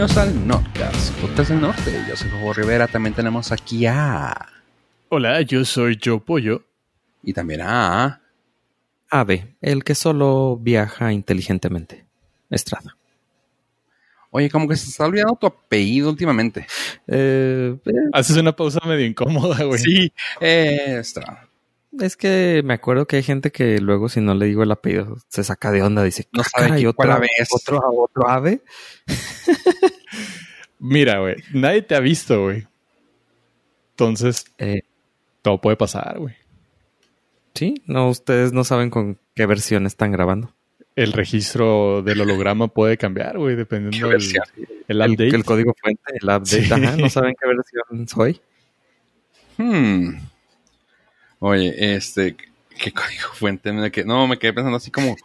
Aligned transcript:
bienvenidos 0.00 0.16
al 0.16 0.48
Notcast, 0.48 1.14
Podcast 1.20 1.50
del 1.50 1.60
Norte. 1.60 2.04
Yo 2.08 2.16
soy 2.16 2.30
Jojo 2.30 2.54
Rivera, 2.54 2.86
también 2.86 3.14
tenemos 3.14 3.52
aquí 3.52 3.84
a... 3.84 4.48
Hola, 5.10 5.42
yo 5.42 5.62
soy 5.66 5.98
Joe 6.02 6.20
Pollo. 6.20 6.64
Y 7.22 7.34
también 7.34 7.60
a... 7.60 8.22
Ave, 9.10 9.56
el 9.60 9.84
que 9.84 9.94
solo 9.94 10.56
viaja 10.56 11.12
inteligentemente. 11.12 12.06
Estrada. 12.48 12.96
Oye, 14.30 14.48
como 14.48 14.66
que 14.66 14.76
se 14.76 14.88
está 14.88 15.04
olvidando 15.04 15.36
tu 15.36 15.46
apellido 15.46 16.08
últimamente. 16.08 16.66
Eh, 17.06 17.76
eh, 17.84 17.92
Haces 18.14 18.38
una 18.38 18.56
pausa 18.56 18.80
medio 18.86 19.04
incómoda, 19.04 19.62
güey. 19.64 19.80
Sí, 19.80 20.12
eh, 20.40 20.96
Estrada. 20.98 21.49
Es 21.98 22.16
que 22.16 22.62
me 22.64 22.74
acuerdo 22.74 23.06
que 23.06 23.16
hay 23.16 23.22
gente 23.22 23.50
que 23.50 23.78
luego 23.80 24.08
si 24.08 24.20
no 24.20 24.34
le 24.34 24.46
digo 24.46 24.62
el 24.62 24.70
apellido 24.72 25.16
se 25.28 25.42
saca 25.44 25.70
de 25.72 25.82
onda, 25.82 26.02
dice, 26.04 26.28
No 26.32 26.42
"Ah, 26.42 26.48
sabe 26.50 26.68
caray, 26.68 26.86
otro, 26.86 27.12
ave 27.12 27.28
es". 27.38 27.48
otro, 27.52 27.80
otro 27.96 28.28
ave. 28.28 28.62
Mira, 30.78 31.18
güey, 31.20 31.36
nadie 31.52 31.82
te 31.82 31.94
ha 31.94 32.00
visto, 32.00 32.42
güey. 32.44 32.66
Entonces, 33.92 34.46
Eh, 34.58 34.82
todo 35.42 35.60
puede 35.60 35.76
pasar, 35.76 36.18
güey. 36.18 36.34
sí, 37.54 37.82
no, 37.86 38.08
ustedes 38.08 38.52
no 38.52 38.64
saben 38.64 38.88
con 38.90 39.18
qué 39.34 39.46
versión 39.46 39.86
están 39.86 40.12
grabando. 40.12 40.54
El 40.96 41.12
registro 41.12 42.02
del 42.02 42.20
holograma 42.20 42.68
puede 42.68 42.96
cambiar, 42.96 43.38
güey, 43.38 43.56
dependiendo 43.56 44.08
del 44.08 44.16
versión? 44.18 44.44
el 44.88 45.00
El, 45.02 45.10
update. 45.12 45.36
el 45.36 45.44
código 45.44 45.74
fuente, 45.80 46.02
el 46.20 46.24
update, 46.28 46.46
Sí. 46.64 46.72
ajá, 46.72 46.96
no 46.96 47.08
saben 47.10 47.34
qué 47.40 47.46
versión 47.48 48.08
soy. 48.08 48.40
Hmm. 49.58 50.16
Oye, 51.40 51.94
este... 51.94 52.36
¿Qué 52.78 52.92
código 52.92 53.28
fuente? 53.34 53.72
No, 54.04 54.26
me 54.26 54.38
quedé 54.38 54.52
pensando 54.52 54.76
así 54.76 54.90
como... 54.90 55.16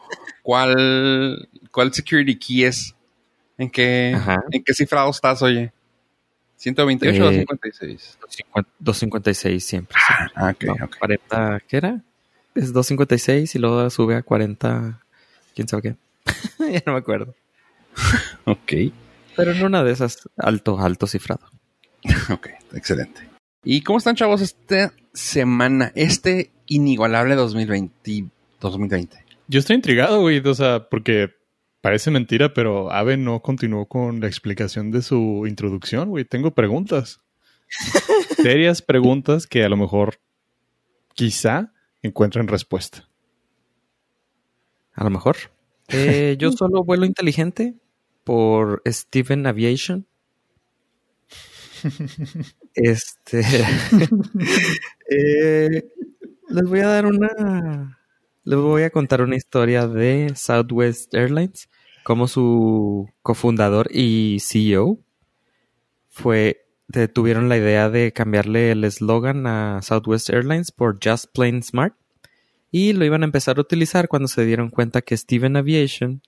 ¿Cuál, 0.42 1.48
cuál 1.72 1.94
security 1.94 2.38
key 2.38 2.64
es? 2.66 2.94
¿En 3.58 3.70
qué, 3.70 4.14
Ajá. 4.16 4.44
¿en 4.52 4.64
qué 4.64 4.74
cifrado 4.74 5.10
estás, 5.10 5.42
oye? 5.42 5.72
¿128 6.60 7.02
o 7.02 7.32
Eh, 7.32 7.46
256? 7.46 8.18
256 8.80 9.66
siempre. 9.66 9.98
siempre. 10.06 10.34
Ah, 10.36 10.50
ok, 10.52 10.64
No, 10.66 10.86
ok. 10.86 10.98
40, 11.00 11.62
¿qué 11.68 11.78
era? 11.78 12.02
Es 12.54 12.74
256 12.74 13.56
y 13.56 13.60
luego 13.60 13.90
sube 13.90 14.16
a 14.16 14.22
40, 14.24 15.02
quién 15.56 15.68
sabe 15.68 15.82
qué. 15.82 15.96
ya 16.72 16.84
no 16.86 16.94
me 16.94 17.00
acuerdo. 17.00 17.34
Ok. 18.46 18.74
Pero 19.36 19.52
en 19.52 19.64
una 19.64 19.84
de 19.84 19.92
esas, 19.92 20.30
alto, 20.38 20.80
alto 20.80 21.08
cifrado. 21.08 21.50
Ok, 22.30 22.50
excelente. 22.74 23.28
¿Y 23.68 23.82
cómo 23.82 23.98
están, 23.98 24.16
chavos, 24.16 24.42
esta 24.42 24.94
semana, 25.12 25.92
este 25.96 26.52
inigualable 26.68 27.34
2020? 27.34 28.30
2020. 28.62 29.26
Yo 29.48 29.60
estoy 29.60 29.76
intrigado, 29.76 30.22
güey, 30.22 30.38
o 30.38 30.54
sea, 30.54 30.88
porque 30.88 31.32
parece 31.82 32.12
mentira, 32.12 32.54
pero 32.54 32.92
Ave 32.92 33.18
no 33.18 33.42
continuó 33.42 33.88
con 33.88 34.22
la 34.22 34.28
explicación 34.28 34.92
de 34.92 35.02
su 35.02 35.46
introducción, 35.48 36.10
güey. 36.10 36.26
Tengo 36.26 36.52
preguntas. 36.52 37.22
Serias 38.38 38.84
preguntas 38.84 39.48
que 39.48 39.64
a 39.64 39.70
lo 39.70 39.78
mejor, 39.78 40.20
quizá, 41.16 41.74
encuentren 42.04 42.48
respuesta. 42.48 43.10
A 44.94 45.04
lo 45.04 45.10
mejor. 45.10 45.38
Eh, 45.88 46.36
yo 46.38 46.52
solo 46.52 46.84
vuelo 46.84 47.06
inteligente 47.06 47.74
por 48.24 48.84
Steven 48.86 49.48
Aviation. 49.48 50.06
Este. 52.74 53.42
eh, 55.10 55.86
les 56.50 56.64
voy 56.64 56.80
a 56.80 56.88
dar 56.88 57.06
una. 57.06 58.00
Les 58.44 58.60
voy 58.60 58.84
a 58.84 58.90
contar 58.90 59.22
una 59.22 59.36
historia 59.36 59.88
de 59.88 60.34
Southwest 60.36 61.14
Airlines. 61.14 61.70
Como 62.04 62.28
su 62.28 63.10
cofundador 63.24 63.88
y 63.92 64.38
CEO 64.40 65.00
fue. 66.10 66.68
tuvieron 67.14 67.50
la 67.50 67.58
idea 67.58 67.90
de 67.90 68.12
cambiarle 68.14 68.72
el 68.72 68.84
eslogan 68.84 69.48
a 69.48 69.82
Southwest 69.82 70.30
Airlines 70.30 70.72
por 70.72 71.00
Just 71.04 71.34
Plain 71.34 71.64
Smart 71.64 71.96
y 72.78 72.92
lo 72.92 73.06
iban 73.06 73.24
a 73.24 73.26
empezar 73.26 73.58
a 73.58 73.62
utilizar 73.62 74.10
cuando 74.10 74.28
se 74.28 74.46
dieron 74.46 74.70
cuenta 74.70 75.02
que 75.02 75.16
Steven 75.16 75.56
Aviation 75.56 76.22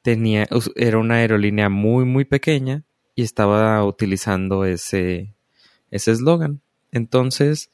tenía 0.00 0.48
era 0.74 0.96
una 0.96 1.16
aerolínea 1.16 1.68
muy 1.68 2.06
muy 2.06 2.24
pequeña 2.24 2.82
y 3.14 3.22
estaba 3.22 3.84
utilizando 3.84 4.64
ese 4.64 5.34
ese 5.90 6.12
eslogan. 6.12 6.60
Entonces, 6.90 7.70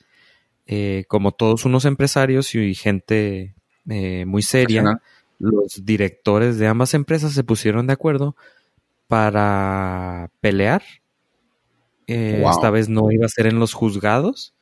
eh, 0.67 1.05
como 1.09 1.33
todos 1.33 1.65
unos 1.65 1.85
empresarios 1.85 2.55
y 2.55 2.75
gente 2.75 3.55
eh, 3.89 4.25
muy 4.27 4.43
seria, 4.43 5.01
los 5.39 5.85
directores 5.85 6.59
de 6.59 6.67
ambas 6.67 6.95
empresas 6.95 7.33
se 7.33 7.45
pusieron 7.45 7.87
de 7.87 7.93
acuerdo 7.95 8.37
para 9.07 10.31
pelear. 10.41 10.83
Eh, 12.07 12.41
Wow. 12.43 12.51
Esta 12.51 12.71
vez 12.71 12.89
no 12.89 13.11
iba 13.11 13.27
a 13.27 13.31
ser 13.31 13.47
en 13.47 13.59
los 13.59 13.73
juzgados, 13.73 14.55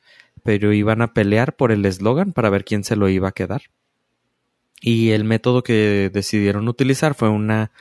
pero 0.43 0.73
iban 0.73 1.01
a 1.01 1.13
pelear 1.13 1.55
por 1.55 1.71
el 1.71 1.85
eslogan 1.85 2.31
para 2.33 2.49
ver 2.49 2.63
quién 2.63 2.83
se 2.83 2.95
lo 2.95 3.09
iba 3.09 3.29
a 3.29 3.33
quedar. 3.33 3.63
Y 4.79 5.11
el 5.11 5.23
método 5.23 5.63
que 5.63 6.09
decidieron 6.13 6.67
utilizar 6.67 7.15
fue 7.15 7.29
una... 7.29 7.71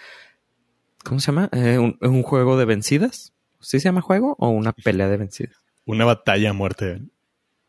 ¿Cómo 1.07 1.21
se 1.21 1.27
llama? 1.27 1.49
Eh, 1.53 1.79
un, 1.79 1.97
un 2.01 2.23
juego 2.23 2.57
de 2.57 2.65
vencidas. 2.65 3.33
¿Sí 3.61 3.79
se 3.81 3.85
llama 3.85 4.01
juego 4.01 4.35
o 4.39 4.49
una 4.49 4.73
pelea 4.73 5.09
de 5.09 5.17
vencidas? 5.17 5.57
Una 5.85 6.05
batalla 6.05 6.51
a 6.51 6.53
muerte. 6.53 7.01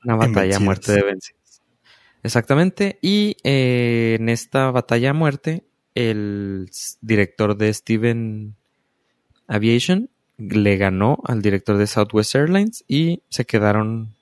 Una 0.03 0.15
batalla 0.15 0.57
a 0.57 0.59
muerte 0.59 0.91
de 0.91 1.03
vencidas. 1.03 1.61
Exactamente. 2.23 2.97
Y 3.01 3.37
eh, 3.43 4.17
en 4.19 4.29
esta 4.29 4.71
batalla 4.71 5.11
a 5.11 5.13
muerte, 5.13 5.63
el 5.93 6.69
director 7.01 7.55
de 7.57 7.73
Steven 7.73 8.55
Aviation 9.47 10.09
le 10.37 10.77
ganó 10.77 11.19
al 11.23 11.41
director 11.41 11.77
de 11.77 11.87
Southwest 11.87 12.35
Airlines 12.35 12.83
y 12.87 13.21
se 13.29 13.45
quedaron 13.45 14.15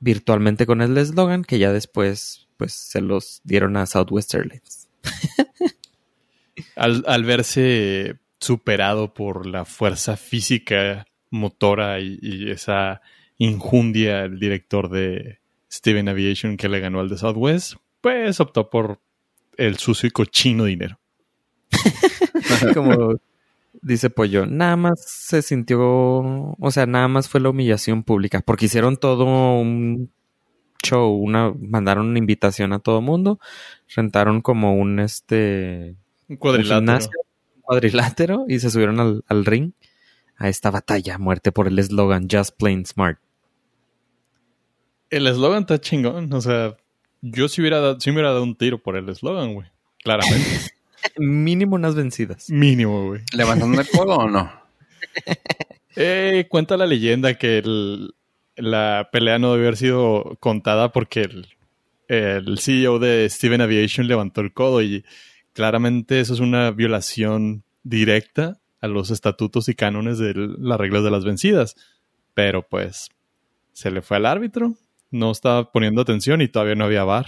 virtualmente 0.00 0.66
con 0.66 0.80
el 0.80 0.96
eslogan 0.96 1.44
que 1.44 1.58
ya 1.58 1.72
después 1.72 2.46
pues 2.56 2.72
se 2.72 3.00
los 3.00 3.40
dieron 3.44 3.76
a 3.76 3.86
Southwest 3.86 4.34
Airlines. 4.34 4.88
Al, 6.78 7.24
verse 7.24 8.16
superado 8.40 9.12
por 9.12 9.46
la 9.46 9.64
fuerza 9.64 10.16
física, 10.16 11.06
motora 11.30 12.00
y, 12.00 12.18
y 12.22 12.50
esa 12.50 13.02
injundia, 13.36 14.24
el 14.24 14.38
director 14.38 14.88
de 14.88 15.40
Steven 15.70 16.08
Aviation 16.08 16.56
que 16.56 16.68
le 16.68 16.80
ganó 16.80 17.00
al 17.00 17.08
de 17.08 17.18
Southwest, 17.18 17.74
pues 18.00 18.40
optó 18.40 18.70
por 18.70 19.00
el 19.56 19.76
sucio 19.76 20.06
y 20.06 20.10
cochino 20.10 20.64
dinero. 20.64 20.98
Como 22.74 23.14
dice 23.82 24.10
Pollo, 24.10 24.46
nada 24.46 24.76
más 24.76 25.04
se 25.06 25.42
sintió, 25.42 25.80
o 25.80 26.70
sea, 26.70 26.86
nada 26.86 27.08
más 27.08 27.28
fue 27.28 27.40
la 27.40 27.50
humillación 27.50 28.02
pública, 28.02 28.40
porque 28.40 28.66
hicieron 28.66 28.96
todo 28.96 29.24
un 29.24 30.10
show, 30.82 31.12
una, 31.12 31.52
mandaron 31.58 32.06
una 32.06 32.18
invitación 32.18 32.72
a 32.72 32.78
todo 32.78 33.00
mundo, 33.00 33.38
rentaron 33.94 34.40
como 34.40 34.74
un 34.74 35.00
este 35.00 35.96
Un 36.28 36.34
un 36.34 36.36
cuadrilátero. 36.36 36.78
gimnasio, 36.80 37.10
un 37.56 37.62
cuadrilátero 37.62 38.44
y 38.48 38.58
se 38.60 38.70
subieron 38.70 39.00
al, 39.00 39.24
al 39.28 39.44
ring 39.44 39.72
a 40.36 40.48
esta 40.48 40.70
batalla 40.70 41.16
a 41.16 41.18
muerte 41.18 41.50
por 41.52 41.66
el 41.68 41.78
eslogan 41.78 42.28
Just 42.30 42.56
Plain 42.56 42.86
Smart. 42.86 43.18
El 45.10 45.26
eslogan 45.26 45.62
está 45.62 45.80
chingón. 45.80 46.32
O 46.32 46.40
sea, 46.40 46.76
yo 47.22 47.48
sí 47.48 47.60
hubiera 47.60 47.80
dado, 47.80 48.00
sí 48.00 48.10
me 48.10 48.16
hubiera 48.16 48.30
dado 48.30 48.42
un 48.42 48.54
tiro 48.56 48.78
por 48.78 48.96
el 48.96 49.08
eslogan, 49.08 49.54
güey. 49.54 49.68
Claramente. 50.02 50.46
Mínimo 51.16 51.76
unas 51.76 51.94
vencidas. 51.94 52.50
Mínimo, 52.50 53.06
güey. 53.08 53.22
¿Levantando 53.32 53.80
el 53.80 53.88
codo 53.88 54.16
o 54.16 54.28
no? 54.28 54.50
Eh, 56.00 56.46
cuenta 56.48 56.76
la 56.76 56.86
leyenda 56.86 57.34
que 57.34 57.58
el- 57.58 58.14
la 58.54 59.08
pelea 59.10 59.40
no 59.40 59.50
debe 59.52 59.64
haber 59.66 59.76
sido 59.76 60.36
contada 60.38 60.92
porque 60.92 61.22
el, 61.22 61.48
el 62.06 62.58
CEO 62.60 63.00
de 63.00 63.28
Steven 63.28 63.60
Aviation 63.62 64.06
levantó 64.06 64.40
el 64.40 64.52
codo 64.52 64.80
y 64.80 65.04
claramente 65.58 66.20
eso 66.20 66.34
es 66.34 66.38
una 66.38 66.70
violación 66.70 67.64
directa 67.82 68.60
a 68.80 68.86
los 68.86 69.10
estatutos 69.10 69.68
y 69.68 69.74
cánones 69.74 70.16
de 70.16 70.32
las 70.36 70.78
reglas 70.78 71.02
de 71.02 71.10
las 71.10 71.24
vencidas. 71.24 71.74
Pero 72.32 72.62
pues 72.62 73.08
se 73.72 73.90
le 73.90 74.00
fue 74.00 74.18
al 74.18 74.26
árbitro, 74.26 74.76
no 75.10 75.32
estaba 75.32 75.72
poniendo 75.72 76.00
atención 76.00 76.42
y 76.42 76.48
todavía 76.48 76.76
no 76.76 76.84
había 76.84 77.02
bar. 77.02 77.26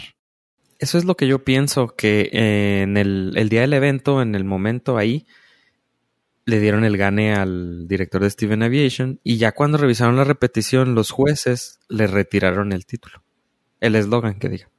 Eso 0.78 0.96
es 0.96 1.04
lo 1.04 1.16
que 1.16 1.26
yo 1.26 1.42
pienso, 1.42 1.88
que 1.88 2.30
eh, 2.32 2.82
en 2.82 2.96
el, 2.96 3.32
el 3.34 3.48
día 3.48 3.62
del 3.62 3.72
evento, 3.72 4.22
en 4.22 4.36
el 4.36 4.44
momento 4.44 4.96
ahí, 4.96 5.26
le 6.44 6.60
dieron 6.60 6.84
el 6.84 6.96
gane 6.96 7.34
al 7.34 7.88
director 7.88 8.22
de 8.22 8.30
Steven 8.30 8.62
Aviation 8.62 9.18
y 9.24 9.38
ya 9.38 9.50
cuando 9.50 9.76
revisaron 9.76 10.14
la 10.14 10.22
repetición, 10.22 10.94
los 10.94 11.10
jueces 11.10 11.80
le 11.88 12.06
retiraron 12.06 12.70
el 12.70 12.86
título. 12.86 13.24
El 13.80 13.96
eslogan 13.96 14.38
que 14.38 14.50
diga. 14.50 14.70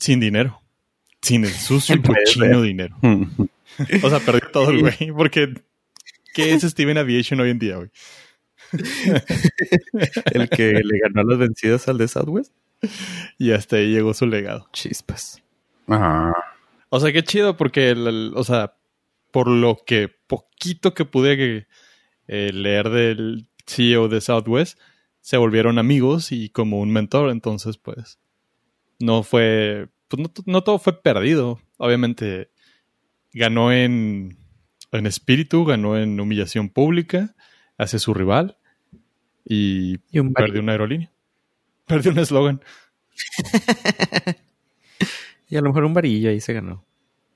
Sin 0.00 0.20
dinero. 0.20 0.62
Sin 1.26 1.44
el 1.44 1.50
sucio 1.50 1.96
y 1.96 2.02
cochino 2.02 2.62
dinero. 2.62 2.96
O 4.02 4.10
sea, 4.10 4.20
perdió 4.20 4.48
todo 4.52 4.70
el 4.70 4.80
güey. 4.80 5.12
Porque, 5.16 5.54
¿qué 6.34 6.52
es 6.52 6.62
Steven 6.62 6.98
Aviation 6.98 7.40
hoy 7.40 7.50
en 7.50 7.58
día, 7.58 7.76
güey? 7.76 7.90
El 10.32 10.48
que 10.48 10.72
le 10.84 10.98
ganó 10.98 11.22
las 11.28 11.38
vencidas 11.38 11.88
al 11.88 11.98
de 11.98 12.08
Southwest. 12.08 12.52
Y 13.38 13.52
hasta 13.52 13.76
ahí 13.76 13.90
llegó 13.92 14.12
su 14.14 14.26
legado. 14.26 14.68
Chispas. 14.72 15.42
Ajá. 15.88 16.32
O 16.88 17.00
sea, 17.00 17.12
qué 17.12 17.22
chido 17.24 17.56
porque, 17.56 17.90
el- 17.90 18.06
el- 18.06 18.32
o 18.34 18.44
sea, 18.44 18.74
por 19.32 19.48
lo 19.48 19.78
que 19.86 20.08
poquito 20.26 20.94
que 20.94 21.04
pude 21.04 21.66
el 22.26 22.62
leer 22.62 22.90
del 22.90 23.48
CEO 23.66 24.08
de 24.08 24.20
Southwest, 24.20 24.78
se 25.20 25.36
volvieron 25.36 25.78
amigos 25.78 26.30
y 26.32 26.48
como 26.50 26.80
un 26.80 26.92
mentor, 26.92 27.30
entonces 27.30 27.78
pues 27.78 28.18
no 29.00 29.22
fue, 29.24 29.88
pues 30.08 30.22
no, 30.22 30.30
no 30.46 30.64
todo 30.64 30.78
fue 30.78 31.00
perdido. 31.00 31.60
Obviamente 31.78 32.50
ganó 33.32 33.72
en, 33.72 34.38
en 34.92 35.06
espíritu, 35.06 35.64
ganó 35.64 35.96
en 35.96 36.18
humillación 36.18 36.68
pública 36.68 37.34
hacia 37.78 37.98
su 37.98 38.14
rival 38.14 38.58
y, 39.44 40.00
Y 40.10 40.18
un 40.18 40.32
perdió 40.32 40.60
una 40.60 40.72
aerolínea. 40.72 41.10
Perdió 41.86 42.12
un 42.12 42.18
eslogan. 42.18 42.60
Y 45.48 45.56
a 45.56 45.60
lo 45.60 45.68
mejor 45.68 45.84
un 45.84 45.94
varillo 45.94 46.30
ahí 46.30 46.40
se 46.40 46.52
ganó. 46.52 46.84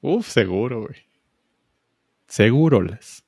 Uf, 0.01 0.29
seguro, 0.29 0.83
güey. 0.83 1.07
Seguro 2.27 2.83
les. 2.83 3.25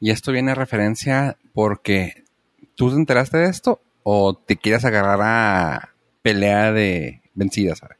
Y 0.00 0.10
esto 0.10 0.32
viene 0.32 0.52
a 0.52 0.54
referencia 0.54 1.36
porque 1.52 2.24
tú 2.76 2.90
te 2.90 2.96
enteraste 2.96 3.38
de 3.38 3.50
esto 3.50 3.82
o 4.02 4.34
te 4.34 4.56
quieres 4.56 4.84
agarrar 4.84 5.20
a 5.22 5.94
pelea 6.22 6.72
de 6.72 7.22
vencidas, 7.34 7.78
¿sabes? 7.78 7.98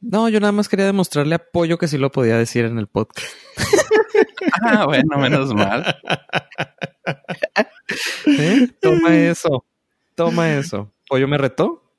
No, 0.00 0.28
yo 0.28 0.40
nada 0.40 0.52
más 0.52 0.68
quería 0.68 0.86
demostrarle 0.86 1.34
apoyo 1.34 1.78
que 1.78 1.88
sí 1.88 1.98
lo 1.98 2.10
podía 2.10 2.36
decir 2.36 2.64
en 2.64 2.78
el 2.78 2.86
podcast. 2.86 3.28
Ah, 4.62 4.84
bueno, 4.86 5.16
menos 5.18 5.54
mal. 5.54 5.96
¿Eh? 8.26 8.68
Toma 8.80 9.16
eso. 9.16 9.64
Toma 10.14 10.52
eso. 10.54 10.92
Pollo 11.08 11.28
me 11.28 11.38
retó. 11.38 11.92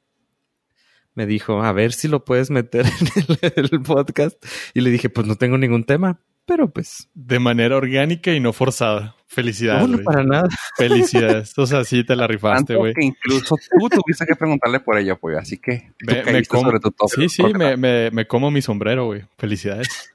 Me 1.14 1.26
dijo, 1.26 1.64
a 1.64 1.72
ver 1.72 1.94
si 1.94 2.08
lo 2.08 2.26
puedes 2.26 2.52
meter 2.52 2.86
en 2.86 3.38
el, 3.42 3.70
el 3.74 3.82
podcast. 3.82 4.44
Y 4.74 4.82
le 4.82 4.90
dije, 4.90 5.10
pues 5.10 5.28
no 5.28 5.36
tengo 5.36 5.58
ningún 5.58 5.86
tema. 5.86 6.20
Pero 6.52 6.70
pues, 6.70 7.08
De 7.14 7.40
manera 7.40 7.78
orgánica 7.78 8.34
y 8.34 8.42
no 8.42 8.52
forzada. 8.52 9.16
Felicidades. 9.28 9.88
no, 9.88 9.96
no 9.96 10.04
para 10.04 10.22
nada. 10.26 10.50
Felicidades. 10.76 11.58
O 11.58 11.66
sea, 11.66 11.86
sí 11.86 12.04
te 12.04 12.14
la 12.14 12.28
rifaste, 12.28 12.74
Tanto 12.74 12.80
güey. 12.80 12.94
que 12.94 13.06
incluso 13.06 13.56
tú 13.56 13.88
tuviste 13.88 14.26
que 14.26 14.36
preguntarle 14.36 14.82
por 14.82 14.98
ello, 14.98 15.18
pues. 15.18 15.38
Así 15.38 15.58
que 15.58 15.94
Me, 16.06 16.44
como, 16.44 16.64
sobre 16.64 16.82
tu 16.82 16.92
tope. 16.92 17.16
sí, 17.16 17.30
sí, 17.30 17.44
me, 17.58 17.78
me, 17.78 18.12
me 18.12 18.28
como 18.28 18.52
mi 18.52 18.62
sombrero, 18.62 19.06
güey. 19.06 19.24
Felicidades. 19.38 19.88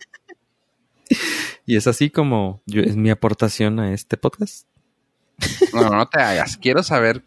Y 1.68 1.74
es 1.74 1.88
así 1.88 2.10
como 2.10 2.62
yo, 2.66 2.80
es 2.82 2.94
mi 2.94 3.10
aportación 3.10 3.80
a 3.80 3.92
este 3.92 4.16
podcast. 4.16 4.68
No, 5.74 5.82
no, 5.82 5.90
no 5.90 6.08
te 6.08 6.20
hagas. 6.20 6.56
Quiero 6.56 6.84
saber 6.84 7.24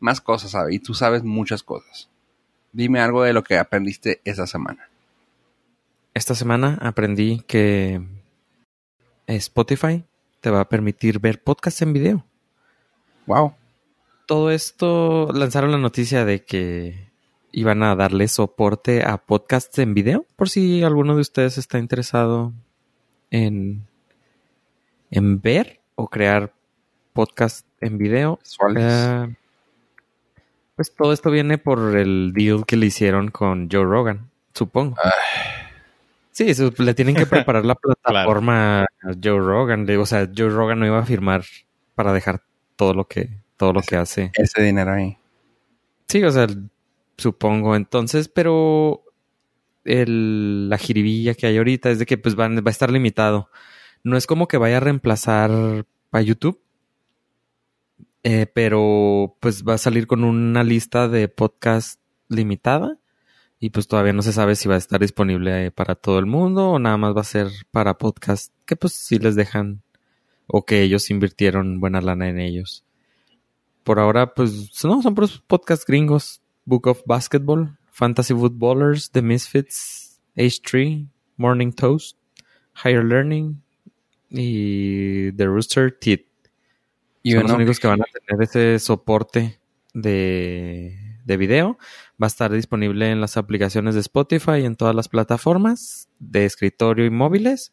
más 0.00 0.22
cosas, 0.22 0.52
¿sabes? 0.52 0.74
Y 0.74 0.78
tú 0.78 0.94
sabes 0.94 1.22
muchas 1.22 1.62
cosas. 1.62 2.08
Dime 2.72 3.00
algo 3.00 3.24
de 3.24 3.34
lo 3.34 3.42
que 3.44 3.58
aprendiste 3.58 4.22
esa 4.24 4.46
semana. 4.46 4.88
Esta 6.14 6.34
semana 6.34 6.78
aprendí 6.80 7.42
que 7.46 8.00
Spotify 9.36 10.04
te 10.40 10.50
va 10.50 10.60
a 10.60 10.68
permitir 10.68 11.20
ver 11.20 11.42
podcasts 11.42 11.82
en 11.82 11.92
video. 11.92 12.24
Wow. 13.26 13.54
Todo 14.26 14.50
esto 14.50 15.30
lanzaron 15.32 15.72
la 15.72 15.78
noticia 15.78 16.24
de 16.24 16.44
que 16.44 17.08
iban 17.52 17.82
a 17.82 17.94
darle 17.96 18.28
soporte 18.28 19.02
a 19.02 19.18
podcasts 19.18 19.78
en 19.78 19.94
video, 19.94 20.26
por 20.36 20.48
si 20.48 20.82
alguno 20.82 21.14
de 21.14 21.20
ustedes 21.20 21.58
está 21.58 21.78
interesado 21.78 22.52
en, 23.30 23.86
en 25.10 25.40
ver 25.40 25.80
o 25.94 26.08
crear 26.08 26.52
podcast 27.12 27.66
en 27.80 27.98
video. 27.98 28.38
Eh, 28.76 29.34
pues 30.76 30.94
todo 30.94 31.12
esto 31.12 31.30
viene 31.30 31.58
por 31.58 31.96
el 31.96 32.32
deal 32.32 32.64
que 32.66 32.76
le 32.76 32.86
hicieron 32.86 33.30
con 33.30 33.68
Joe 33.70 33.84
Rogan, 33.84 34.30
supongo. 34.54 34.96
Sí, 36.38 36.50
eso, 36.50 36.70
le 36.78 36.94
tienen 36.94 37.16
que 37.16 37.26
preparar 37.26 37.64
la 37.64 37.74
plataforma 37.74 38.82
a 38.82 38.86
Joe 39.20 39.40
Rogan. 39.40 39.88
O 39.98 40.06
sea, 40.06 40.30
Joe 40.32 40.50
Rogan 40.50 40.78
no 40.78 40.86
iba 40.86 41.00
a 41.00 41.04
firmar 41.04 41.42
para 41.96 42.12
dejar 42.12 42.44
todo 42.76 42.94
lo 42.94 43.08
que, 43.08 43.40
todo 43.56 43.72
lo 43.72 43.82
que 43.82 43.96
hace. 43.96 44.30
Ese 44.34 44.62
dinero 44.62 44.92
ahí. 44.92 45.18
Sí, 46.08 46.22
o 46.22 46.30
sea, 46.30 46.46
supongo. 47.16 47.74
Entonces, 47.74 48.28
pero 48.28 49.02
el- 49.84 50.68
la 50.68 50.78
jiribilla 50.78 51.34
que 51.34 51.48
hay 51.48 51.56
ahorita 51.56 51.90
es 51.90 51.98
de 51.98 52.06
que 52.06 52.18
pues 52.18 52.36
van, 52.36 52.56
va 52.58 52.62
a 52.66 52.70
estar 52.70 52.92
limitado. 52.92 53.50
No 54.04 54.16
es 54.16 54.28
como 54.28 54.46
que 54.46 54.58
vaya 54.58 54.76
a 54.76 54.80
reemplazar 54.80 55.50
a 56.12 56.20
YouTube. 56.20 56.60
eh, 58.22 58.46
pero 58.52 59.36
pues 59.40 59.64
va 59.64 59.74
a 59.74 59.78
salir 59.78 60.06
con 60.06 60.22
una 60.24 60.62
lista 60.64 61.08
de 61.08 61.28
podcast 61.28 62.00
limitada. 62.28 62.98
Y 63.60 63.70
pues 63.70 63.88
todavía 63.88 64.12
no 64.12 64.22
se 64.22 64.32
sabe 64.32 64.54
si 64.54 64.68
va 64.68 64.76
a 64.76 64.78
estar 64.78 65.00
disponible 65.00 65.66
eh, 65.66 65.70
para 65.70 65.96
todo 65.96 66.18
el 66.18 66.26
mundo 66.26 66.70
o 66.70 66.78
nada 66.78 66.96
más 66.96 67.16
va 67.16 67.22
a 67.22 67.24
ser 67.24 67.48
para 67.72 67.98
podcast 67.98 68.52
que 68.64 68.76
pues 68.76 68.92
sí 68.92 69.18
les 69.18 69.34
dejan 69.34 69.82
o 70.46 70.64
que 70.64 70.82
ellos 70.82 71.10
invirtieron 71.10 71.80
buena 71.80 72.00
lana 72.00 72.28
en 72.28 72.38
ellos. 72.38 72.84
Por 73.82 73.98
ahora, 73.98 74.34
pues 74.34 74.84
no, 74.84 75.02
son 75.02 75.14
puros 75.14 75.42
podcasts 75.46 75.86
gringos. 75.86 76.40
Book 76.64 76.86
of 76.86 77.02
Basketball, 77.06 77.78
Fantasy 77.90 78.34
Footballers, 78.34 79.10
The 79.10 79.22
Misfits, 79.22 80.20
H3, 80.36 81.08
Morning 81.38 81.72
Toast, 81.72 82.18
Higher 82.84 83.02
Learning 83.02 83.62
y 84.28 85.32
The 85.32 85.46
Rooster 85.46 85.96
Teeth. 85.98 86.26
Y 87.22 87.32
son 87.32 87.44
los 87.44 87.52
únicos 87.52 87.80
que 87.80 87.88
van 87.88 88.02
a 88.02 88.04
tener 88.04 88.42
ese 88.42 88.78
soporte 88.78 89.58
de, 89.94 91.07
de 91.28 91.36
video. 91.36 91.78
Va 92.20 92.26
a 92.26 92.26
estar 92.26 92.50
disponible 92.50 93.10
en 93.12 93.20
las 93.20 93.36
aplicaciones 93.36 93.94
de 93.94 94.00
Spotify 94.00 94.58
y 94.62 94.64
en 94.64 94.74
todas 94.74 94.94
las 94.96 95.08
plataformas 95.08 96.08
de 96.18 96.44
escritorio 96.46 97.04
y 97.06 97.10
móviles. 97.10 97.72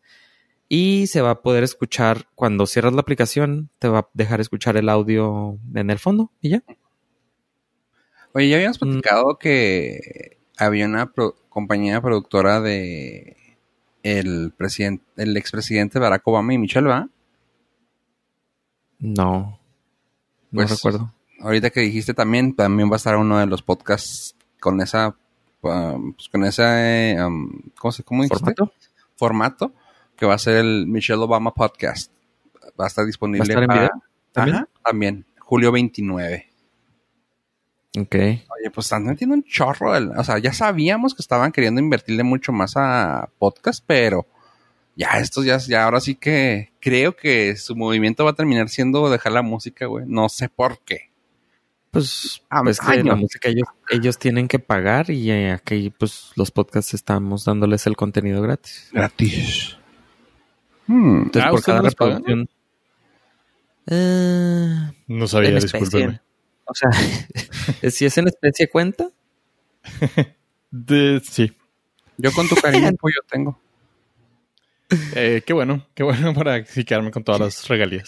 Y 0.70 1.08
se 1.08 1.22
va 1.22 1.32
a 1.32 1.42
poder 1.42 1.64
escuchar 1.64 2.28
cuando 2.36 2.66
cierras 2.68 2.94
la 2.94 3.02
aplicación, 3.02 3.70
te 3.80 3.88
va 3.88 4.00
a 4.00 4.10
dejar 4.14 4.42
escuchar 4.42 4.78
el 4.78 4.90
audio 4.90 5.58
en 5.74 5.90
el 5.90 6.00
fondo 6.00 6.32
y 6.42 6.50
ya. 6.50 6.64
Oye, 8.34 8.50
ya 8.50 8.56
habíamos 8.58 8.78
Mm. 8.82 8.86
platicado 8.86 9.38
que 9.40 10.38
había 10.58 10.86
una 10.86 11.12
pro- 11.12 11.36
compañía 11.50 12.02
productora 12.02 12.60
de 12.62 13.38
el 14.04 14.54
presidente, 14.58 15.04
el 15.18 15.38
expresidente 15.38 16.00
Barack 16.00 16.28
Obama 16.28 16.54
y 16.54 16.58
Michelle, 16.58 16.88
¿va? 16.88 17.10
No, 19.00 19.60
no 20.52 20.62
Pues, 20.62 20.72
recuerdo. 20.72 21.14
Ahorita 21.46 21.70
que 21.70 21.82
dijiste 21.82 22.14
también, 22.16 22.56
también 22.56 22.90
va 22.90 22.94
a 22.94 22.98
estar 22.98 23.16
uno 23.18 23.38
de 23.38 23.46
los 23.46 23.62
podcasts 23.62 24.36
con 24.60 24.82
esa, 24.82 25.16
um, 25.62 26.14
pues, 26.14 26.28
con 26.30 26.44
ese, 26.44 27.16
um, 27.24 27.52
¿cómo 27.78 27.92
se, 27.92 28.04
cómo? 28.04 28.24
¿Formato? 28.28 28.72
Formato, 29.16 29.74
que 30.16 30.26
va 30.26 30.34
a 30.34 30.40
ser 30.40 30.58
el 30.58 30.88
Michelle 30.88 31.22
Obama 31.22 31.54
Podcast. 31.54 32.12
Va 32.80 32.86
a 32.86 32.88
estar 32.88 33.06
disponible 33.06 33.40
¿Va 33.42 33.44
a 33.44 33.48
estar 33.48 33.64
en 33.64 33.68
para- 33.68 33.80
video? 33.82 34.04
¿También? 34.32 34.56
Ajá, 34.58 34.68
también, 34.84 35.26
julio 35.40 35.72
29. 35.72 36.48
Ok. 37.98 38.16
Oye, 38.16 38.72
pues 38.74 38.88
están 38.88 39.06
metiendo 39.06 39.36
un 39.36 39.44
chorro. 39.44 39.94
del- 39.94 40.10
o 40.18 40.24
sea, 40.24 40.40
ya 40.40 40.52
sabíamos 40.52 41.14
que 41.14 41.22
estaban 41.22 41.52
queriendo 41.52 41.80
invertirle 41.80 42.24
mucho 42.24 42.52
más 42.52 42.74
a 42.76 43.30
podcast, 43.38 43.84
pero 43.86 44.26
ya 44.96 45.10
estos 45.20 45.46
ya, 45.46 45.58
ya 45.60 45.84
ahora 45.86 46.00
sí 46.02 46.16
que 46.16 46.72
creo 46.82 47.16
que 47.16 47.56
su 47.56 47.76
movimiento 47.76 48.26
va 48.26 48.32
a 48.32 48.36
terminar 48.36 48.68
siendo 48.70 49.10
dejar 49.10 49.32
la 49.32 49.42
música, 49.44 49.86
güey. 49.86 50.06
No 50.08 50.28
sé 50.28 50.50
por 50.50 50.80
qué. 50.80 51.12
Pues, 51.96 52.42
Ah, 52.50 52.62
pues 52.64 52.80
que 52.80 53.04
la 53.04 53.16
música 53.16 53.48
ellos, 53.50 53.68
ellos 53.90 54.18
tienen 54.20 54.48
que 54.48 54.60
pagar 54.60 55.10
y 55.10 55.32
eh, 55.32 55.52
aquí 55.52 55.90
pues 55.98 56.32
los 56.36 56.52
podcasts 56.52 56.94
estamos 56.94 57.46
dándoles 57.46 57.88
el 57.88 57.96
contenido 57.96 58.42
gratis. 58.42 58.90
Gratis. 58.92 59.78
Hmm. 60.88 61.24
Entonces 61.24 61.44
Ah, 61.44 61.50
por 61.52 61.60
¿ustedes 61.60 61.66
cada 61.66 61.90
pagan? 61.92 62.24
reproducción... 62.24 62.50
Eh, 63.88 64.92
No 65.08 65.28
sabía, 65.28 65.52
discúlpeme. 65.56 66.20
O 66.66 66.74
sea, 66.74 66.90
si 67.92 68.06
es 68.06 68.18
en 68.18 68.28
especie 68.28 68.68
cuenta. 68.68 69.10
De- 70.72 71.22
sí. 71.24 71.56
Yo 72.18 72.32
con 72.32 72.48
tu 72.48 72.56
cariño 72.56 72.92
pollo 73.00 73.22
tengo. 73.30 73.60
Eh, 75.16 75.44
qué 75.46 75.54
bueno. 75.54 75.86
Qué 75.94 76.04
bueno 76.04 76.34
para 76.34 76.64
quedarme 76.64 77.12
con 77.12 77.24
todas 77.24 77.42
las 77.42 77.68
regalías. 77.68 78.08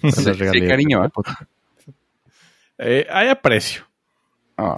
Con 0.00 0.12
Sí, 0.12 0.24
las 0.24 0.36
sí, 0.36 0.40
regalías 0.42 0.68
cariño, 0.68 1.00
de 1.02 1.06
¿eh? 1.06 1.10
Eh, 2.78 3.06
hay 3.10 3.28
aprecio. 3.28 3.86
Ah, 4.56 4.76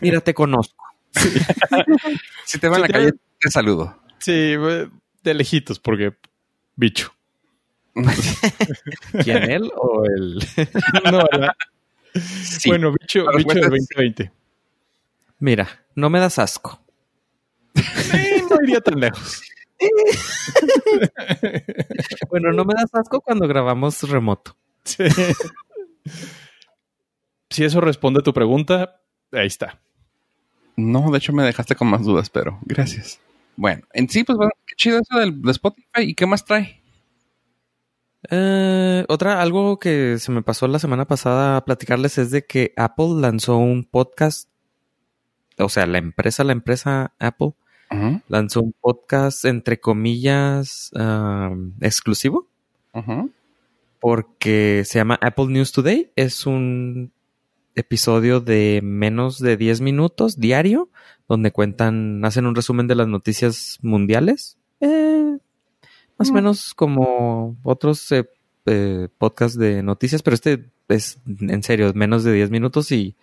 Mira, 0.00 0.20
te 0.20 0.34
conozco. 0.34 0.84
si 2.44 2.58
te 2.58 2.68
veo 2.68 2.76
en 2.76 2.82
la 2.82 2.88
calle, 2.88 3.12
te 3.40 3.50
saludo. 3.50 3.98
Sí, 4.18 4.32
de 5.22 5.34
lejitos, 5.34 5.78
porque 5.78 6.14
bicho. 6.74 7.12
¿Quién 9.24 9.50
él 9.50 9.70
o 9.76 10.04
él? 10.04 10.38
No, 11.10 11.24
¿verdad? 11.32 11.52
Sí. 12.14 12.68
Bueno, 12.68 12.92
bicho, 12.92 13.20
bicho 13.20 13.24
del 13.24 13.34
respuesta 13.34 13.66
es 13.66 13.70
2020. 13.70 14.32
Mira, 15.38 15.68
no 15.94 16.08
me 16.10 16.20
das 16.20 16.38
asco. 16.38 16.80
Sí, 17.74 18.42
no 18.48 18.56
iría 18.62 18.80
tan 18.80 18.98
lejos. 19.00 19.42
Bueno, 22.30 22.52
no 22.52 22.64
me 22.64 22.74
das 22.74 22.94
asco 22.94 23.20
cuando 23.20 23.46
grabamos 23.46 24.02
remoto. 24.08 24.56
Sí. 24.84 25.04
Si 27.50 27.64
eso 27.64 27.80
responde 27.80 28.20
a 28.20 28.22
tu 28.22 28.32
pregunta, 28.32 29.00
ahí 29.32 29.46
está. 29.46 29.80
No, 30.76 31.10
de 31.10 31.18
hecho 31.18 31.32
me 31.32 31.42
dejaste 31.42 31.74
con 31.74 31.88
más 31.88 32.04
dudas, 32.04 32.28
pero 32.30 32.58
gracias. 32.62 33.20
Bueno, 33.56 33.82
en 33.92 34.08
sí, 34.08 34.24
pues 34.24 34.36
bueno, 34.36 34.52
qué 34.66 34.74
chido 34.76 35.00
eso 35.00 35.18
del, 35.18 35.40
de 35.40 35.50
Spotify. 35.50 36.02
¿Y 36.02 36.14
qué 36.14 36.26
más 36.26 36.44
trae? 36.44 36.82
Eh, 38.30 39.04
otra, 39.08 39.40
algo 39.40 39.78
que 39.78 40.18
se 40.18 40.32
me 40.32 40.42
pasó 40.42 40.66
la 40.68 40.78
semana 40.78 41.06
pasada 41.06 41.56
a 41.56 41.64
platicarles 41.64 42.18
es 42.18 42.30
de 42.30 42.44
que 42.44 42.72
Apple 42.76 43.20
lanzó 43.20 43.56
un 43.56 43.84
podcast, 43.84 44.50
o 45.58 45.68
sea, 45.68 45.86
la 45.86 45.98
empresa, 45.98 46.44
la 46.44 46.52
empresa 46.52 47.14
Apple, 47.18 47.52
lanzó 48.28 48.62
un 48.62 48.74
podcast 48.80 49.44
entre 49.44 49.78
comillas 49.78 50.90
um, 50.94 51.72
exclusivo 51.80 52.48
porque 54.00 54.82
se 54.84 54.98
llama 54.98 55.18
Apple 55.20 55.46
News 55.46 55.72
Today. 55.72 56.10
Es 56.16 56.46
un 56.46 57.12
episodio 57.76 58.40
de 58.40 58.80
menos 58.82 59.38
de 59.38 59.56
10 59.56 59.82
minutos 59.82 60.40
diario 60.40 60.90
donde 61.28 61.52
cuentan, 61.52 62.24
hacen 62.24 62.46
un 62.46 62.54
resumen 62.54 62.86
de 62.86 62.94
las 62.94 63.08
noticias 63.08 63.78
mundiales. 63.82 64.58
Eh, 64.80 65.38
más 66.18 66.30
o 66.30 66.32
menos 66.32 66.74
como 66.74 67.56
otros 67.62 68.10
eh, 68.12 68.28
eh, 68.66 69.08
podcasts 69.18 69.58
de 69.58 69.82
noticias, 69.82 70.22
pero 70.22 70.34
este 70.34 70.70
es 70.88 71.18
en 71.26 71.62
serio, 71.62 71.92
menos 71.94 72.24
de 72.24 72.32
10 72.32 72.50
minutos 72.50 72.90
y 72.92 73.16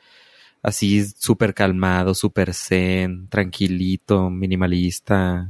así 0.62 1.04
súper 1.06 1.54
calmado, 1.54 2.14
súper 2.14 2.54
zen, 2.54 3.28
tranquilito, 3.30 4.30
minimalista. 4.30 5.50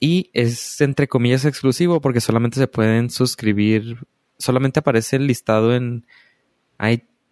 Y 0.00 0.30
es 0.32 0.80
entre 0.80 1.08
comillas 1.08 1.44
exclusivo 1.44 2.00
porque 2.00 2.20
solamente 2.20 2.58
se 2.58 2.66
pueden 2.66 3.10
suscribir, 3.10 3.98
solamente 4.38 4.80
aparece 4.80 5.16
el 5.16 5.26
listado 5.26 5.74
en, 5.74 6.04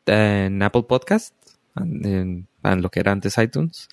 en 0.08 0.62
Apple 0.62 0.84
Podcast, 0.88 1.34
en, 1.76 2.48
en 2.62 2.82
lo 2.82 2.90
que 2.90 3.00
era 3.00 3.12
antes 3.12 3.38
iTunes. 3.38 3.88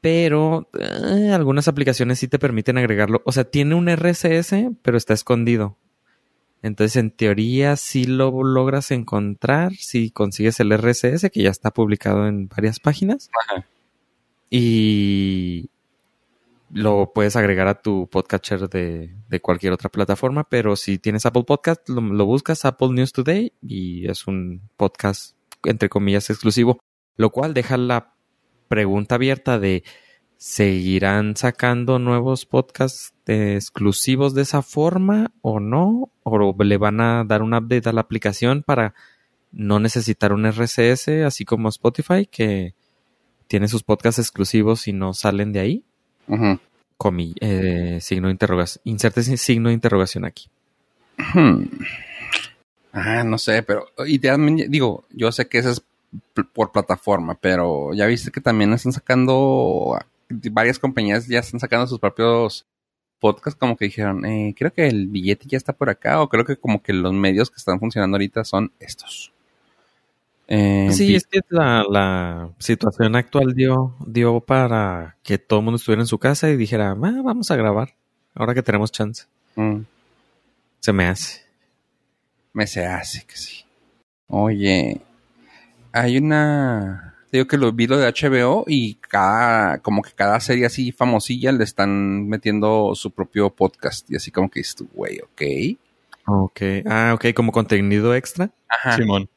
Pero 0.00 0.68
eh, 0.78 1.30
algunas 1.32 1.68
aplicaciones 1.68 2.18
sí 2.18 2.28
te 2.28 2.38
permiten 2.38 2.78
agregarlo. 2.78 3.22
O 3.24 3.32
sea, 3.32 3.44
tiene 3.44 3.74
un 3.74 3.88
RSS, 3.88 4.54
pero 4.82 4.96
está 4.96 5.14
escondido. 5.14 5.76
Entonces, 6.62 6.96
en 6.96 7.10
teoría, 7.10 7.76
sí 7.76 8.04
lo 8.04 8.42
logras 8.42 8.90
encontrar 8.90 9.72
si 9.74 10.10
consigues 10.10 10.60
el 10.60 10.76
RSS, 10.76 11.30
que 11.30 11.42
ya 11.42 11.50
está 11.50 11.70
publicado 11.70 12.26
en 12.26 12.48
varias 12.48 12.80
páginas. 12.80 13.30
Ajá. 13.48 13.66
Y 14.50 15.70
lo 16.72 17.12
puedes 17.12 17.36
agregar 17.36 17.68
a 17.68 17.80
tu 17.80 18.08
podcatcher 18.08 18.68
de, 18.68 19.40
cualquier 19.42 19.72
otra 19.72 19.90
plataforma, 19.90 20.44
pero 20.44 20.76
si 20.76 20.98
tienes 20.98 21.26
Apple 21.26 21.44
Podcast, 21.44 21.88
lo, 21.88 22.00
lo 22.00 22.26
buscas 22.26 22.64
Apple 22.64 22.90
News 22.90 23.12
Today 23.12 23.52
y 23.62 24.08
es 24.08 24.26
un 24.26 24.62
podcast, 24.76 25.36
entre 25.64 25.88
comillas, 25.88 26.30
exclusivo, 26.30 26.78
lo 27.16 27.30
cual 27.30 27.54
deja 27.54 27.76
la 27.76 28.14
pregunta 28.68 29.16
abierta 29.16 29.58
de 29.58 29.82
¿seguirán 30.40 31.36
sacando 31.36 31.98
nuevos 31.98 32.46
podcasts 32.46 33.12
exclusivos 33.26 34.32
de 34.34 34.42
esa 34.42 34.62
forma 34.62 35.32
o 35.42 35.60
no? 35.60 36.10
¿O 36.22 36.54
le 36.64 36.76
van 36.78 37.00
a 37.00 37.24
dar 37.24 37.42
un 37.42 37.52
update 37.52 37.88
a 37.88 37.92
la 37.92 38.00
aplicación 38.00 38.62
para 38.62 38.94
no 39.52 39.80
necesitar 39.80 40.32
un 40.32 40.50
RSS, 40.50 41.08
así 41.26 41.44
como 41.44 41.68
Spotify, 41.68 42.26
que 42.26 42.74
tiene 43.48 43.68
sus 43.68 43.82
podcasts 43.82 44.18
exclusivos 44.18 44.88
y 44.88 44.92
no 44.92 45.12
salen 45.12 45.52
de 45.52 45.60
ahí? 45.60 45.84
Ujú. 46.30 46.58
Comi, 46.96 47.34
eh, 47.40 47.98
signo 48.00 48.28
de 48.28 48.32
interrogación. 48.32 48.82
Inserte 48.84 49.22
signo 49.22 49.68
de 49.68 49.74
interrogación 49.74 50.24
aquí. 50.24 50.48
Hmm. 51.34 51.64
Ah, 52.92 53.24
no 53.24 53.38
sé, 53.38 53.62
pero 53.62 53.86
y 54.06 54.18
también, 54.18 54.70
digo, 54.70 55.04
yo 55.10 55.30
sé 55.32 55.48
que 55.48 55.58
eso 55.58 55.70
es 55.70 55.82
por 56.52 56.72
plataforma, 56.72 57.36
pero 57.40 57.94
ya 57.94 58.06
viste 58.06 58.30
que 58.30 58.40
también 58.40 58.72
están 58.72 58.92
sacando 58.92 59.98
varias 60.28 60.78
compañías 60.78 61.26
ya 61.26 61.40
están 61.40 61.60
sacando 61.60 61.86
sus 61.86 61.98
propios 61.98 62.66
podcasts, 63.20 63.58
como 63.58 63.76
que 63.76 63.86
dijeron, 63.86 64.24
eh, 64.24 64.54
creo 64.56 64.72
que 64.72 64.86
el 64.86 65.06
billete 65.08 65.46
ya 65.48 65.58
está 65.58 65.72
por 65.72 65.90
acá, 65.90 66.22
o 66.22 66.28
creo 66.28 66.44
que 66.44 66.56
como 66.56 66.82
que 66.82 66.92
los 66.92 67.12
medios 67.12 67.50
que 67.50 67.56
están 67.56 67.78
funcionando 67.78 68.16
ahorita 68.16 68.44
son 68.44 68.72
estos. 68.80 69.32
Eh, 70.52 70.88
Sí, 70.92 71.14
es 71.14 71.26
que 71.26 71.40
la, 71.48 71.84
la 71.88 72.50
situación 72.58 73.14
actual 73.14 73.54
dio, 73.54 73.94
dio 74.04 74.40
para 74.40 75.16
que 75.22 75.38
todo 75.38 75.60
el 75.60 75.64
mundo 75.64 75.76
estuviera 75.76 76.02
en 76.02 76.06
su 76.08 76.18
casa 76.18 76.50
y 76.50 76.56
dijera, 76.56 76.90
"Ah, 76.90 76.94
vamos 77.24 77.50
a 77.52 77.56
grabar, 77.56 77.94
ahora 78.34 78.52
que 78.52 78.62
tenemos 78.62 78.90
chance. 78.90 79.26
Mm, 79.54 79.82
Se 80.80 80.92
me 80.92 81.06
hace. 81.06 81.42
me 82.52 82.66
se 82.66 82.84
hace 82.84 83.24
que 83.24 83.36
sí. 83.36 83.64
Oye, 84.26 85.00
hay 85.92 86.18
una. 86.18 87.14
Digo 87.30 87.46
que 87.46 87.56
lo 87.56 87.70
vi 87.72 87.86
lo 87.86 87.96
de 87.96 88.08
HBO 88.08 88.64
y 88.66 88.94
cada, 88.96 89.78
como 89.78 90.02
que 90.02 90.10
cada 90.12 90.40
serie 90.40 90.66
así 90.66 90.90
famosilla 90.90 91.52
le 91.52 91.62
están 91.62 92.26
metiendo 92.28 92.92
su 92.96 93.12
propio 93.12 93.50
podcast. 93.50 94.10
Y 94.10 94.16
así 94.16 94.32
como 94.32 94.50
que 94.50 94.60
dices 94.60 94.76
güey, 94.92 95.20
ok. 95.20 95.78
Ok. 96.26 96.60
Ah, 96.86 97.12
ok, 97.14 97.26
como 97.36 97.52
contenido 97.52 98.16
extra. 98.16 98.50
Ajá. 98.68 98.96
Simón. 98.96 99.28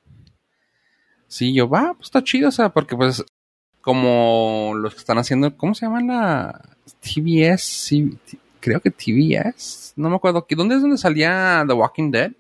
Sí, 1.34 1.52
yo, 1.52 1.68
va, 1.68 1.96
pues 1.96 2.06
está 2.10 2.24
chido, 2.24 2.50
o 2.50 2.52
sea, 2.52 2.70
porque 2.70 2.96
pues, 2.96 3.24
como 3.82 4.74
los 4.76 4.94
que 4.94 5.00
están 5.00 5.18
haciendo, 5.18 5.58
¿cómo 5.58 5.74
se 5.74 5.88
llama 5.88 6.00
la 6.02 6.62
TBS? 7.02 7.96
Creo 8.60 8.80
que 8.80 8.92
TBS. 8.92 9.94
No 9.96 10.10
me 10.12 10.16
acuerdo. 10.16 10.46
¿qué- 10.46 10.56
¿Dónde 10.56 10.76
es 10.76 10.82
donde 10.82 10.98
salía 11.00 11.64
The 11.68 11.74
Walking 11.74 12.12
Dead? 12.12 12.32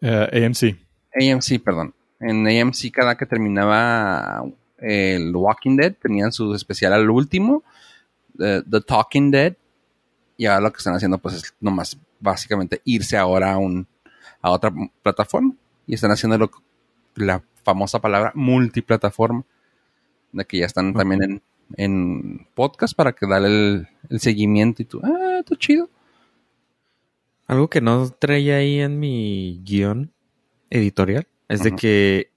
Eh, 0.00 0.44
AMC. 0.46 0.74
AMC, 1.14 1.62
perdón. 1.62 1.92
En 2.18 2.46
AMC 2.48 2.90
cada 2.90 3.14
que 3.16 3.26
terminaba 3.26 4.42
el 4.78 5.36
Walking 5.36 5.76
Dead 5.76 5.92
tenían 6.00 6.32
su 6.32 6.54
especial 6.54 6.94
al 6.94 7.10
último, 7.10 7.62
The, 8.38 8.62
The 8.62 8.80
Talking 8.80 9.30
Dead. 9.30 9.54
Y 10.38 10.46
ahora 10.46 10.62
lo 10.62 10.72
que 10.72 10.78
están 10.78 10.94
haciendo 10.94 11.18
pues 11.18 11.34
es 11.36 11.54
nomás 11.60 11.98
básicamente 12.20 12.80
irse 12.84 13.18
ahora 13.18 13.52
a 13.52 13.58
un 13.58 13.86
a 14.40 14.50
otra 14.50 14.72
plataforma 15.02 15.54
y 15.86 15.94
están 15.94 16.10
haciendo 16.10 16.38
lo- 16.38 16.50
la 17.16 17.42
famosa 17.62 18.00
palabra 18.00 18.32
multiplataforma, 18.34 19.44
de 20.32 20.44
que 20.44 20.58
ya 20.58 20.66
están 20.66 20.94
también 20.94 21.22
en, 21.22 21.42
en 21.76 22.46
podcast 22.54 22.94
para 22.94 23.12
que 23.12 23.26
darle 23.26 23.48
el, 23.48 23.88
el 24.10 24.20
seguimiento 24.20 24.82
y 24.82 24.84
tú, 24.84 25.00
ah, 25.02 25.38
está 25.40 25.56
chido. 25.56 25.88
Algo 27.46 27.68
que 27.68 27.80
no 27.80 28.08
traía 28.10 28.56
ahí 28.56 28.80
en 28.80 28.98
mi 28.98 29.60
guion 29.64 30.12
editorial 30.70 31.26
es 31.48 31.62
de 31.62 31.76
que 31.76 32.30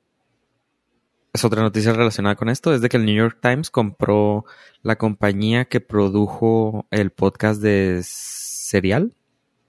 es 1.36 1.44
otra 1.44 1.62
noticia 1.62 1.94
relacionada 1.94 2.36
con 2.36 2.50
esto, 2.50 2.74
es 2.74 2.82
de 2.82 2.90
que 2.90 2.98
el 2.98 3.06
New 3.06 3.16
York 3.16 3.40
Times 3.42 3.70
compró 3.70 4.46
la 4.82 4.98
compañía 4.98 5.66
que 5.66 5.82
produjo 5.82 6.86
el 6.92 7.12
podcast 7.12 7.62
de 7.62 8.02
Serial, 8.04 9.14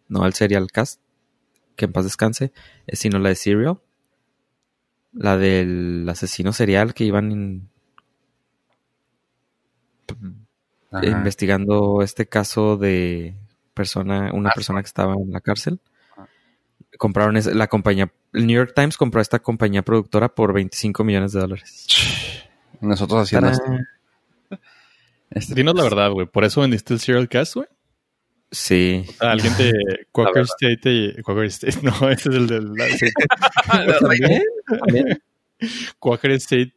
no 0.08 0.24
el 0.26 0.32
Serial 0.32 0.70
Cast, 0.70 1.00
que 1.74 1.86
en 1.86 1.92
paz 1.92 2.04
descanse, 2.04 2.52
sino 2.92 3.18
la 3.18 3.30
de 3.30 3.34
Serial, 3.34 3.78
la 5.16 5.36
del 5.36 6.06
asesino 6.08 6.52
serial 6.52 6.92
que 6.94 7.04
iban 7.04 7.32
in- 7.32 7.68
investigando 11.02 12.02
este 12.02 12.26
caso 12.26 12.76
de 12.76 13.34
persona, 13.74 14.30
una 14.32 14.50
persona 14.50 14.80
que 14.82 14.86
estaba 14.86 15.14
en 15.14 15.30
la 15.32 15.40
cárcel. 15.40 15.80
Compraron 16.98 17.38
la 17.54 17.66
compañía, 17.66 18.10
el 18.32 18.46
New 18.46 18.56
York 18.56 18.72
Times 18.74 18.96
compró 18.96 19.18
a 19.18 19.22
esta 19.22 19.38
compañía 19.40 19.82
productora 19.82 20.28
por 20.30 20.52
25 20.54 21.04
millones 21.04 21.32
de 21.32 21.40
dólares. 21.40 21.86
Nosotros 22.80 23.22
haciendo 23.22 23.48
esto. 23.50 24.58
Este- 25.30 25.54
Dinos 25.54 25.74
la 25.74 25.82
verdad, 25.82 26.10
güey. 26.12 26.26
¿Por 26.26 26.44
eso 26.44 26.60
vendiste 26.62 26.94
el 26.94 27.00
Serial 27.00 27.28
Cast, 27.28 27.54
güey? 27.56 27.66
Sí. 28.50 29.04
Ah, 29.20 29.32
Alguien 29.32 29.56
de 29.56 29.72
Quaker. 30.12 30.42
State 30.44 30.80
y... 30.90 31.22
Quaker 31.22 31.44
State, 31.46 31.78
no, 31.82 32.08
ese 32.10 32.28
es 32.30 32.34
el 32.34 32.46
del... 32.46 32.72
¿También? 34.00 34.42
¿También? 34.66 35.22
Quaker 35.98 36.30
State 36.32 36.72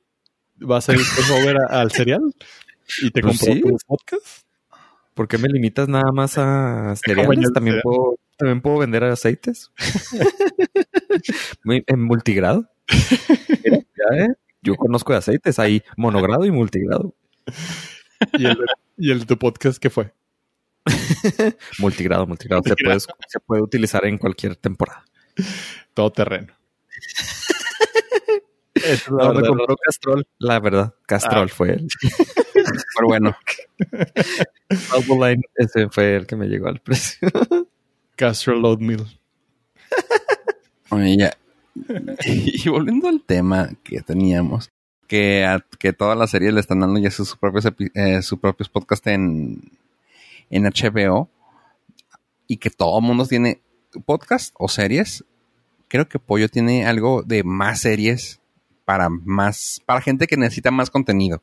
va 0.62 0.78
a 0.78 0.82
salir 0.82 1.02
crossover 1.16 1.58
a- 1.58 1.82
al 1.82 1.92
cereal 1.92 2.22
y 3.02 3.12
te 3.12 3.22
Pues 3.22 3.40
compró 3.40 3.54
sí. 3.56 3.62
tu 3.62 3.78
podcast. 3.88 4.44
¿Por 5.14 5.28
qué 5.28 5.38
me 5.38 5.50
limitas 5.50 5.88
nada 5.90 6.12
más 6.14 6.38
a 6.38 6.96
cereales? 6.96 7.52
También 7.54 7.82
puedo, 7.84 8.18
también 8.38 8.62
puedo 8.62 8.78
vender 8.80 9.04
aceites. 9.04 9.70
En 11.66 12.02
multigrado. 12.02 12.66
Mira, 13.64 13.80
ya, 13.80 14.18
¿eh? 14.24 14.28
Yo 14.62 14.76
conozco 14.76 15.12
de 15.14 15.20
aceites, 15.20 15.60
hay 15.60 15.84
monogrado 15.98 16.46
y 16.46 16.52
multigrado. 16.52 17.14
¿Y 18.34 18.46
el, 18.46 18.58
y 18.98 19.12
el 19.12 19.20
de 19.22 19.26
tu 19.26 19.38
podcast 19.38 19.78
qué 19.78 19.90
fue? 19.90 20.12
Multigrado, 21.79 22.25
multigrado. 22.27 22.62
Se 22.65 22.75
puede, 22.75 23.00
se 23.00 23.39
puede 23.46 23.62
utilizar 23.62 24.05
en 24.05 24.17
cualquier 24.17 24.55
temporada. 24.55 25.03
Todo 25.93 26.12
terreno. 26.12 26.53
Es 28.74 29.10
la 29.10 29.24
No, 29.25 29.29
me 29.29 29.36
verdad. 29.41 29.48
compró 29.50 29.75
Castrol. 29.77 30.27
La 30.38 30.60
verdad, 30.60 30.93
Castrol 31.05 31.50
fue 31.50 31.72
el. 31.74 31.88
Pero 32.53 33.08
bueno, 33.08 33.36
Line, 35.08 35.41
ese 35.55 35.89
fue 35.89 36.15
el 36.15 36.25
que 36.27 36.36
me 36.36 36.48
llegó 36.48 36.67
al 36.67 36.79
precio. 36.79 37.27
Castrol 38.15 38.63
Oatmeal. 38.65 39.05
Oye, 40.89 41.17
ya. 41.17 41.38
Y 42.25 42.67
volviendo 42.69 43.08
al 43.08 43.22
tema 43.24 43.69
que 43.84 44.01
teníamos, 44.01 44.69
que, 45.08 45.46
a- 45.46 45.63
que 45.77 45.93
todas 45.93 46.17
las 46.17 46.29
series 46.31 46.53
le 46.53 46.60
están 46.60 46.79
dando 46.81 47.00
ya 47.00 47.12
sus 47.12 47.36
propios, 47.38 47.65
epi- 47.65 47.91
eh, 47.93 48.22
sus 48.22 48.39
propios 48.39 48.67
podcasts 48.69 49.08
en, 49.08 49.62
en 50.50 50.63
HBO 50.63 51.29
y 52.48 52.58
que 52.58 52.70
todo 52.70 52.98
el 53.00 53.06
mundo 53.06 53.25
tiene 53.25 53.62
podcast 54.06 54.53
o 54.58 54.68
series, 54.68 55.24
creo 55.88 56.08
que 56.08 56.20
Pollo 56.20 56.50
tiene 56.50 56.86
algo 56.86 57.24
de 57.24 57.44
más 57.44 57.82
series 57.82 58.39
para 58.86 59.10
más, 59.10 59.82
para 59.86 60.01
gente 60.01 60.27
que 60.27 60.38
necesita 60.38 60.72
más 60.72 60.89
contenido. 60.89 61.41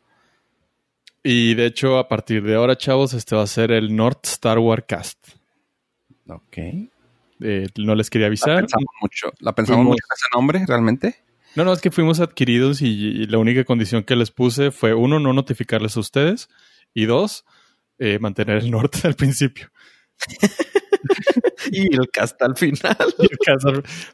Y 1.23 1.55
de 1.55 1.67
hecho, 1.67 1.99
a 1.99 2.09
partir 2.09 2.43
de 2.45 2.55
ahora, 2.55 2.77
chavos, 2.77 3.13
este 3.15 3.35
va 3.35 3.43
a 3.43 3.47
ser 3.49 3.73
el 3.73 3.95
North 3.97 4.25
Star 4.27 4.59
Wars 4.59 4.85
Cast. 4.87 5.19
Ok. 6.29 6.59
Eh, 7.41 7.69
no 7.79 7.95
les 7.95 8.09
quería 8.11 8.27
La 8.27 8.29
avisar. 8.29 8.57
pensamos 8.61 8.87
mucho, 9.01 9.33
la 9.41 9.55
pensamos 9.55 9.79
Fuimos- 9.81 9.91
mucho 9.95 10.05
en 10.09 10.15
ese 10.17 10.27
nombre, 10.35 10.65
realmente. 10.67 11.17
No, 11.55 11.65
no, 11.65 11.73
es 11.73 11.81
que 11.81 11.91
fuimos 11.91 12.21
adquiridos 12.21 12.83
y, 12.83 12.87
y 12.89 13.27
la 13.27 13.39
única 13.39 13.65
condición 13.65 14.05
que 14.05 14.15
les 14.17 14.31
puse 14.31 14.71
fue, 14.71 14.93
uno, 14.95 15.19
no 15.21 15.33
notificarles 15.33 15.97
a 15.97 16.01
ustedes 16.01 16.49
y 16.95 17.07
dos, 17.07 17.45
eh, 17.99 18.19
mantener 18.19 18.59
el 18.59 18.71
norte 18.71 19.01
al 19.05 19.15
principio. 19.15 19.71
Y 21.73 21.95
el 21.95 22.09
cast 22.13 22.41
al 22.43 22.57
final. 22.57 22.97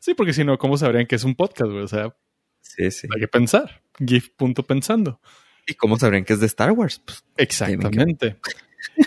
Sí, 0.00 0.14
porque 0.14 0.32
si 0.32 0.42
no, 0.44 0.56
¿cómo 0.58 0.78
sabrían 0.78 1.06
que 1.06 1.16
es 1.16 1.24
un 1.24 1.34
podcast? 1.34 1.70
güey? 1.70 1.82
O 1.84 1.88
sea, 1.88 2.14
Sí, 2.62 2.90
sí. 2.90 3.06
hay 3.14 3.20
que 3.20 3.28
pensar. 3.28 3.82
GIF.pensando. 3.98 5.20
¿Y 5.66 5.74
cómo 5.74 5.98
sabrían 5.98 6.24
que 6.24 6.32
es 6.32 6.40
de 6.40 6.46
Star 6.46 6.72
Wars? 6.72 7.00
Pues, 7.04 7.22
Exactamente. 7.36 8.36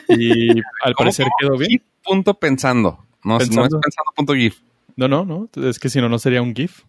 Y 0.10 0.52
al 0.84 0.94
¿Cómo, 0.94 0.96
parecer 0.98 1.28
quedó 1.40 1.58
bien. 1.58 1.70
GIF 1.72 1.82
punto 2.04 2.34
pensando. 2.40 3.06
No, 3.24 3.34
no 3.34 3.38
es 3.38 3.48
Pensando. 3.50 3.80
pensando 3.80 4.12
punto 4.16 4.34
GIF. 4.36 4.60
No, 4.96 5.08
no, 5.08 5.26
no. 5.26 5.50
Es 5.68 5.80
que 5.80 5.90
si 5.90 6.00
no, 6.00 6.08
no 6.08 6.20
sería 6.20 6.42
un 6.42 6.54
GIF. 6.56 6.84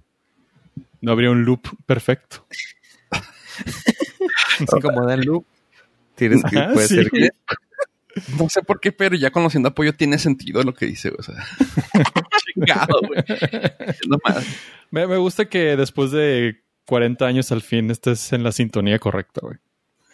No 1.01 1.13
habría 1.13 1.31
un 1.31 1.45
loop 1.45 1.63
perfecto. 1.87 2.47
así 3.11 4.81
como 4.83 5.07
dan 5.07 5.23
loop. 5.25 5.47
Tienes 6.17 6.43
que, 6.45 6.59
Ajá, 6.59 6.73
puede 6.75 6.89
sí. 6.89 6.95
ser 6.97 7.11
que 7.11 7.31
No 8.39 8.49
sé 8.49 8.63
por 8.63 8.81
qué, 8.81 8.93
pero 8.93 9.17
ya 9.17 9.31
conociendo 9.31 9.69
apoyo 9.69 9.95
tiene 9.95 10.19
sentido 10.19 10.63
lo 10.63 10.75
que 10.75 10.87
dice, 10.87 11.13
o 11.17 11.23
sea. 11.23 11.35
Chingado, 12.55 13.01
güey. 13.07 13.23
Nomás. 14.09 14.47
Me, 14.91 15.07
me 15.07 15.17
gusta 15.17 15.47
que 15.47 15.77
después 15.77 16.11
de 16.11 16.63
40 16.87 17.27
años 17.27 17.53
al 17.53 17.63
fin 17.63 17.91
estés 17.91 18.33
en 18.33 18.43
la 18.43 18.53
sintonía 18.53 18.99
correcta, 18.99 19.41
güey. 19.43 19.59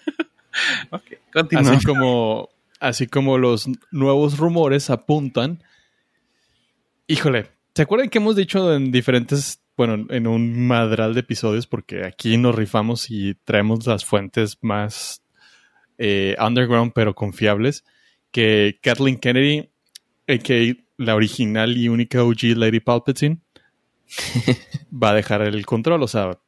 Ok, 0.90 1.04
continúa. 1.32 1.73
Así 1.73 1.87
como, 1.87 2.49
así 2.78 3.06
como 3.06 3.38
los 3.38 3.71
nuevos 3.90 4.37
rumores 4.37 4.90
apuntan. 4.90 5.62
Híjole, 7.06 7.47
¿se 7.75 7.82
acuerdan 7.82 8.11
que 8.11 8.18
hemos 8.18 8.37
dicho 8.37 8.75
en 8.75 8.92
diferentes, 8.92 9.62
bueno, 9.78 10.04
en 10.11 10.26
un 10.26 10.66
madral 10.66 11.14
de 11.14 11.21
episodios? 11.21 11.66
Porque 11.66 12.04
aquí 12.04 12.37
nos 12.37 12.54
rifamos 12.54 13.11
y 13.11 13.35
traemos 13.47 13.87
las 13.87 14.04
fuentes 14.04 14.59
más 14.61 15.23
eh, 15.97 16.37
underground 16.38 16.92
pero 16.94 17.14
confiables. 17.14 17.85
Que 18.32 18.80
Kathleen 18.82 19.18
Kennedy, 19.18 19.70
que 20.26 20.84
la 20.96 21.14
original 21.14 21.76
y 21.76 21.88
única 21.88 22.24
OG 22.24 22.56
Lady 22.56 22.80
Palpatine, 22.80 23.38
va 24.92 25.10
a 25.10 25.14
dejar 25.14 25.42
el 25.42 25.64
control. 25.64 26.02
O 26.02 26.08
sea, 26.08 26.38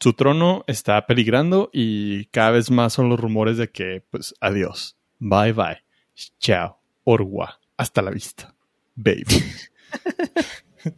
su 0.00 0.14
trono 0.14 0.64
está 0.66 1.06
peligrando 1.06 1.70
y 1.72 2.26
cada 2.26 2.50
vez 2.50 2.70
más 2.70 2.92
son 2.92 3.08
los 3.08 3.20
rumores 3.20 3.56
de 3.56 3.70
que, 3.70 4.02
pues, 4.10 4.34
adiós. 4.40 4.96
Bye 5.18 5.52
bye. 5.52 5.78
Chao. 6.38 6.80
Orwa. 7.04 7.60
Hasta 7.76 8.02
la 8.02 8.10
vista. 8.10 8.54
Baby. 8.94 9.24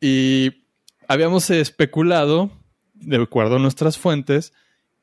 y 0.00 0.64
habíamos 1.06 1.50
especulado, 1.50 2.50
de 2.94 3.22
acuerdo 3.22 3.56
a 3.56 3.60
nuestras 3.60 3.98
fuentes, 3.98 4.52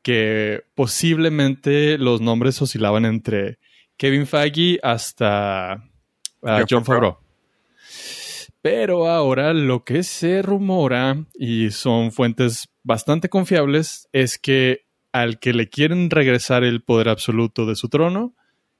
que 0.02 0.64
posiblemente 0.76 1.98
los 1.98 2.22
nombres 2.22 2.62
oscilaban 2.62 3.06
entre 3.06 3.58
Kevin 3.98 4.28
Feige 4.28 4.80
hasta 4.84 5.74
ah, 5.74 5.80
John 6.42 6.66
John 6.70 6.86
Favreau. 6.86 7.18
Pero 8.62 9.08
ahora 9.08 9.54
lo 9.54 9.84
que 9.84 10.02
se 10.02 10.42
rumora, 10.42 11.24
y 11.36 11.70
son 11.70 12.12
fuentes 12.12 12.70
bastante 12.84 13.30
confiables, 13.30 14.10
es 14.12 14.40
que 14.40 14.86
al 15.12 15.40
que 15.40 15.54
le 15.54 15.70
quieren 15.70 16.10
regresar 16.10 16.64
el 16.64 16.82
poder 16.84 17.10
absoluto 17.10 17.66
de 17.66 17.76
su 17.76 17.90
trono 17.90 18.36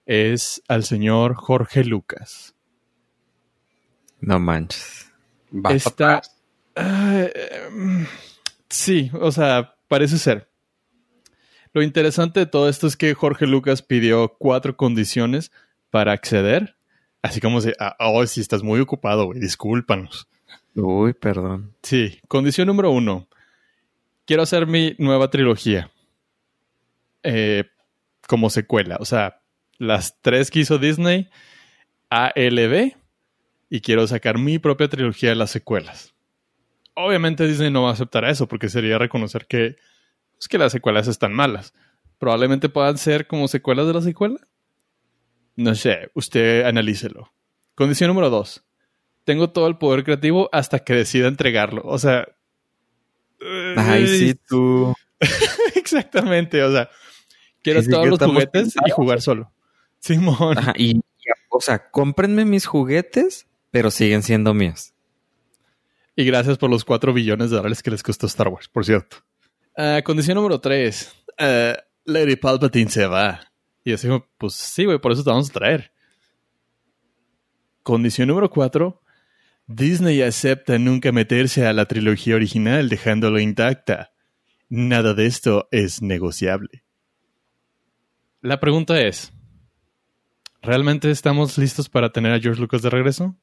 es 0.06 0.62
al 0.68 0.84
señor 0.84 1.36
Jorge 1.36 1.84
Lucas. 1.84 2.56
No 4.20 4.40
manches. 4.40 5.12
Va 5.54 5.72
Está-. 5.72 6.22
Ah, 6.76 7.26
eh, 7.34 8.08
sí, 8.70 9.12
o 9.14 9.32
sea, 9.32 9.76
parece 9.88 10.18
ser. 10.18 10.50
Lo 11.76 11.84
interesante 11.84 12.40
de 12.40 12.46
todo 12.46 12.70
esto 12.70 12.88
es 12.88 12.96
que 12.96 13.14
Jorge 13.14 13.46
Lucas 13.46 13.82
pidió 13.82 14.38
cuatro 14.40 14.78
condiciones 14.78 15.52
para 15.90 16.14
acceder. 16.14 16.78
Así 17.22 17.42
como 17.42 17.60
si, 17.60 17.74
ah, 17.82 17.98
oh, 18.00 18.26
si 18.26 18.40
estás 18.40 18.64
muy 18.64 18.80
ocupado, 18.80 19.26
güey, 19.26 19.42
discúlpanos. 19.42 20.30
Uy, 20.74 21.12
perdón. 21.12 21.74
Sí, 21.84 22.22
condición 22.30 22.68
número 22.68 22.92
uno. 22.92 23.28
Quiero 24.24 24.44
hacer 24.44 24.68
mi 24.68 24.96
nueva 25.00 25.30
trilogía. 25.30 25.92
Eh, 27.24 27.66
como 28.26 28.50
secuela. 28.50 28.96
O 29.02 29.06
sea, 29.06 29.42
las 29.78 30.22
tres 30.22 30.52
que 30.52 30.60
hizo 30.60 30.78
Disney, 30.78 31.28
ALB, 32.10 32.94
y 33.70 33.82
quiero 33.82 34.08
sacar 34.08 34.38
mi 34.38 34.60
propia 34.60 34.88
trilogía 34.88 35.32
de 35.32 35.36
las 35.36 35.52
secuelas. 35.52 36.14
Obviamente 36.94 37.46
Disney 37.46 37.70
no 37.70 37.84
va 37.84 37.90
a 37.90 37.94
aceptar 37.94 38.24
eso 38.24 38.48
porque 38.48 38.70
sería 38.70 38.98
reconocer 38.98 39.46
que, 39.46 39.76
pues, 40.38 40.48
que 40.48 40.58
las 40.58 40.72
secuelas 40.72 41.08
están 41.08 41.34
malas. 41.34 41.74
Probablemente 42.18 42.70
puedan 42.70 42.98
ser 42.98 43.28
como 43.28 43.48
secuelas 43.48 43.88
de 43.88 43.94
la 43.94 44.02
secuela. 44.02 44.40
No 45.56 45.76
sé, 45.76 46.10
usted 46.14 46.66
analícelo. 46.66 47.32
Condición 47.76 48.10
número 48.10 48.30
dos. 48.30 48.64
Tengo 49.24 49.50
todo 49.50 49.68
el 49.68 49.78
poder 49.78 50.04
creativo 50.04 50.50
hasta 50.52 50.80
que 50.80 50.94
decida 50.94 51.28
entregarlo. 51.28 51.82
O 51.86 51.98
sea. 51.98 52.28
Ay, 53.76 54.08
sí, 54.08 54.36
tú. 54.48 54.94
Exactamente. 55.76 56.64
O 56.64 56.72
sea, 56.72 56.90
quiero 57.62 57.82
Sí, 57.82 57.90
todos 57.90 58.08
los 58.08 58.20
juguetes 58.20 58.76
y 58.86 58.92
jugar 58.92 59.22
solo. 59.22 59.52
Simón. 60.00 60.58
Ajá, 60.58 60.74
y, 60.78 60.98
y, 60.98 61.02
o 61.50 61.60
sea, 61.60 61.90
cómprenme 61.90 62.46
mis 62.46 62.66
juguetes, 62.66 63.48
pero 63.72 63.92
siguen 63.92 64.24
siendo 64.24 64.54
míos. 64.54 64.94
Y 66.16 66.24
gracias 66.26 66.58
por 66.58 66.70
los 66.70 66.86
4 66.86 67.12
billones 67.14 67.50
de 67.50 67.58
dólares 67.58 67.84
que 67.84 67.92
les 67.92 68.04
costó 68.04 68.28
Star 68.28 68.48
Wars, 68.48 68.70
por 68.70 68.86
cierto. 68.86 69.18
Ah, 69.78 70.02
condición 70.04 70.36
número 70.36 70.60
3. 70.60 71.14
Lady 72.06 72.36
Palpatine 72.36 72.90
se 72.90 73.08
va. 73.08 73.42
Y 73.84 73.94
así, 73.94 74.08
como, 74.08 74.26
pues 74.38 74.54
sí, 74.54 74.86
güey, 74.86 75.00
por 75.00 75.12
eso 75.12 75.24
te 75.24 75.30
vamos 75.30 75.50
a 75.50 75.54
traer. 75.54 75.92
Condición 77.84 78.28
número 78.28 78.50
4. 78.50 79.02
Disney 79.68 80.22
acepta 80.22 80.78
nunca 80.78 81.12
meterse 81.12 81.66
a 81.66 81.74
la 81.74 81.86
trilogía 81.86 82.36
original 82.36 82.90
dejándolo 82.90 83.40
intacta. 83.40 84.12
Nada 84.70 85.14
de 85.14 85.26
esto 85.26 85.68
es 85.72 86.02
negociable. 86.02 86.84
La 88.42 88.60
pregunta 88.60 89.00
es, 89.00 89.34
¿realmente 90.62 91.10
estamos 91.10 91.58
listos 91.58 91.90
para 91.90 92.12
tener 92.12 92.32
a 92.32 92.40
George 92.40 92.62
Lucas 92.62 92.82
de 92.82 92.90
regreso? 92.92 93.36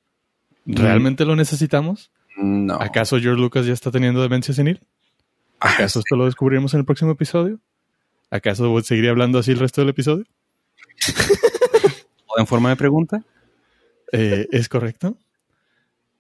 ¿Realmente 0.64 1.24
lo 1.24 1.34
necesitamos? 1.34 2.12
No. 2.36 2.74
¿Acaso 2.80 3.18
George 3.18 3.40
Lucas 3.40 3.66
ya 3.66 3.72
está 3.72 3.90
teniendo 3.90 4.22
demencia 4.22 4.54
senil? 4.54 4.80
¿Acaso 5.62 6.00
esto 6.00 6.16
lo 6.16 6.26
descubriremos 6.26 6.74
en 6.74 6.80
el 6.80 6.86
próximo 6.86 7.12
episodio? 7.12 7.60
¿Acaso 8.30 8.80
seguiría 8.82 9.10
hablando 9.10 9.38
así 9.38 9.52
el 9.52 9.60
resto 9.60 9.80
del 9.80 9.90
episodio? 9.90 10.24
¿O 12.26 12.40
en 12.40 12.46
forma 12.46 12.70
de 12.70 12.76
pregunta? 12.76 13.22
Eh, 14.10 14.48
¿Es 14.50 14.68
correcto? 14.68 15.16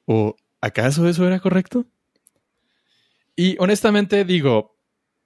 ¿O 0.06 0.36
acaso 0.60 1.08
eso 1.08 1.26
era 1.26 1.40
correcto? 1.40 1.86
Y 3.34 3.56
honestamente 3.58 4.24
digo, 4.24 4.76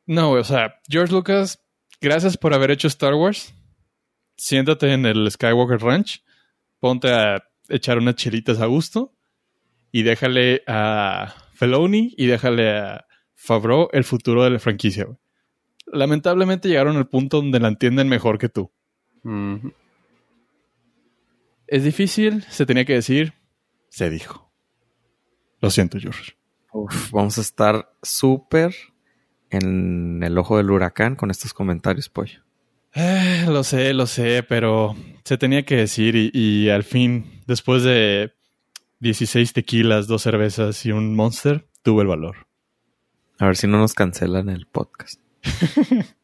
no, 0.07 0.31
o 0.31 0.45
sea, 0.45 0.81
George 0.89 1.13
Lucas, 1.13 1.61
gracias 2.01 2.39
por 2.39 2.55
haber 2.55 2.71
hecho 2.71 2.89
Star 2.89 3.15
Wars. 3.15 3.53
Siéntate 4.37 4.93
en 4.93 5.05
el 5.05 5.31
Skywalker 5.31 5.81
Ranch, 5.81 6.23
ponte 6.79 7.13
a 7.13 7.43
echar 7.69 7.99
unas 7.99 8.15
chelitas 8.15 8.61
a 8.61 8.67
gusto 8.67 9.13
y 9.93 10.05
déjale 10.05 10.63
a 10.67 11.35
Feloni 11.55 12.15
y 12.17 12.27
déjale 12.27 12.79
a 12.79 13.06
Favreau 13.37 13.89
el 13.93 14.03
futuro 14.03 14.43
de 14.43 14.51
la 14.51 14.59
franquicia. 14.59 15.05
güey. 15.05 15.19
Lamentablemente 15.93 16.69
llegaron 16.69 16.97
al 16.97 17.09
punto 17.09 17.37
donde 17.37 17.61
la 17.61 17.69
entienden 17.69 18.09
mejor 18.09 18.39
que 18.39 18.49
tú. 18.49 18.73
Es 21.69 21.85
difícil, 21.85 22.43
se 22.45 22.67
tenía 22.67 22.85
que 22.85 22.95
decir, 22.95 23.35
se 23.89 24.11
dijo. 24.11 24.51
Lo 25.61 25.71
siento, 25.71 25.99
George. 25.99 26.35
Uf, 26.73 27.11
vamos 27.13 27.39
a 27.39 27.41
estar 27.41 27.91
súper 28.03 28.75
en 29.51 30.23
el 30.23 30.37
ojo 30.39 30.57
del 30.57 30.71
huracán 30.71 31.17
con 31.17 31.31
estos 31.31 31.55
comentarios, 31.55 32.09
pollo. 32.09 32.41
Eh, 32.95 33.45
lo 33.49 33.63
sé, 33.63 33.93
lo 33.95 34.07
sé, 34.07 34.43
pero 34.43 34.97
se 35.25 35.39
tenía 35.39 35.65
que 35.65 35.77
decir 35.77 36.17
y, 36.17 36.31
y 36.33 36.71
al 36.71 36.83
fin, 36.83 37.43
después 37.47 37.83
de 37.83 38.33
16 39.01 39.53
tequilas, 39.53 40.07
dos 40.07 40.23
cervezas 40.23 40.85
y 40.87 40.93
un 40.93 41.15
monster, 41.15 41.69
tuve 41.83 42.03
el 42.03 42.09
valor. 42.09 42.46
A 43.39 43.47
ver 43.47 43.57
si 43.57 43.67
no 43.67 43.79
nos 43.79 43.95
cancelan 43.95 44.49
el 44.49 44.67
podcast. 44.67 45.21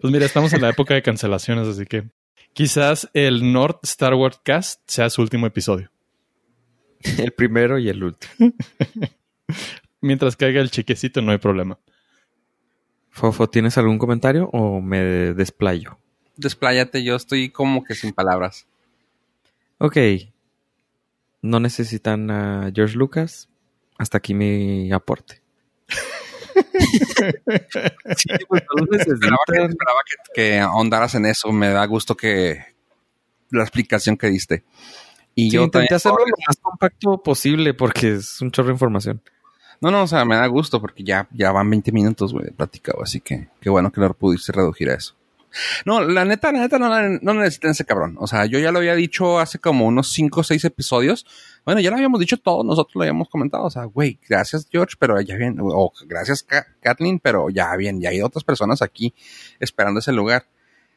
Pues 0.00 0.10
mira, 0.10 0.24
estamos 0.24 0.54
en 0.54 0.62
la 0.62 0.70
época 0.70 0.94
de 0.94 1.02
cancelaciones, 1.02 1.68
así 1.68 1.84
que 1.84 2.08
quizás 2.54 3.10
el 3.12 3.52
North 3.52 3.80
Star 3.82 4.14
Wars 4.14 4.40
Cast 4.42 4.80
sea 4.86 5.10
su 5.10 5.20
último 5.20 5.46
episodio. 5.46 5.90
El 7.18 7.32
primero 7.32 7.78
y 7.78 7.88
el 7.88 8.02
último. 8.02 8.52
Mientras 10.02 10.36
caiga 10.36 10.60
el 10.60 10.70
chiquecito, 10.70 11.20
no 11.22 11.32
hay 11.32 11.38
problema. 11.38 11.78
Fofo, 13.10 13.48
¿tienes 13.48 13.76
algún 13.76 13.98
comentario 13.98 14.48
o 14.52 14.80
me 14.80 15.02
desplayo? 15.34 15.98
Despláyate, 16.36 17.02
yo 17.02 17.16
estoy 17.16 17.50
como 17.50 17.84
que 17.84 17.94
sin 17.94 18.12
palabras. 18.12 18.66
Ok. 19.78 19.96
No 21.42 21.60
necesitan 21.60 22.30
a 22.30 22.70
George 22.74 22.96
Lucas. 22.96 23.48
Hasta 23.98 24.18
aquí 24.18 24.32
mi 24.32 24.90
aporte. 24.92 25.42
Sí, 28.16 28.28
pues 28.48 28.62
no 28.76 28.84
esperaba, 28.96 29.38
que, 29.46 29.62
esperaba 29.62 30.00
que, 30.06 30.32
que, 30.34 30.58
ahondaras 30.58 31.14
en 31.14 31.26
eso. 31.26 31.52
Me 31.52 31.68
da 31.70 31.84
gusto 31.86 32.16
que 32.16 32.64
la 33.50 33.62
explicación 33.62 34.16
que 34.16 34.28
diste. 34.28 34.64
Y 35.34 35.50
yo 35.50 35.62
intenté 35.62 35.94
hacerlo 35.94 36.18
lo 36.18 36.36
más 36.46 36.56
compacto 36.60 37.22
posible 37.22 37.74
porque 37.74 38.14
es 38.14 38.40
un 38.40 38.50
chorro 38.50 38.68
de 38.68 38.74
información. 38.74 39.22
No, 39.80 39.90
no, 39.90 40.02
o 40.02 40.06
sea, 40.06 40.24
me 40.24 40.36
da 40.36 40.46
gusto 40.46 40.80
porque 40.80 41.02
ya, 41.02 41.26
ya 41.32 41.52
van 41.52 41.70
20 41.70 41.90
minutos, 41.92 42.32
güey, 42.32 42.46
de 42.46 42.52
platicado. 42.52 43.02
Así 43.02 43.20
que 43.20 43.48
qué 43.60 43.70
bueno 43.70 43.90
que 43.90 44.00
lo 44.00 44.12
pudiste 44.12 44.52
reducir 44.52 44.90
a 44.90 44.94
eso. 44.94 45.14
No, 45.84 46.00
la 46.02 46.24
neta, 46.24 46.52
la 46.52 46.60
neta, 46.60 46.78
no, 46.78 46.88
no 46.88 47.34
necesitan 47.34 47.72
ese 47.72 47.84
cabrón. 47.84 48.16
O 48.18 48.26
sea, 48.26 48.46
yo 48.46 48.58
ya 48.58 48.72
lo 48.72 48.78
había 48.78 48.94
dicho 48.94 49.38
hace 49.38 49.58
como 49.58 49.86
unos 49.86 50.12
5 50.12 50.40
o 50.40 50.44
6 50.44 50.64
episodios. 50.64 51.26
Bueno, 51.64 51.80
ya 51.80 51.90
lo 51.90 51.96
habíamos 51.96 52.20
dicho 52.20 52.36
todos, 52.36 52.64
nosotros 52.64 52.94
lo 52.96 53.02
habíamos 53.02 53.28
comentado. 53.28 53.64
O 53.64 53.70
sea, 53.70 53.84
güey, 53.84 54.18
gracias 54.28 54.68
George, 54.70 54.96
pero 54.98 55.20
ya 55.20 55.36
bien, 55.36 55.58
o 55.60 55.92
gracias 56.06 56.46
Kathleen, 56.80 57.18
pero 57.18 57.50
ya 57.50 57.74
bien, 57.76 58.00
ya 58.00 58.10
hay 58.10 58.22
otras 58.22 58.44
personas 58.44 58.82
aquí 58.82 59.14
esperando 59.58 60.00
ese 60.00 60.12
lugar. 60.12 60.46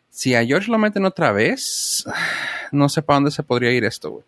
Si 0.10 0.36
a 0.36 0.46
George 0.46 0.72
lo 0.72 0.78
meten 0.78 1.06
otra 1.06 1.32
vez, 1.32 2.06
no 2.72 2.88
sé 2.90 3.02
para 3.02 3.18
dónde 3.18 3.32
se 3.32 3.42
podría 3.44 3.72
ir 3.72 3.84
esto, 3.84 4.12
güey. 4.12 4.26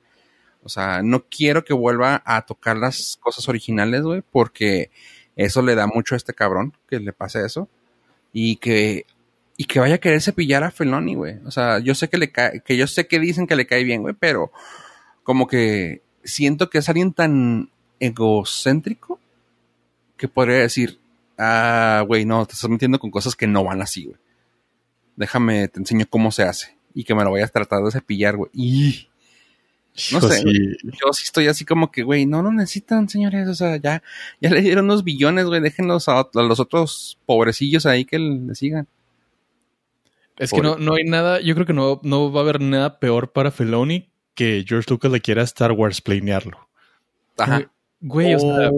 O 0.64 0.70
sea, 0.70 1.04
no 1.04 1.26
quiero 1.30 1.64
que 1.64 1.76
vuelva 1.76 2.24
a 2.26 2.44
tocar 2.44 2.76
las 2.76 3.20
cosas 3.22 3.48
originales, 3.48 4.02
güey, 4.02 4.24
porque 4.24 4.90
eso 5.36 5.62
le 5.62 5.76
da 5.76 5.86
mucho 5.86 6.16
a 6.16 6.18
este 6.18 6.34
cabrón 6.34 6.74
que 6.90 7.00
le 7.00 7.14
pase 7.14 7.46
eso. 7.46 7.70
Y 8.34 8.56
que, 8.56 9.06
y 9.58 9.66
que 9.66 9.80
vaya 9.80 9.96
a 9.96 10.00
querer 10.00 10.22
cepillar 10.22 10.64
a 10.64 10.72
Feloni, 10.72 11.16
güey. 11.16 11.38
O 11.46 11.52
sea, 11.52 11.80
yo 11.80 11.96
sé 11.96 12.10
que 12.10 12.18
le 12.18 12.32
cae, 12.32 12.62
que 12.62 12.78
yo 12.78 12.88
sé 12.88 13.08
que 13.08 13.20
dicen 13.20 13.48
que 13.48 13.56
le 13.56 13.66
cae 13.66 13.84
bien, 13.84 14.02
güey, 14.02 14.16
pero 14.18 14.52
como 15.24 15.48
que 15.48 16.02
siento 16.24 16.70
que 16.70 16.80
es 16.80 16.90
alguien 16.90 17.14
tan 17.14 17.70
egocéntrico 18.00 19.20
que 20.18 20.28
podría 20.28 20.58
decir, 20.58 21.00
ah, 21.38 22.04
güey, 22.08 22.26
no, 22.26 22.46
te 22.46 22.54
estás 22.54 22.70
metiendo 22.70 23.00
con 23.00 23.12
cosas 23.12 23.36
que 23.36 23.48
no 23.48 23.64
van 23.64 23.82
así, 23.82 24.06
güey. 24.06 24.18
Déjame, 25.16 25.68
te 25.70 25.80
enseño 25.80 26.06
cómo 26.10 26.32
se 26.32 26.44
hace. 26.44 26.78
Y 26.94 27.04
que 27.04 27.16
me 27.16 27.24
lo 27.24 27.32
vayas 27.32 27.52
tratando 27.52 27.86
de 27.86 27.92
cepillar, 27.92 28.36
güey. 28.36 28.50
Y 28.54 29.10
no 30.12 30.22
sé, 30.22 30.44
yo 30.84 31.14
sí 31.14 31.24
estoy 31.24 31.48
así 31.48 31.64
como 31.64 31.92
que, 31.92 32.04
güey, 32.04 32.26
no 32.26 32.42
lo 32.42 32.52
necesitan, 32.52 33.08
señores. 33.08 33.48
O 33.48 33.56
sea, 33.56 33.78
ya, 33.78 34.04
ya 34.42 34.50
le 34.50 34.62
dieron 34.62 34.86
unos 34.86 35.04
billones, 35.04 35.46
güey. 35.46 35.62
Déjenlos 35.62 36.10
a, 36.10 36.28
los 36.34 36.60
otros 36.60 37.18
pobrecillos 37.26 37.86
ahí 37.86 38.04
que 38.04 38.20
le 38.20 38.56
sigan. 38.56 38.88
Es 40.38 40.52
que 40.52 40.62
no, 40.62 40.78
no 40.78 40.96
hay 40.96 41.06
nada, 41.06 41.40
yo 41.40 41.54
creo 41.56 41.66
que 41.66 41.74
no, 41.74 42.02
no 42.04 42.32
va 42.32 42.42
a 42.42 42.44
haber 42.44 42.62
nada 42.62 43.00
peor 43.00 43.32
para 43.32 43.52
Feloni 43.52 44.12
que 44.34 44.66
George 44.68 44.90
Lucas 44.90 45.12
le 45.12 45.22
quiera 45.22 45.42
Star 45.44 45.72
Wars 45.72 46.02
planearlo. 46.02 46.70
Ajá. 47.38 47.72
Güey, 48.02 48.36
o 48.36 48.40
sea. 48.40 48.72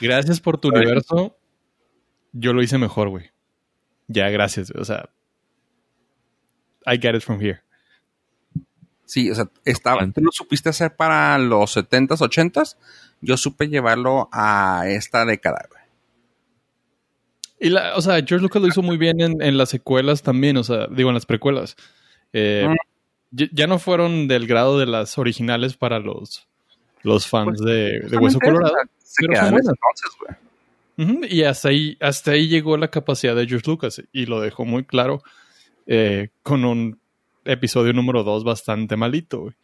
Gracias 0.00 0.40
por 0.40 0.58
tu 0.58 0.68
universo. 0.68 1.36
Yo 2.32 2.52
lo 2.52 2.62
hice 2.62 2.78
mejor, 2.78 3.08
güey. 3.08 3.30
Ya, 4.08 4.28
gracias. 4.28 4.70
O 4.72 4.84
sea. 4.84 5.08
I 6.84 6.98
get 7.00 7.14
it 7.14 7.22
from 7.22 7.40
here. 7.40 7.60
Sí, 9.04 9.30
o 9.30 9.34
sea, 9.34 9.48
estaba, 9.64 10.04
tú 10.10 10.20
lo 10.20 10.32
supiste 10.32 10.68
hacer 10.68 10.96
para 10.96 11.38
los 11.38 11.76
70s, 11.76 12.18
80s. 12.18 12.76
Yo 13.20 13.36
supe 13.36 13.68
llevarlo 13.68 14.28
a 14.32 14.84
esta 14.88 15.24
década, 15.24 15.64
güey. 15.70 15.75
Y 17.58 17.70
la, 17.70 17.96
o 17.96 18.02
sea, 18.02 18.16
George 18.16 18.42
Lucas 18.42 18.60
lo 18.60 18.68
hizo 18.68 18.82
muy 18.82 18.96
bien 18.96 19.20
en, 19.20 19.58
las 19.58 19.70
secuelas 19.70 20.22
también, 20.22 20.56
o 20.56 20.64
sea, 20.64 20.88
digo, 20.88 21.08
en 21.08 21.14
las 21.14 21.26
precuelas. 21.26 21.76
Eh, 22.32 22.66
ya 23.30 23.66
no 23.66 23.78
fueron 23.78 24.28
del 24.28 24.46
grado 24.46 24.78
de 24.78 24.86
las 24.86 25.18
originales 25.18 25.76
para 25.76 25.98
los, 25.98 26.46
los 27.02 27.26
fans 27.26 27.58
pues, 27.58 27.60
de, 27.60 28.00
de 28.08 28.16
Hueso 28.16 28.38
Colorado. 28.38 28.74
pero 29.18 29.36
son 29.36 29.54
entonces, 30.96 31.32
Y 31.32 31.42
hasta 31.44 31.68
ahí, 31.70 31.96
hasta 32.00 32.32
ahí 32.32 32.48
llegó 32.48 32.76
la 32.76 32.88
capacidad 32.88 33.34
de 33.34 33.46
George 33.46 33.70
Lucas 33.70 34.02
y 34.12 34.26
lo 34.26 34.40
dejó 34.40 34.64
muy 34.64 34.84
claro 34.84 35.22
eh, 35.86 36.28
con 36.42 36.64
un 36.64 37.00
episodio 37.44 37.92
número 37.92 38.22
2 38.22 38.44
bastante 38.44 38.96
malito, 38.96 39.40
güey. 39.40 39.54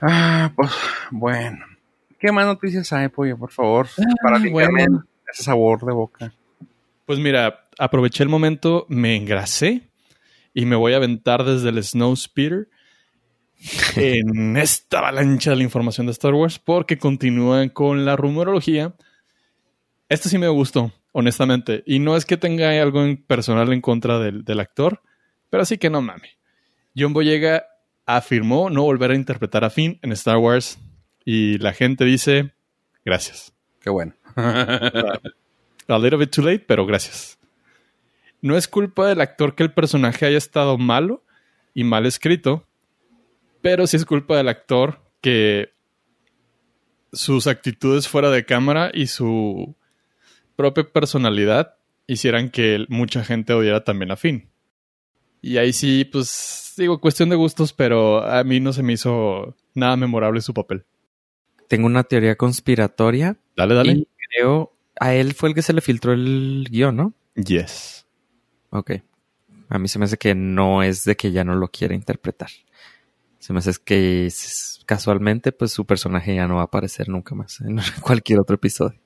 Ah, 0.00 0.52
pues 0.56 0.72
bueno. 1.10 1.71
¿Qué 2.22 2.30
más 2.30 2.46
noticias 2.46 2.92
hay, 2.92 3.08
pollo, 3.08 3.36
por 3.36 3.50
favor? 3.50 3.88
Ah, 3.98 4.04
para 4.22 4.38
limpiarme 4.38 4.86
ese 5.28 5.42
sabor 5.42 5.84
de 5.84 5.92
boca. 5.92 6.32
Pues 7.04 7.18
mira, 7.18 7.66
aproveché 7.80 8.22
el 8.22 8.28
momento, 8.28 8.86
me 8.88 9.16
engrasé 9.16 9.88
y 10.54 10.64
me 10.64 10.76
voy 10.76 10.92
a 10.92 10.98
aventar 10.98 11.42
desde 11.42 11.70
el 11.70 11.82
Snow 11.82 12.14
Speeder 12.14 12.68
en 13.96 14.56
esta 14.56 15.00
avalancha 15.00 15.50
de 15.50 15.56
la 15.56 15.62
información 15.64 16.06
de 16.06 16.12
Star 16.12 16.32
Wars 16.32 16.60
porque 16.60 16.96
continúan 16.96 17.70
con 17.70 18.04
la 18.04 18.14
rumorología. 18.14 18.94
Esto 20.08 20.28
sí 20.28 20.38
me 20.38 20.46
gustó 20.46 20.92
honestamente. 21.10 21.82
Y 21.86 21.98
no 21.98 22.16
es 22.16 22.24
que 22.24 22.36
tenga 22.36 22.70
algo 22.80 23.02
en 23.02 23.16
personal 23.16 23.72
en 23.72 23.80
contra 23.80 24.20
del, 24.20 24.60
actor, 24.60 25.02
pero 25.50 25.64
sí 25.64 25.76
que 25.76 25.90
no 25.90 26.00
mames. 26.00 26.30
John 26.96 27.14
Boyega 27.14 27.64
afirmó 28.06 28.70
no 28.70 28.84
volver 28.84 29.10
a 29.10 29.16
interpretar 29.16 29.64
a 29.64 29.70
Finn 29.70 29.98
en 30.02 30.12
Star 30.12 30.36
Wars 30.36 30.78
y 31.24 31.58
la 31.58 31.72
gente 31.72 32.04
dice 32.04 32.52
gracias. 33.04 33.52
Qué 33.80 33.90
bueno. 33.90 34.14
a 34.36 35.98
little 35.98 36.18
bit 36.18 36.30
too 36.30 36.42
late, 36.42 36.60
pero 36.60 36.86
gracias. 36.86 37.38
No 38.40 38.56
es 38.56 38.66
culpa 38.66 39.06
del 39.08 39.20
actor 39.20 39.54
que 39.54 39.62
el 39.62 39.72
personaje 39.72 40.26
haya 40.26 40.38
estado 40.38 40.78
malo 40.78 41.22
y 41.74 41.84
mal 41.84 42.06
escrito, 42.06 42.66
pero 43.60 43.86
sí 43.86 43.96
es 43.96 44.04
culpa 44.04 44.36
del 44.36 44.48
actor 44.48 45.00
que 45.20 45.72
sus 47.12 47.46
actitudes 47.46 48.08
fuera 48.08 48.30
de 48.30 48.44
cámara 48.44 48.90
y 48.92 49.06
su 49.06 49.76
propia 50.56 50.84
personalidad 50.84 51.76
hicieran 52.06 52.50
que 52.50 52.84
mucha 52.88 53.24
gente 53.24 53.52
odiara 53.52 53.84
también 53.84 54.10
a 54.10 54.16
Finn. 54.16 54.48
Y 55.40 55.58
ahí 55.58 55.72
sí, 55.72 56.04
pues 56.04 56.74
digo, 56.76 57.00
cuestión 57.00 57.28
de 57.28 57.36
gustos, 57.36 57.72
pero 57.72 58.24
a 58.24 58.44
mí 58.44 58.60
no 58.60 58.72
se 58.72 58.82
me 58.82 58.94
hizo 58.94 59.56
nada 59.74 59.96
memorable 59.96 60.40
su 60.40 60.54
papel. 60.54 60.84
Tengo 61.72 61.86
una 61.86 62.04
teoría 62.04 62.36
conspiratoria. 62.36 63.38
Dale, 63.56 63.74
dale. 63.74 63.92
Y 63.92 64.08
creo, 64.28 64.74
a 65.00 65.14
él 65.14 65.32
fue 65.32 65.48
el 65.48 65.54
que 65.54 65.62
se 65.62 65.72
le 65.72 65.80
filtró 65.80 66.12
el 66.12 66.68
guion, 66.70 66.94
¿no? 66.94 67.14
Yes. 67.34 68.06
Ok. 68.68 68.90
A 69.70 69.78
mí 69.78 69.88
se 69.88 69.98
me 69.98 70.04
hace 70.04 70.18
que 70.18 70.34
no 70.34 70.82
es 70.82 71.04
de 71.04 71.16
que 71.16 71.32
ya 71.32 71.44
no 71.44 71.54
lo 71.54 71.68
quiera 71.68 71.94
interpretar. 71.94 72.50
Se 73.38 73.54
me 73.54 73.60
hace 73.60 73.72
que 73.82 74.28
casualmente, 74.84 75.50
pues 75.52 75.72
su 75.72 75.86
personaje 75.86 76.34
ya 76.34 76.46
no 76.46 76.56
va 76.56 76.60
a 76.60 76.64
aparecer 76.64 77.08
nunca 77.08 77.34
más 77.34 77.62
en 77.62 77.78
cualquier 78.02 78.40
otro 78.40 78.56
episodio. 78.56 79.00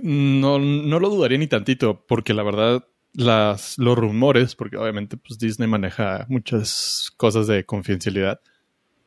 No, 0.00 0.58
no 0.58 0.98
lo 0.98 1.10
dudaría 1.10 1.36
ni 1.36 1.48
tantito, 1.48 2.06
porque 2.08 2.32
la 2.32 2.44
verdad, 2.44 2.88
las, 3.12 3.76
los 3.76 3.98
rumores, 3.98 4.54
porque 4.54 4.78
obviamente 4.78 5.18
pues, 5.18 5.38
Disney 5.38 5.68
maneja 5.68 6.24
muchas 6.30 7.12
cosas 7.18 7.46
de 7.46 7.66
confidencialidad, 7.66 8.40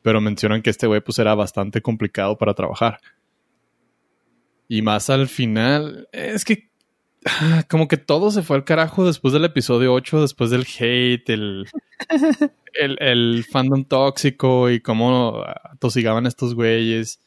pero 0.02 0.20
mencionan 0.20 0.62
que 0.62 0.70
este 0.70 0.86
güey 0.86 1.00
pues 1.00 1.18
era 1.18 1.34
bastante 1.34 1.82
complicado 1.82 2.36
para 2.38 2.54
trabajar. 2.54 3.00
Y 4.68 4.82
más 4.82 5.10
al 5.10 5.28
final, 5.28 6.08
es 6.12 6.44
que 6.44 6.70
como 7.68 7.88
que 7.88 7.96
todo 7.96 8.30
se 8.30 8.42
fue 8.42 8.56
al 8.56 8.64
carajo 8.64 9.06
después 9.06 9.32
del 9.32 9.44
episodio 9.44 9.92
8, 9.92 10.22
después 10.22 10.50
del 10.50 10.66
hate, 10.78 11.28
el, 11.30 11.66
el, 12.74 12.96
el 13.00 13.44
fandom 13.50 13.84
tóxico 13.84 14.70
y 14.70 14.80
cómo 14.80 15.44
tosigaban 15.78 16.26
estos 16.26 16.54
güeyes 16.54 17.20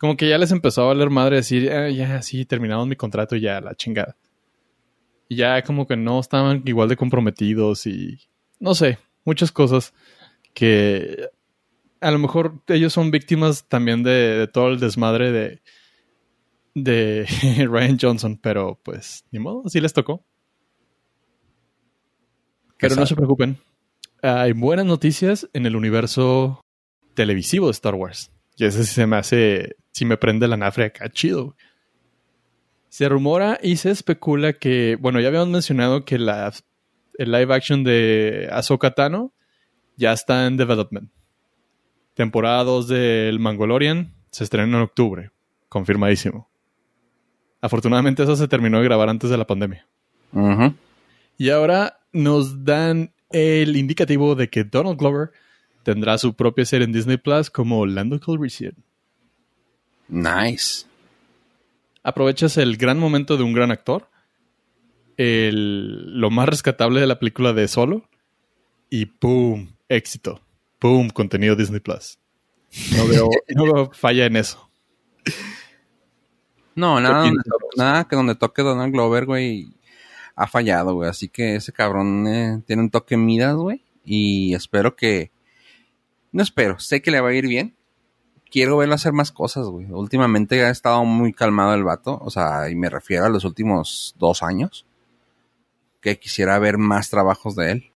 como 0.00 0.16
que 0.16 0.30
ya 0.30 0.38
les 0.38 0.50
empezó 0.50 0.82
a 0.82 0.86
valer 0.86 1.10
madre 1.10 1.36
decir, 1.36 1.70
ah, 1.70 1.90
ya, 1.90 2.22
sí, 2.22 2.46
terminamos 2.46 2.88
mi 2.88 2.96
contrato 2.96 3.36
y 3.36 3.42
ya, 3.42 3.60
la 3.60 3.74
chingada. 3.74 4.16
Y 5.28 5.36
ya 5.36 5.62
como 5.62 5.86
que 5.86 5.94
no 5.94 6.18
estaban 6.18 6.62
igual 6.64 6.88
de 6.88 6.96
comprometidos 6.96 7.86
y 7.86 8.18
no 8.58 8.74
sé, 8.74 8.98
muchas 9.26 9.52
cosas 9.52 9.92
que 10.54 11.28
a 12.00 12.10
lo 12.10 12.18
mejor 12.18 12.62
ellos 12.68 12.92
son 12.92 13.10
víctimas 13.10 13.68
también 13.68 14.02
de, 14.02 14.48
todo 14.52 14.68
el 14.68 14.80
desmadre 14.80 15.32
de, 15.32 15.62
de 16.74 17.26
Ryan 17.70 17.98
Johnson, 18.00 18.38
pero 18.42 18.80
pues 18.82 19.24
ni 19.30 19.38
modo, 19.38 19.62
así 19.66 19.80
les 19.80 19.92
tocó. 19.92 20.24
Pero 22.78 22.96
no 22.96 23.06
se 23.06 23.14
preocupen. 23.14 23.58
Hay 24.22 24.52
buenas 24.52 24.86
noticias 24.86 25.48
en 25.52 25.66
el 25.66 25.76
universo 25.76 26.60
televisivo 27.14 27.66
de 27.66 27.72
Star 27.72 27.94
Wars. 27.94 28.32
Y 28.56 28.64
ese 28.64 28.84
sí 28.84 28.94
se 28.94 29.06
me 29.06 29.16
hace, 29.16 29.76
si 29.92 30.04
me 30.04 30.16
prende 30.16 30.48
la 30.48 30.56
nafre 30.56 30.86
acá, 30.86 31.10
chido. 31.10 31.56
Se 32.88 33.08
rumora 33.08 33.58
y 33.62 33.76
se 33.76 33.90
especula 33.90 34.54
que, 34.54 34.96
bueno, 35.00 35.20
ya 35.20 35.28
habíamos 35.28 35.48
mencionado 35.48 36.04
que 36.04 36.18
la, 36.18 36.52
el 37.18 37.32
live 37.32 37.54
action 37.54 37.84
de 37.84 38.48
Ahsoka 38.50 38.92
Tano 38.92 39.32
ya 39.96 40.12
está 40.12 40.46
en 40.46 40.56
development. 40.56 41.10
Temporada 42.14 42.64
2 42.64 42.88
del 42.88 43.38
Mangolorian 43.38 44.12
se 44.30 44.44
estrena 44.44 44.76
en 44.76 44.82
octubre, 44.82 45.30
confirmadísimo. 45.68 46.48
Afortunadamente 47.60 48.22
eso 48.22 48.36
se 48.36 48.48
terminó 48.48 48.78
de 48.78 48.84
grabar 48.84 49.08
antes 49.08 49.30
de 49.30 49.36
la 49.36 49.46
pandemia. 49.46 49.86
Y 51.38 51.50
ahora 51.50 51.98
nos 52.12 52.64
dan 52.64 53.12
el 53.30 53.76
indicativo 53.76 54.34
de 54.34 54.48
que 54.48 54.64
Donald 54.64 54.98
Glover 54.98 55.30
tendrá 55.82 56.18
su 56.18 56.34
propia 56.34 56.64
serie 56.64 56.84
en 56.86 56.92
Disney 56.92 57.16
Plus 57.16 57.50
como 57.50 57.86
Lando 57.86 58.18
Calrissian. 58.20 58.74
Nice. 60.08 60.86
Aprovechas 62.02 62.56
el 62.56 62.76
gran 62.76 62.98
momento 62.98 63.36
de 63.36 63.42
un 63.44 63.52
gran 63.52 63.70
actor, 63.70 64.08
el- 65.16 66.18
lo 66.18 66.30
más 66.30 66.48
rescatable 66.48 67.00
de 67.00 67.06
la 67.06 67.18
película 67.18 67.52
de 67.52 67.68
Solo, 67.68 68.08
y 68.88 69.04
¡boom! 69.20 69.74
Éxito. 69.88 70.40
¡Boom! 70.80 71.10
Contenido 71.10 71.56
Disney 71.56 71.80
Plus. 71.80 72.18
No 72.96 73.06
veo, 73.06 73.28
no 73.54 73.64
veo 73.64 73.90
falla 73.92 74.26
en 74.26 74.36
eso. 74.36 74.70
No, 76.74 77.00
nada, 77.00 77.22
¿Qué 77.22 77.28
donde, 77.28 77.42
piensas, 77.42 77.58
to- 77.58 77.68
nada 77.82 78.04
que 78.04 78.16
donde 78.16 78.34
toque 78.36 78.62
Donald 78.62 78.92
Glover, 78.92 79.26
güey, 79.26 79.74
ha 80.36 80.46
fallado, 80.46 80.94
güey. 80.94 81.10
Así 81.10 81.28
que 81.28 81.56
ese 81.56 81.72
cabrón 81.72 82.26
eh, 82.26 82.62
tiene 82.66 82.82
un 82.82 82.90
toque 82.90 83.16
Midas, 83.16 83.56
güey. 83.56 83.84
Y 84.04 84.54
espero 84.54 84.96
que... 84.96 85.30
No 86.32 86.42
espero, 86.42 86.78
sé 86.78 87.02
que 87.02 87.10
le 87.10 87.20
va 87.20 87.30
a 87.30 87.34
ir 87.34 87.46
bien. 87.48 87.76
Quiero 88.50 88.76
verlo 88.76 88.94
hacer 88.94 89.12
más 89.12 89.32
cosas, 89.32 89.66
güey. 89.66 89.86
Últimamente 89.90 90.64
ha 90.64 90.70
estado 90.70 91.04
muy 91.04 91.32
calmado 91.32 91.74
el 91.74 91.84
vato. 91.84 92.18
O 92.22 92.30
sea, 92.30 92.70
y 92.70 92.74
me 92.76 92.88
refiero 92.88 93.26
a 93.26 93.28
los 93.28 93.44
últimos 93.44 94.14
dos 94.18 94.42
años. 94.42 94.86
Que 96.00 96.18
quisiera 96.18 96.58
ver 96.58 96.78
más 96.78 97.10
trabajos 97.10 97.56
de 97.56 97.72
él. 97.72 97.92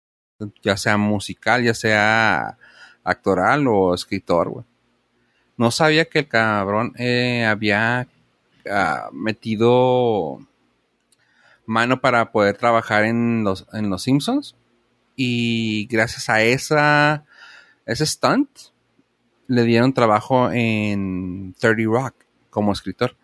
Ya 0.62 0.76
sea 0.76 0.96
musical, 0.96 1.62
ya 1.62 1.74
sea 1.74 2.58
actoral 3.04 3.66
o 3.68 3.94
escritor, 3.94 4.48
güey. 4.48 4.64
No 5.56 5.70
sabía 5.70 6.06
que 6.06 6.20
el 6.20 6.28
cabrón 6.28 6.92
eh, 6.98 7.44
había 7.44 8.08
ah, 8.70 9.08
metido 9.12 10.40
mano 11.66 12.00
para 12.00 12.32
poder 12.32 12.56
trabajar 12.56 13.04
en 13.04 13.44
los, 13.44 13.66
en 13.72 13.90
los 13.90 14.02
Simpsons. 14.02 14.56
Y 15.14 15.86
gracias 15.86 16.28
a 16.28 16.42
esa, 16.42 17.24
ese 17.86 18.06
stunt, 18.06 18.48
le 19.46 19.64
dieron 19.64 19.92
trabajo 19.92 20.50
en 20.50 21.54
30 21.58 21.82
Rock 21.84 22.14
como 22.50 22.72
escritor. 22.72 23.14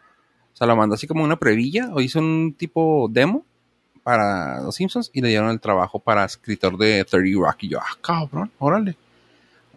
O 0.52 0.56
sea, 0.56 0.66
lo 0.66 0.76
mandó 0.76 0.94
así 0.94 1.06
como 1.06 1.24
una 1.24 1.38
previlla 1.38 1.90
o 1.92 2.00
hizo 2.00 2.18
un 2.18 2.54
tipo 2.56 3.08
demo 3.10 3.44
para 4.02 4.60
los 4.60 4.74
Simpsons 4.74 5.10
y 5.12 5.22
le 5.22 5.28
dieron 5.28 5.50
el 5.50 5.60
trabajo 5.60 5.98
para 5.98 6.24
escritor 6.24 6.76
de 6.76 7.04
30 7.04 7.40
Rock. 7.40 7.56
Y 7.64 7.68
yo, 7.68 7.80
ah, 7.80 7.96
cabrón, 8.00 8.50
órale. 8.58 8.96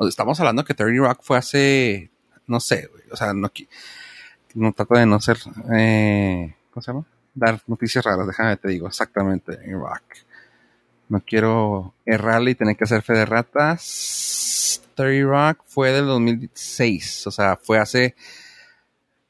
Estamos 0.07 0.39
hablando 0.39 0.63
que 0.65 0.73
30 0.73 1.07
Rock 1.07 1.19
fue 1.23 1.37
hace, 1.37 2.09
no 2.47 2.59
sé, 2.59 2.87
güey, 2.91 3.03
o 3.11 3.15
sea, 3.15 3.33
no, 3.33 3.51
no 4.55 4.73
trato 4.73 4.95
de 4.95 5.05
no 5.05 5.19
ser, 5.19 5.37
eh, 5.73 6.55
¿cómo 6.71 6.81
se 6.81 6.91
llama? 6.91 7.05
Dar 7.33 7.61
noticias 7.67 8.03
raras, 8.03 8.27
déjame 8.27 8.57
te 8.57 8.69
digo 8.69 8.87
exactamente, 8.87 9.57
Rock. 9.71 10.03
No 11.09 11.19
quiero 11.21 11.93
errarle 12.05 12.51
y 12.51 12.55
tener 12.55 12.75
que 12.77 12.85
hacer 12.85 13.01
fe 13.01 13.13
de 13.13 13.25
ratas. 13.25 14.81
30 14.95 15.27
Rock 15.29 15.63
fue 15.65 15.91
del 15.91 16.05
2006, 16.05 17.27
o 17.27 17.31
sea, 17.31 17.57
fue 17.61 17.79
hace 17.79 18.15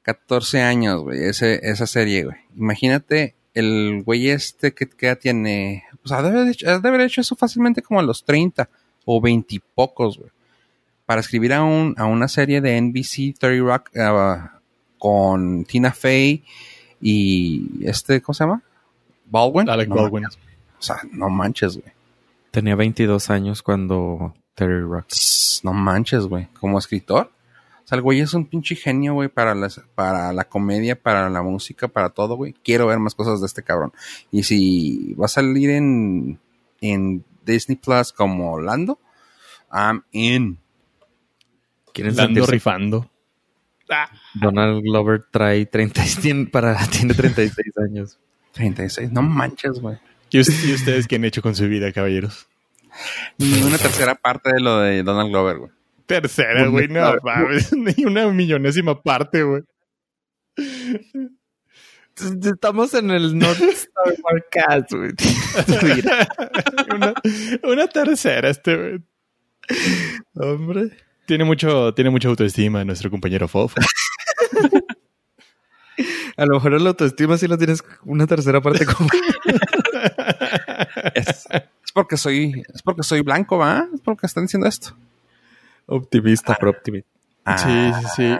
14 0.03 0.61
años, 0.61 1.01
güey, 1.03 1.23
ese, 1.25 1.59
esa 1.63 1.85
serie, 1.87 2.23
güey. 2.25 2.37
Imagínate 2.55 3.35
el 3.53 4.01
güey 4.03 4.29
este 4.29 4.73
que, 4.73 4.87
que 4.89 5.15
tiene, 5.15 5.83
o 6.03 6.07
sea, 6.07 6.21
debe, 6.21 6.45
de 6.45 6.51
hecho- 6.51 6.65
debe 6.67 6.87
haber 6.89 7.01
hecho 7.01 7.21
eso 7.21 7.35
fácilmente 7.35 7.81
como 7.81 7.99
a 7.99 8.03
los 8.03 8.23
30 8.23 8.69
o 9.05 9.21
20 9.21 9.55
y 9.55 9.59
pocos, 9.59 10.17
güey. 10.17 10.31
Para 11.11 11.19
escribir 11.19 11.51
a, 11.51 11.61
un, 11.61 11.93
a 11.97 12.05
una 12.05 12.29
serie 12.29 12.61
de 12.61 12.79
NBC 12.79 13.37
30 13.37 13.65
Rock 13.67 13.89
ah, 13.97 14.59
con 14.97 15.65
Tina 15.65 15.91
Fey 15.91 16.41
y 17.01 17.85
este, 17.85 18.21
¿cómo 18.21 18.33
se 18.33 18.45
llama? 18.45 18.61
Baldwin. 19.25 19.69
Alec 19.69 19.89
No 19.89 19.95
Baldwin. 19.95 20.23
manches. 20.23 20.39
O 20.79 20.81
sea, 20.81 20.95
no 21.11 21.29
manches, 21.29 21.73
güey. 21.75 21.91
Tenía 22.51 22.77
22 22.77 23.29
años 23.29 23.61
cuando 23.61 24.33
Terry 24.55 24.79
Rock. 24.83 25.07
No 25.63 25.73
manches, 25.73 26.27
güey. 26.27 26.47
Como 26.57 26.79
escritor. 26.79 27.29
O 27.83 27.87
sea, 27.89 27.97
el 27.97 28.03
güey 28.03 28.21
es 28.21 28.33
un 28.33 28.45
pinche 28.45 28.77
genio, 28.77 29.13
güey, 29.13 29.27
para, 29.27 29.53
las- 29.53 29.81
para 29.95 30.31
la 30.31 30.45
comedia, 30.45 30.95
para 30.97 31.29
la 31.29 31.41
música, 31.41 31.89
para 31.89 32.11
todo, 32.11 32.35
güey. 32.37 32.53
Quiero 32.63 32.87
ver 32.87 32.99
más 32.99 33.15
cosas 33.15 33.41
de 33.41 33.47
este 33.47 33.63
cabrón. 33.63 33.91
Y 34.31 34.43
si 34.43 35.13
va 35.15 35.25
a 35.25 35.27
salir 35.27 35.71
en, 35.71 36.39
en 36.79 37.25
Disney 37.45 37.75
Plus 37.75 38.13
como 38.13 38.61
Lando, 38.61 38.97
I'm 39.73 40.03
in. 40.13 40.57
¿Quieren 42.01 42.47
rifando. 42.47 43.09
Donald 44.35 44.81
Glover 44.83 45.25
trae 45.31 45.65
30, 45.65 46.01
tiene, 46.21 46.45
para, 46.45 46.77
tiene 46.87 47.13
36 47.13 47.77
años. 47.89 48.19
36. 48.53 49.11
No 49.11 49.21
manches, 49.21 49.79
güey. 49.79 49.97
¿Y, 50.29 50.39
us- 50.39 50.63
y 50.65 50.73
ustedes 50.73 51.07
qué 51.07 51.17
han 51.17 51.25
hecho 51.25 51.41
con 51.41 51.55
su 51.55 51.67
vida, 51.67 51.91
caballeros? 51.91 52.47
Ni 53.37 53.61
una 53.63 53.77
tercera 53.77 54.15
parte 54.15 54.51
de 54.53 54.61
lo 54.61 54.79
de 54.79 55.03
Donald 55.03 55.29
Glover, 55.29 55.57
güey. 55.57 55.71
Tercera, 56.05 56.67
güey, 56.67 56.87
no 56.87 57.15
mames. 57.23 57.71
Ni 57.97 58.05
una 58.05 58.27
millonésima 58.29 59.01
parte, 59.01 59.43
güey. 59.43 59.63
Estamos 62.43 62.93
en 62.93 63.09
el 63.11 63.37
North 63.37 63.61
Star 63.61 64.13
Podcast, 64.21 64.91
güey. 64.93 65.11
Una, 66.95 67.13
una 67.63 67.87
tercera, 67.87 68.49
este, 68.49 68.75
güey. 68.75 69.03
hombre. 70.35 70.91
Tiene 71.31 71.45
mucho, 71.45 71.93
tiene 71.93 72.09
mucha 72.09 72.27
autoestima 72.27 72.83
nuestro 72.83 73.09
compañero 73.09 73.47
Fofo. 73.47 73.79
A 76.35 76.45
lo 76.45 76.55
mejor 76.55 76.81
la 76.81 76.89
autoestima 76.89 77.37
sí 77.37 77.47
la 77.47 77.57
tienes 77.57 77.81
una 78.03 78.27
tercera 78.27 78.59
parte 78.59 78.85
como... 78.85 79.07
Es, 81.15 81.45
es 81.49 81.91
porque 81.93 82.17
soy, 82.17 82.63
es 82.73 82.81
porque 82.81 83.03
soy 83.03 83.21
blanco, 83.21 83.57
¿va? 83.57 83.87
Es 83.93 84.01
porque 84.01 84.25
están 84.25 84.43
diciendo 84.43 84.67
esto. 84.67 84.93
Optimista, 85.85 86.53
pro 86.55 86.71
optimista. 86.71 87.09
Ah, 87.45 87.57
Sí, 87.57 87.93
sí, 88.01 88.07
sí. 88.17 88.37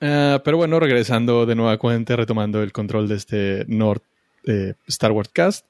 Ah, 0.00 0.42
pero 0.44 0.56
bueno, 0.56 0.80
regresando 0.80 1.46
de 1.46 1.54
nueva 1.54 1.78
cuenta, 1.78 2.16
retomando 2.16 2.60
el 2.60 2.72
control 2.72 3.06
de 3.06 3.14
este 3.14 3.64
North 3.68 4.02
eh, 4.46 4.74
Star 4.88 5.12
Wars 5.12 5.30
Cast. 5.32 5.64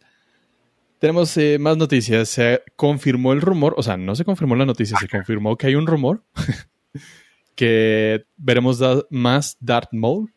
Tenemos 1.00 1.36
eh, 1.38 1.58
más 1.58 1.76
noticias. 1.76 2.28
Se 2.28 2.62
confirmó 2.76 3.32
el 3.32 3.40
rumor, 3.40 3.74
o 3.76 3.82
sea, 3.82 3.96
no 3.96 4.14
se 4.14 4.24
confirmó 4.24 4.54
la 4.54 4.66
noticia, 4.66 4.96
se 4.98 5.08
confirmó 5.08 5.56
que 5.56 5.66
hay 5.66 5.74
un 5.74 5.86
rumor 5.88 6.22
que 7.54 8.24
veremos 8.36 8.78
da- 8.78 9.02
más 9.10 9.56
Darth 9.60 9.92
Maul 9.92 10.32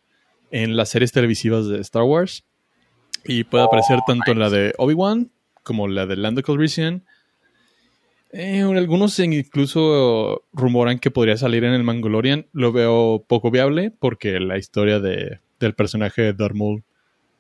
en 0.52 0.76
las 0.76 0.90
series 0.90 1.12
televisivas 1.12 1.68
de 1.68 1.80
Star 1.82 2.04
Wars. 2.04 2.44
Y 3.26 3.44
puede 3.44 3.64
aparecer 3.64 4.00
tanto 4.06 4.32
en 4.32 4.40
la 4.40 4.50
de 4.50 4.74
Obi-Wan 4.78 5.32
como 5.64 5.88
la 5.88 6.06
de 6.06 6.16
Lando 6.18 6.42
Calrissian. 6.44 7.04
Eh, 8.32 8.62
algunos 8.62 9.20
incluso 9.20 10.44
rumoran 10.52 10.98
que 11.00 11.12
podría 11.12 11.38
salir 11.38 11.64
en 11.64 11.74
el 11.74 11.84
Mangalorian. 11.84 12.48
Lo 12.52 12.72
veo 12.72 13.24
poco 13.28 13.52
viable 13.52 13.92
porque 13.92 14.40
la 14.40 14.58
historia 14.58 15.00
de, 15.00 15.40
del 15.60 15.74
personaje 15.76 16.22
de 16.24 16.34
Darth 16.34 16.56
Maul 16.56 16.84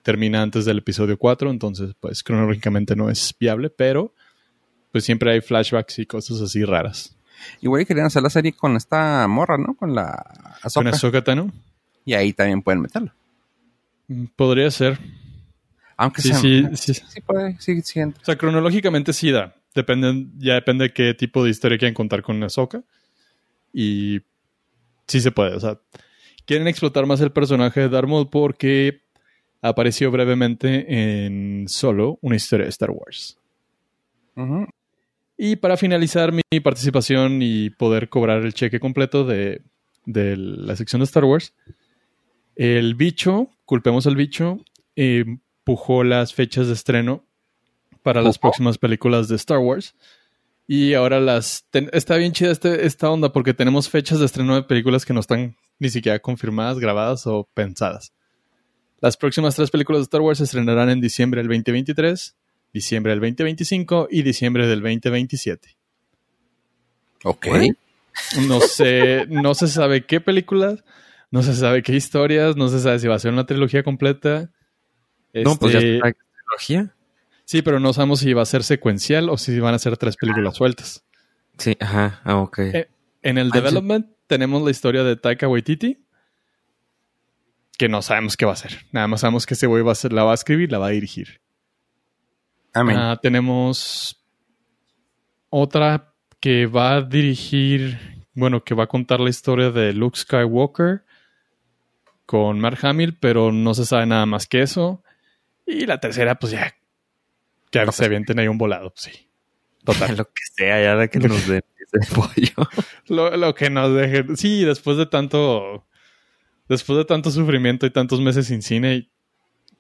termina 0.04 0.42
antes 0.42 0.66
del 0.66 0.78
episodio 0.80 1.18
4, 1.18 1.50
entonces 1.50 1.96
pues 2.00 2.22
cronológicamente 2.24 2.96
no 2.96 3.10
es 3.10 3.34
viable, 3.39 3.70
pero 3.72 4.13
pues 4.92 5.04
siempre 5.04 5.32
hay 5.32 5.42
flashbacks 5.42 5.98
y 6.00 6.06
cosas 6.06 6.39
así 6.42 6.63
raras. 6.63 7.16
Igual 7.62 7.86
querían 7.88 8.06
hacer 8.06 8.22
la 8.22 8.30
serie 8.30 8.54
con 8.54 8.76
esta 8.76 9.28
morra, 9.28 9.58
¿no? 9.58 9.74
Con 9.76 9.96
la 9.96 10.24
Con 10.36 10.54
Ahsoka. 10.62 10.89
Ahsoka 10.89 11.24
Tano, 11.24 11.52
Y 12.06 12.13
ahí 12.13 12.32
también 12.34 12.62
pueden 12.62 12.82
meterlo. 12.82 13.12
mm, 14.08 14.26
podría 14.36 14.70
ser. 14.72 15.00
Aunque 15.98 16.22
Sí, 16.22 16.30
sea. 16.30 16.39
sí, 16.39 16.68
sí. 16.76 16.94
sí 17.08 17.22
puede, 17.22 17.58
sí, 17.60 17.82
sí 17.82 18.00
entra. 18.00 18.22
O 18.22 18.26
sea, 18.26 18.38
cronológicamente 18.38 19.13
sí 19.13 19.32
da. 19.32 19.56
Depende, 19.76 20.28
ya 20.38 20.54
depende 20.56 20.86
de 20.86 20.94
qué 20.94 21.13
tipo 21.13 21.44
de 21.44 21.50
historia 21.50 21.78
quieren 21.78 21.96
contar 21.96 22.22
con 22.22 22.42
Ahsoka. 22.44 22.84
Y 23.74 24.22
sí 25.08 25.20
se 25.22 25.32
puede. 25.32 25.56
O 25.56 25.60
sea, 25.60 25.80
quieren 26.46 26.68
explotar 26.68 27.06
más 27.06 27.22
el 27.22 27.32
personaje 27.32 27.80
de 27.82 27.89
Darth 27.89 28.08
Maul 28.08 28.30
porque 28.30 29.03
apareció 29.63 30.12
brevemente 30.12 31.26
en 31.26 31.67
Solo, 31.67 32.19
una 32.21 32.36
historia 32.36 32.65
de 32.65 32.69
Star 32.69 32.91
Wars. 32.91 33.39
Y 35.38 35.56
para 35.56 35.78
finalizar 35.78 36.32
mi 36.32 36.60
participación 36.60 37.41
y 37.41 37.69
poder 37.71 38.10
cobrar 38.10 38.43
el 38.43 38.54
cheque 38.54 38.80
completo 38.80 39.26
de, 39.26 39.62
de 40.06 40.38
la 40.38 40.76
sección 40.76 40.99
de 40.99 41.06
Star 41.06 41.23
Wars, 41.26 41.54
el 42.56 42.93
bicho, 42.95 43.49
culpemos 43.65 44.06
al 44.06 44.15
bicho, 44.15 44.60
empujó 44.95 46.04
las 46.04 46.34
fechas 46.34 46.67
de 46.67 46.73
estreno 46.73 47.23
para 48.04 48.21
las 48.21 48.38
próximas 48.38 48.78
películas 48.78 49.28
de 49.28 49.38
Star 49.38 49.60
Wars. 49.60 49.95
Y 50.67 50.93
ahora 50.93 51.19
las... 51.19 51.65
está 51.91 52.17
bien 52.17 52.32
chida 52.34 52.52
este- 52.52 52.86
esta 52.86 53.10
onda 53.10 53.32
porque 53.34 53.54
tenemos 53.54 53.89
fechas 53.89 54.19
de 54.19 54.26
estreno 54.26 54.56
de 54.56 54.63
películas 54.63 55.06
que 55.06 55.13
no 55.13 55.19
están 55.19 55.56
ni 55.80 55.89
siquiera 55.89 56.19
confirmadas, 56.19 56.80
grabadas 56.80 57.26
o 57.28 57.49
pensadas. 57.54 58.13
Las 59.04 59.18
próximas 59.18 59.54
tres 59.58 59.70
películas 59.70 60.00
de 60.00 60.04
Star 60.04 60.22
Wars 60.22 60.38
se 60.38 60.46
estrenarán 60.46 60.89
en 60.89 61.02
diciembre 61.02 61.42
del 61.42 61.50
2023, 61.50 62.38
diciembre 62.74 63.12
del 63.12 63.20
2025 63.20 64.08
y 64.10 64.22
diciembre 64.24 64.66
del 64.66 64.80
2027. 64.82 65.76
Ok. 67.26 67.48
No 68.48 68.62
sé, 68.62 69.26
no 69.28 69.56
se 69.56 69.68
sabe 69.68 70.06
qué 70.06 70.22
películas, 70.22 70.86
no 71.32 71.44
se 71.44 71.54
sabe 71.54 71.84
qué 71.84 71.94
historias, 71.94 72.56
no 72.56 72.70
se 72.70 72.80
sabe 72.80 73.00
si 73.00 73.10
va 73.10 73.16
a 73.16 73.20
ser 73.20 73.34
una 73.34 73.46
trilogía 73.46 73.84
completa. 73.84 74.50
No, 75.34 75.58
pues 75.58 75.74
ya 75.74 75.80
Este, 75.80 75.96
está 75.96 76.08
la 76.08 76.13
trilogía. 76.48 76.96
Sí, 77.44 77.62
pero 77.62 77.82
no 77.82 77.92
sabemos 77.92 78.22
si 78.22 78.32
va 78.32 78.44
a 78.44 78.46
ser 78.46 78.63
secuencial 78.63 79.30
o 79.30 79.38
si 79.38 79.60
van 79.60 79.74
a 79.74 79.80
ser 79.80 79.98
tres 79.98 80.16
películas 80.16 80.56
sueltas. 80.56 81.04
Sí, 81.58 81.76
ajá, 81.82 82.22
ah, 82.24 82.38
ok. 82.38 82.60
Eh, 82.60 82.88
En 83.22 83.38
el 83.38 83.48
Ah, 83.48 83.52
sí. 83.56 83.60
development 83.60 84.08
tenemos 84.28 84.62
la 84.63 84.72
historia 84.72 85.04
de 85.04 85.16
Taika 85.18 85.48
Waititi, 85.50 86.03
que 87.78 87.90
no 87.90 88.02
sabemos 88.02 88.38
qué 88.38 88.46
va 88.46 88.52
a 88.52 88.54
hacer. 88.54 88.86
Nada 88.92 89.08
más 89.08 89.22
sabemos 89.22 89.46
que 89.46 89.54
ese 89.54 89.68
güey 89.68 89.84
va 89.84 89.92
a 89.92 89.96
ser, 89.96 90.14
la 90.14 90.24
va 90.24 90.32
a 90.32 90.36
escribir, 90.36 90.72
la 90.72 90.80
va 90.80 90.88
a 90.88 90.92
dirigir. 90.92 91.42
Amén. 92.74 92.98
Ah, 92.98 93.20
tenemos 93.22 94.24
otra 95.50 96.14
que 96.40 96.66
va 96.66 96.96
a 96.96 97.02
dirigir, 97.02 98.26
bueno, 98.34 98.64
que 98.64 98.76
va 98.76 98.86
a 98.86 98.88
contar 98.88 99.20
la 99.20 99.30
historia 99.30 99.70
de 99.70 99.94
Luke 99.94 100.18
Skywalker 100.18 101.04
con 102.26 102.60
Mark 102.60 102.80
Hamill, 102.82 103.18
pero 103.20 103.52
no 103.52 103.74
se 103.74 103.86
sabe 103.86 104.06
nada 104.06 104.26
más 104.26 104.48
que 104.48 104.62
eso. 104.62 105.04
Y 105.66 105.86
la 105.86 106.00
tercera, 106.00 106.36
pues 106.36 106.54
ya, 106.54 106.76
que 107.70 107.92
se 107.92 108.06
avienten 108.06 108.40
ahí 108.40 108.48
un 108.48 108.58
volado, 108.58 108.90
pues 108.92 109.14
sí. 109.14 109.30
Total. 109.84 110.16
Lo 110.18 110.26
que 110.26 110.42
sea, 110.56 110.82
ya 110.82 110.96
de 110.96 111.10
que 111.10 111.20
nos 111.20 111.48
den 111.48 111.64
ese 111.94 112.14
pollo. 112.16 112.70
lo, 113.08 113.36
lo 113.38 113.54
que 113.54 113.70
nos 113.70 113.94
dejen. 113.94 114.38
Sí, 114.38 114.64
después 114.64 114.98
de 114.98 115.06
tanto. 115.06 115.86
Después 116.74 116.98
de 116.98 117.06
tanto 117.06 117.30
sufrimiento 117.30 117.86
y 117.86 117.92
tantos 117.92 118.20
meses 118.20 118.48
sin 118.48 118.64
cine, 118.64 119.08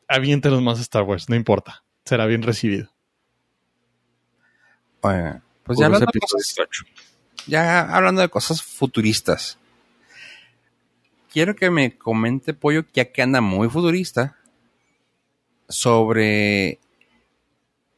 aviéntenos 0.07 0.61
más 0.61 0.79
Star 0.79 1.01
Wars, 1.01 1.27
no 1.27 1.35
importa. 1.35 1.83
Será 2.05 2.27
bien 2.27 2.43
recibido. 2.43 2.91
Oigan, 5.01 5.43
pues 5.63 5.79
ya 5.79 5.87
hablando, 5.87 6.05
de 6.05 6.19
episodios. 6.19 6.55
cosas, 6.55 7.47
ya 7.47 7.79
hablando 7.95 8.21
de 8.21 8.29
cosas 8.29 8.61
futuristas. 8.61 9.57
Quiero 11.31 11.55
que 11.55 11.71
me 11.71 11.97
comente, 11.97 12.53
Pollo, 12.53 12.85
ya 12.93 13.11
que 13.11 13.23
anda 13.23 13.41
muy 13.41 13.69
futurista, 13.69 14.37
sobre 15.67 16.79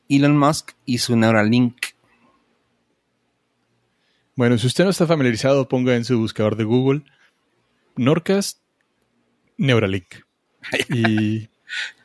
Elon 0.07 0.37
Musk 0.37 0.71
y 0.85 0.99
su 0.99 1.17
Neuralink. 1.17 1.87
Bueno, 4.37 4.57
si 4.57 4.67
usted 4.67 4.85
no 4.85 4.91
está 4.91 5.05
familiarizado, 5.05 5.67
ponga 5.67 5.97
en 5.97 6.05
su 6.05 6.17
buscador 6.17 6.55
de 6.55 6.63
Google 6.63 7.03
Norcast 7.97 8.64
Neuralink. 9.57 10.05
Y 10.89 11.49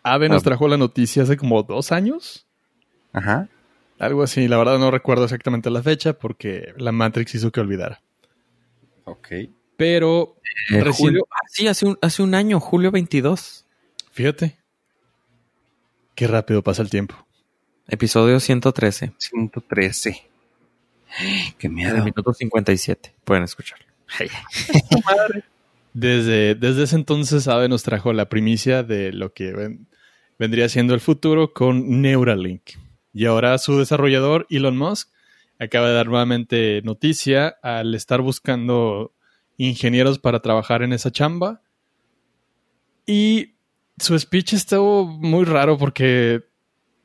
Ave 0.03 0.29
nos 0.29 0.43
trajo 0.43 0.69
la 0.69 0.77
noticia 0.77 1.23
hace 1.23 1.37
como 1.37 1.63
dos 1.63 1.93
años. 1.93 2.47
Ajá. 3.13 3.49
Algo 3.99 4.23
así. 4.23 4.49
La 4.49 4.57
verdad 4.59 4.79
no 4.79 4.91
recuerdo 4.91 5.25
exactamente 5.25 5.71
la 5.71 5.83
fecha 5.83 6.13
porque 6.15 6.73
la 6.77 6.93
Matrix 6.93 7.35
hizo 7.35 7.51
que 7.53 7.61
olvidara. 7.61 8.01
Ok. 9.05 9.29
Pero 9.77 10.37
Eh, 10.71 10.83
Recién- 10.83 11.09
julio, 11.09 11.27
ah, 11.31 11.47
sí, 11.49 11.67
hace 11.69 11.87
un, 11.87 11.99
hace 12.03 12.23
un 12.23 12.35
año, 12.35 12.61
julio 12.61 12.91
22. 12.91 13.65
fíjate. 14.13 14.59
Qué 16.15 16.27
rápido 16.27 16.63
pasa 16.63 16.83
el 16.83 16.91
tiempo. 16.91 17.15
Episodio 17.89 18.41
113. 18.41 19.13
113. 19.19 20.29
Qué 21.59 21.67
En 21.67 21.71
el 21.71 21.71
miedo. 21.73 22.05
minuto 22.05 22.33
57. 22.35 23.15
Pueden 23.25 23.45
escucharlo. 23.45 23.87
Desde, 25.93 26.55
desde 26.55 26.85
ese 26.85 26.97
entonces 26.97 27.49
Ave 27.49 27.69
nos 27.69 27.83
trajo 27.83 28.13
la 28.13 28.29
primicia 28.29 28.83
de 28.83 29.13
lo 29.13 29.33
que 29.33 29.53
ven- 29.53 29.89
vendría 30.39 30.69
siendo 30.69 30.95
el 30.95 31.01
futuro 31.01 31.53
con 31.53 32.01
Neuralink. 32.01 32.63
Y 33.13 33.27
ahora 33.27 33.59
su 33.59 33.79
desarrollador, 33.79 34.47
Elon 34.51 34.77
Musk, 34.77 35.11
acaba 35.59 35.89
de 35.89 35.95
dar 35.95 36.07
nuevamente 36.07 36.81
noticia 36.85 37.57
al 37.63 37.95
estar 37.95 38.21
buscando 38.23 39.13
ingenieros 39.57 40.19
para 40.19 40.41
trabajar 40.41 40.83
en 40.83 40.93
esa 40.93 41.11
chamba. 41.11 41.61
Y 43.05 43.55
su 43.99 44.19
speech 44.19 44.55
estuvo 44.55 45.07
muy 45.07 45.45
raro 45.45 45.77
porque, 45.77 46.45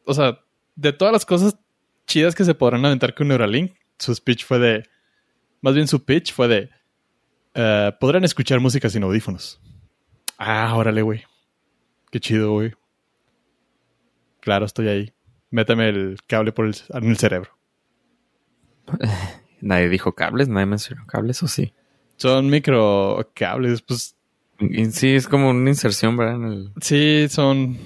o 0.05 0.13
sea, 0.13 0.39
de 0.75 0.93
todas 0.93 1.11
las 1.11 1.25
cosas 1.25 1.57
chidas 2.05 2.35
que 2.35 2.45
se 2.45 2.53
podrán 2.53 2.85
aventar 2.85 3.15
con 3.15 3.27
Neuralink, 3.27 3.73
su 3.97 4.13
speech 4.13 4.45
fue 4.45 4.59
de, 4.59 4.83
más 5.61 5.73
bien 5.73 5.87
su 5.87 6.05
pitch 6.05 6.31
fue 6.33 6.47
de, 6.47 6.69
eh, 7.55 7.91
podrán 7.99 8.23
escuchar 8.23 8.59
música 8.59 8.89
sin 8.89 9.03
audífonos. 9.03 9.59
Ah, 10.37 10.75
órale, 10.75 11.01
güey. 11.01 11.23
Qué 12.11 12.19
chido, 12.19 12.51
güey. 12.51 12.73
Claro, 14.41 14.65
estoy 14.65 14.87
ahí. 14.89 15.13
Métame 15.49 15.89
el 15.89 16.17
cable 16.27 16.51
por 16.51 16.65
el, 16.65 16.75
en 16.89 17.09
el 17.09 17.17
cerebro. 17.17 17.57
Nadie 19.61 19.89
dijo 19.89 20.13
cables, 20.13 20.47
nadie 20.47 20.67
mencionó 20.67 21.07
cables, 21.07 21.41
o 21.41 21.47
sí. 21.47 21.73
Son 22.17 22.47
micro 22.49 23.31
cables, 23.33 23.81
pues 23.81 24.15
sí, 24.91 25.15
es 25.15 25.27
como 25.27 25.49
una 25.49 25.69
inserción, 25.69 26.15
¿verdad? 26.17 26.35
En 26.35 26.43
el... 26.45 26.71
sí, 26.81 27.27
son. 27.29 27.77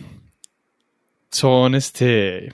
Son 1.31 1.75
este. 1.75 2.53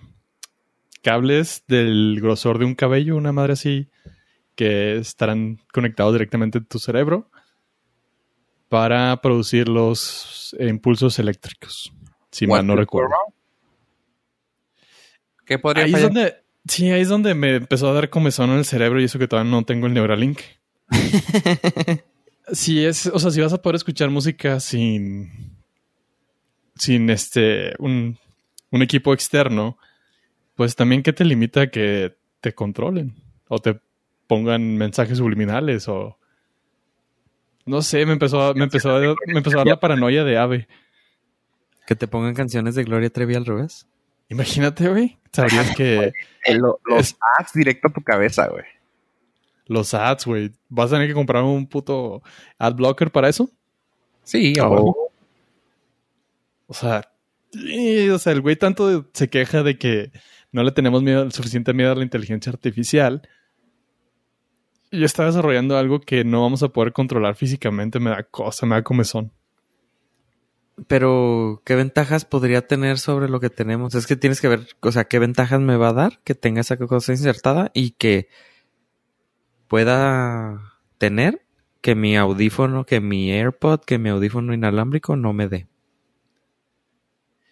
Cables 1.02 1.64
del 1.68 2.20
grosor 2.22 2.60
de 2.60 2.66
un 2.66 2.76
cabello, 2.76 3.16
una 3.16 3.32
madre 3.32 3.54
así, 3.54 3.90
que 4.56 4.98
estarán 4.98 5.60
conectados 5.72 6.14
directamente 6.14 6.58
en 6.58 6.66
tu 6.66 6.80
cerebro 6.80 7.30
para 8.70 9.22
producir 9.22 9.70
los 9.70 10.56
impulsos 10.60 11.20
eléctricos. 11.20 11.94
Si 12.32 12.48
mal 12.48 12.66
no 12.66 12.76
recuerdo. 12.76 13.14
¿Qué 15.46 15.60
podría 15.60 15.86
Ahí 15.86 15.94
es 15.94 16.02
donde, 16.02 16.36
sí, 16.68 16.92
ahí 16.92 17.02
es 17.02 17.10
donde 17.10 17.36
me 17.36 17.56
empezó 17.56 17.90
a 17.90 17.94
dar 17.94 18.10
comezón 18.10 18.50
en 18.50 18.58
el 18.58 18.66
cerebro 18.66 19.00
y 19.00 19.06
eso 19.06 19.20
que 19.20 19.28
todavía 19.28 19.52
no 19.52 19.64
tengo 19.64 19.88
el 19.88 19.94
Neuralink. 19.94 20.40
si 22.52 22.84
es, 22.84 23.08
o 23.08 23.20
sea, 23.20 23.32
si 23.32 23.42
vas 23.42 23.54
a 23.54 23.62
poder 23.62 23.76
escuchar 23.76 24.10
música 24.10 24.60
sin, 24.60 25.56
sin 26.76 27.10
este, 27.10 27.74
un, 27.80 28.18
un 28.72 28.82
equipo 28.82 29.14
externo, 29.14 29.78
pues 30.56 30.76
también 30.76 31.04
que 31.04 31.14
te 31.14 31.26
limita 31.26 31.62
a 31.62 31.68
que 31.68 32.16
te 32.42 32.54
controlen 32.54 33.16
o 33.48 33.60
te 33.60 33.80
pongan 34.28 34.78
mensajes 34.78 35.18
subliminales 35.18 35.88
o 35.88 36.18
no 37.66 37.82
sé, 37.82 38.06
me 38.06 38.14
empezó 38.14 38.42
a, 38.42 38.54
me 38.54 38.64
empezó 38.66 38.96
a, 38.96 39.00
me 39.00 39.38
empezó 39.38 39.56
a 39.58 39.60
dar 39.60 39.68
la 39.68 39.80
paranoia 39.80 40.24
de 40.24 40.38
ave. 40.38 40.68
Que 41.88 41.96
te 41.96 42.08
pongan 42.08 42.34
canciones 42.36 42.76
de 42.76 42.84
Gloria 42.84 43.10
Trevi 43.10 43.36
al 43.36 43.46
revés. 43.46 43.88
Imagínate, 44.30 44.88
güey, 44.90 45.18
sabrías 45.32 45.76
que 45.76 46.12
Eh, 46.46 46.56
lo- 46.56 46.80
los 46.86 47.00
Es- 47.00 47.18
ads 47.40 47.54
directo 47.54 47.88
a 47.88 47.94
tu 47.94 48.02
cabeza, 48.02 48.48
güey. 48.48 48.64
Los 49.68 49.94
ads, 49.96 50.26
güey. 50.26 50.52
¿Vas 50.70 50.92
a 50.92 50.96
tener 50.96 51.08
que 51.08 51.14
comprar 51.16 51.44
un 51.44 51.66
puto 51.68 52.22
ad 52.60 52.76
blocker 52.76 53.12
para 53.12 53.30
eso? 53.30 53.50
Sí, 54.24 54.54
Oh. 54.62 55.10
O 56.68 56.74
sea, 56.74 57.02
sí, 57.52 58.10
o 58.10 58.18
sea, 58.20 58.34
el 58.34 58.42
güey 58.42 58.56
tanto 58.56 59.08
se 59.14 59.30
queja 59.30 59.64
de 59.64 59.78
que 59.78 60.12
no 60.52 60.64
le 60.64 60.72
tenemos 60.72 61.02
miedo, 61.04 61.30
suficiente 61.32 61.74
miedo 61.74 61.92
a 61.92 61.96
la 61.96 62.04
inteligencia 62.04 62.52
artificial. 62.52 63.28
Y 64.92 65.04
está 65.04 65.26
desarrollando 65.26 65.78
algo 65.78 66.00
que 66.00 66.24
no 66.24 66.42
vamos 66.42 66.64
a 66.64 66.70
poder 66.70 66.94
controlar 66.94 67.36
físicamente. 67.36 68.00
Me 68.00 68.12
da 68.12 68.24
cosa, 68.24 68.66
me 68.66 68.76
da 68.76 68.84
comezón. 68.84 69.32
Pero, 70.88 71.62
¿qué 71.66 71.76
ventajas 71.76 72.26
podría 72.26 72.68
tener 72.68 73.00
sobre 73.00 73.30
lo 73.30 73.40
que 73.40 73.50
tenemos? 73.50 73.96
Es 73.96 74.08
que 74.08 74.18
tienes 74.18 74.42
que 74.42 74.50
ver, 74.50 74.68
o 74.82 74.92
sea, 74.92 75.06
qué 75.06 75.20
ventajas 75.20 75.62
me 75.62 75.78
va 75.78 75.90
a 75.90 75.94
dar 75.94 76.20
que 76.24 76.36
tenga 76.36 76.62
esa 76.62 76.76
cosa 76.78 77.14
insertada 77.14 77.72
y 77.74 77.92
que 77.92 78.28
pueda 79.68 80.74
tener 80.98 81.46
que 81.82 81.96
mi 81.96 82.18
audífono, 82.18 82.86
que 82.86 83.00
mi 83.00 83.32
AirPod, 83.32 83.82
que 83.82 84.00
mi 84.00 84.10
audífono 84.10 84.54
inalámbrico 84.54 85.16
no 85.16 85.34
me 85.34 85.48
dé. 85.48 85.68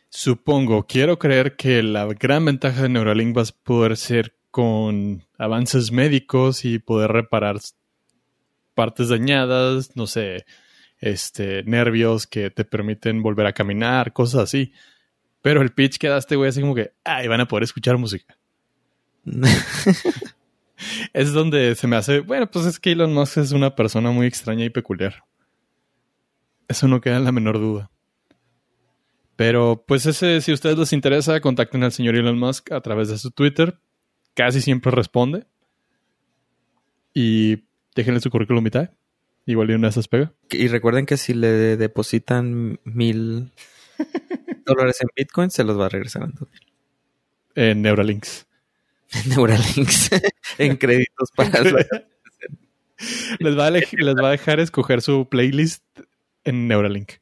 Supongo, 0.10 0.86
quiero 0.86 1.18
creer 1.18 1.56
que 1.56 1.82
la 1.82 2.06
gran 2.06 2.46
ventaja 2.46 2.84
de 2.84 2.90
Neuralink 2.90 3.38
va 3.38 3.44
a 3.44 3.46
poder 3.64 3.96
ser 3.96 4.36
con 4.54 5.24
avances 5.40 5.92
médicos 5.92 6.64
y 6.64 6.78
poder 6.78 7.12
reparar 7.12 7.58
partes 8.76 9.10
dañadas, 9.10 9.96
no 9.96 10.06
sé, 10.06 10.46
este, 11.00 11.64
nervios 11.64 12.28
que 12.28 12.52
te 12.52 12.64
permiten 12.64 13.24
volver 13.24 13.48
a 13.48 13.54
caminar, 13.54 14.14
cosas 14.14 14.44
así. 14.44 14.72
Pero 15.42 15.64
el 15.64 15.72
pitch 15.72 15.98
que 15.98 16.08
daste, 16.08 16.36
güey, 16.36 16.50
así 16.50 16.62
como 16.62 16.76
que, 16.76 16.94
ay, 17.04 17.28
van 17.28 17.42
a 17.42 17.48
poder 17.48 17.64
escuchar 17.64 17.98
música. 17.98 18.38
Es 21.14 21.32
donde 21.32 21.76
se 21.76 21.88
me 21.88 21.96
hace, 21.96 22.20
bueno, 22.20 22.52
pues 22.52 22.66
es 22.66 22.78
que 22.78 22.92
Elon 22.92 23.14
Musk 23.14 23.38
es 23.38 23.54
una 23.54 23.74
persona 23.74 24.12
muy 24.12 24.28
extraña 24.28 24.66
y 24.66 24.70
peculiar. 24.70 25.24
Eso 26.68 26.88
no 26.88 27.00
queda 27.00 27.18
en 27.18 27.24
la 27.24 27.32
menor 27.32 27.58
duda. 27.58 27.90
Pero 29.36 29.84
pues 29.88 30.06
ese, 30.06 30.42
si 30.42 30.52
a 30.52 30.54
ustedes 30.54 30.78
les 30.78 30.92
interesa, 30.92 31.40
contacten 31.40 31.84
al 31.84 31.94
señor 31.94 32.16
Elon 32.16 32.38
Musk 32.38 32.72
a 32.72 32.82
través 32.82 33.08
de 33.08 33.18
su 33.18 33.32
Twitter. 33.32 33.80
Casi 34.34 34.62
siempre 34.62 34.92
responde. 34.92 35.46
Y 37.14 37.64
déjenle 37.96 38.20
su 38.20 38.30
currículum 38.30 38.64
vitae. 38.64 38.90
Igual 39.46 39.72
y 39.72 39.74
una 39.74 39.88
de 39.88 39.92
esas 39.92 40.08
pega. 40.08 40.32
y 40.52 40.68
recuerden 40.70 41.06
que 41.06 41.18
si 41.18 41.34
le 41.34 41.76
depositan 41.78 42.80
mil 42.86 43.52
dólares 44.66 45.02
en 45.02 45.10
Bitcoin, 45.16 45.52
se 45.52 45.64
los 45.64 45.78
va 45.78 45.88
a 45.88 45.90
regresar 45.90 46.24
en 46.24 46.34
En 47.56 47.82
Neuralinks. 47.82 48.48
Neuralinks 49.28 50.10
en 50.58 50.78
créditos 50.78 51.30
para 51.36 51.62
les, 51.62 51.74
va 53.58 53.68
a 53.68 53.72
les 53.72 54.16
va 54.16 54.28
a 54.30 54.32
dejar 54.32 54.60
escoger 54.62 55.02
su 55.02 55.28
playlist 55.30 55.84
en 56.46 56.68
Neuralink. 56.68 57.14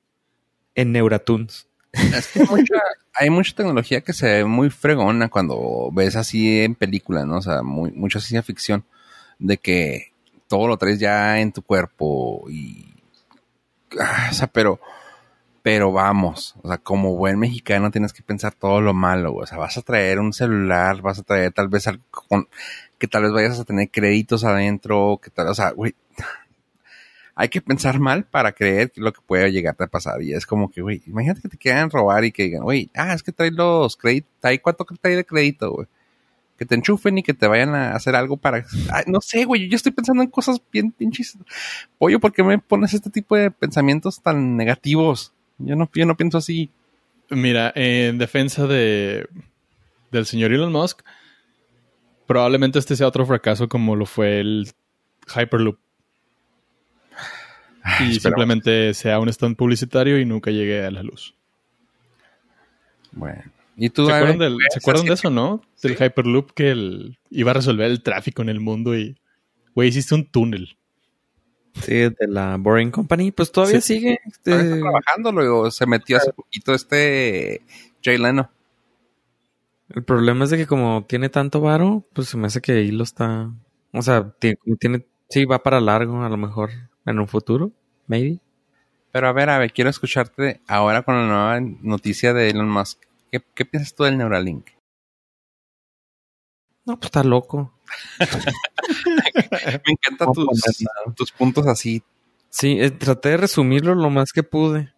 En 0.75 0.91
Neuratunes. 0.91 1.67
Es 1.91 2.27
que 2.27 2.43
mucha- 2.45 2.81
hay 3.21 3.29
mucha 3.29 3.53
tecnología 3.55 4.01
que 4.01 4.13
se 4.13 4.25
ve 4.25 4.45
muy 4.45 4.71
fregona 4.71 5.29
cuando 5.29 5.91
ves 5.93 6.15
así 6.15 6.61
en 6.61 6.73
películas, 6.73 7.27
¿no? 7.27 7.37
O 7.37 7.41
sea, 7.43 7.61
muy, 7.61 7.91
mucha 7.91 8.19
ciencia 8.19 8.41
ficción 8.41 8.83
de 9.37 9.57
que 9.57 10.11
todo 10.47 10.67
lo 10.67 10.77
traes 10.77 10.99
ya 10.99 11.39
en 11.39 11.51
tu 11.51 11.61
cuerpo 11.61 12.49
y... 12.49 12.95
ah, 13.99 14.29
o 14.31 14.33
sea, 14.33 14.47
pero... 14.47 14.79
Pero 15.63 15.91
vamos, 15.91 16.55
o 16.63 16.67
sea, 16.67 16.79
como 16.79 17.15
buen 17.15 17.37
mexicano 17.37 17.91
tienes 17.91 18.13
que 18.13 18.23
pensar 18.23 18.55
todo 18.55 18.81
lo 18.81 18.95
malo, 18.95 19.35
o 19.35 19.45
sea, 19.45 19.59
vas 19.59 19.77
a 19.77 19.83
traer 19.83 20.19
un 20.19 20.33
celular, 20.33 21.03
vas 21.03 21.19
a 21.19 21.23
traer 21.23 21.53
tal 21.53 21.67
vez 21.67 21.85
algo 21.85 22.03
con, 22.09 22.47
que 22.97 23.07
tal 23.07 23.21
vez 23.21 23.31
vayas 23.31 23.59
a 23.59 23.63
tener 23.63 23.91
créditos 23.91 24.43
adentro, 24.43 25.19
que 25.21 25.29
tal, 25.29 25.49
o 25.49 25.53
sea, 25.53 25.69
güey, 25.69 25.93
hay 27.35 27.49
que 27.49 27.61
pensar 27.61 27.99
mal 27.99 28.25
para 28.25 28.51
creer 28.51 28.91
lo 28.95 29.13
que 29.13 29.21
puede 29.25 29.51
llegarte 29.51 29.83
a 29.83 29.87
pasar. 29.87 30.21
Y 30.21 30.33
es 30.33 30.45
como 30.45 30.69
que, 30.69 30.81
güey, 30.81 31.01
imagínate 31.07 31.41
que 31.41 31.49
te 31.49 31.57
quieran 31.57 31.89
robar 31.89 32.23
y 32.25 32.31
que 32.31 32.43
digan, 32.43 32.63
güey, 32.63 32.89
ah, 32.95 33.13
es 33.13 33.23
que 33.23 33.31
trae 33.31 33.51
los 33.51 33.97
créditos, 33.97 34.29
cuánto 34.61 34.85
que 34.85 34.95
trae 34.95 35.15
de 35.15 35.25
crédito, 35.25 35.71
güey. 35.71 35.87
Que 36.57 36.65
te 36.65 36.75
enchufen 36.75 37.17
y 37.17 37.23
que 37.23 37.33
te 37.33 37.47
vayan 37.47 37.73
a 37.73 37.95
hacer 37.95 38.15
algo 38.15 38.37
para... 38.37 38.65
Ay, 38.91 39.03
no 39.07 39.19
sé, 39.21 39.45
güey, 39.45 39.67
yo 39.67 39.75
estoy 39.75 39.91
pensando 39.91 40.21
en 40.21 40.29
cosas 40.29 40.61
bien 40.71 40.91
pinches. 40.91 41.37
Pollo, 41.97 42.19
¿por 42.19 42.33
qué 42.33 42.43
me 42.43 42.59
pones 42.59 42.93
este 42.93 43.09
tipo 43.09 43.35
de 43.35 43.49
pensamientos 43.49 44.21
tan 44.21 44.55
negativos? 44.57 45.33
Yo 45.57 45.75
no, 45.75 45.89
yo 45.93 46.05
no 46.05 46.17
pienso 46.17 46.37
así. 46.37 46.69
Mira, 47.29 47.71
en 47.75 48.17
defensa 48.17 48.67
de 48.67 49.27
del 50.11 50.25
señor 50.25 50.51
Elon 50.51 50.71
Musk, 50.71 51.01
probablemente 52.27 52.79
este 52.79 52.95
sea 52.95 53.07
otro 53.07 53.25
fracaso 53.25 53.67
como 53.67 53.95
lo 53.95 54.05
fue 54.05 54.39
el 54.39 54.69
Hyperloop. 55.33 55.79
Y 57.99 58.11
esperamos. 58.11 58.21
simplemente 58.21 58.93
sea 58.93 59.19
un 59.19 59.29
stand 59.29 59.55
publicitario 59.55 60.19
y 60.19 60.25
nunca 60.25 60.51
llegue 60.51 60.85
a 60.85 60.91
la 60.91 61.03
luz. 61.03 61.35
Bueno. 63.11 63.41
¿Y 63.77 63.89
tú, 63.89 64.05
¿Se 64.05 64.13
acuerdan, 64.13 64.37
del- 64.37 64.57
¿se 64.69 64.79
acuerdan 64.79 65.05
de 65.05 65.13
eso, 65.13 65.29
no? 65.29 65.61
Del 65.81 65.93
Hyperloop 65.97 66.51
que 66.51 66.71
el- 66.71 67.17
iba 67.29 67.51
a 67.51 67.53
resolver 67.55 67.89
el 67.89 68.03
tráfico 68.03 68.41
en 68.41 68.49
el 68.49 68.59
mundo 68.59 68.95
y, 68.95 69.17
güey, 69.73 69.89
hiciste 69.89 70.13
un 70.15 70.25
túnel. 70.25 70.77
Sí, 71.81 71.93
de 71.93 72.15
la 72.27 72.57
Boring 72.57 72.91
Company. 72.91 73.31
Pues 73.31 73.51
todavía 73.51 73.79
Sí. 73.81 73.95
sigue. 73.95 74.19
este, 74.25 74.51
está 74.51 74.79
trabajando, 74.79 75.31
luego 75.31 75.71
se 75.71 75.85
metió 75.87 76.17
hace 76.17 76.33
poquito 76.33 76.73
este 76.73 77.61
Jay 78.03 78.17
Leno. 78.17 78.51
el 79.93 80.03
problema 80.03 80.45
es 80.45 80.49
de 80.51 80.57
que 80.57 80.67
como 80.67 81.05
tiene 81.07 81.27
tanto 81.29 81.59
varo, 81.59 82.05
pues 82.13 82.29
se 82.29 82.37
me 82.37 82.47
hace 82.47 82.61
que 82.61 82.71
ahí 82.73 82.91
lo 82.91 83.03
está... 83.03 83.51
O 83.91 84.01
sea, 84.01 84.31
tiene, 84.39 84.57
tiene... 84.79 85.05
Sí, 85.29 85.43
va 85.45 85.63
para 85.63 85.81
largo 85.81 86.23
a 86.23 86.29
lo 86.29 86.37
mejor 86.37 86.69
en 87.05 87.19
un 87.19 87.27
futuro. 87.27 87.71
Maybe. 88.07 88.39
Pero 89.11 89.27
a 89.27 89.33
ver, 89.33 89.49
a 89.49 89.57
ver, 89.57 89.73
quiero 89.73 89.89
escucharte 89.89 90.61
ahora 90.67 91.03
con 91.03 91.15
la 91.15 91.27
nueva 91.27 91.59
noticia 91.81 92.33
de 92.33 92.49
Elon 92.49 92.69
Musk. 92.69 92.99
¿Qué, 93.31 93.41
qué 93.53 93.65
piensas 93.65 93.93
tú 93.93 94.03
del 94.03 94.17
Neuralink? 94.17 94.67
No, 96.85 96.97
pues 96.97 97.07
está 97.07 97.23
loco. 97.23 97.73
Me 98.19 99.91
encantan 99.91 100.29
No 100.29 101.13
tus, 101.13 101.31
puntos 101.31 101.67
así. 101.67 102.01
Sí, 102.49 102.77
eh, 102.79 102.91
traté 102.91 103.29
de 103.29 103.37
resumirlo 103.37 103.95
lo 103.95 104.09
más 104.09 104.31
que 104.31 104.43
pude. 104.43 104.93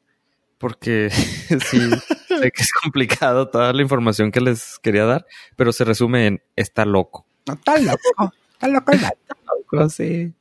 Porque 0.57 1.09
sí, 1.11 1.89
sé 2.27 2.51
que 2.51 2.61
es 2.61 2.71
complicado 2.71 3.49
toda 3.49 3.73
la 3.73 3.81
información 3.81 4.31
que 4.31 4.39
les 4.39 4.79
quería 4.79 5.05
dar, 5.05 5.25
pero 5.55 5.73
se 5.73 5.83
resume 5.83 6.27
en 6.27 6.41
está 6.55 6.85
loco. 6.85 7.25
No, 7.47 7.55
está 7.55 7.77
loco. 7.77 8.33
Está 8.53 8.67
loco 8.67 8.91
el 8.93 8.99
vato. 9.01 9.17
Loco, 9.45 9.89
sí. 9.89 10.33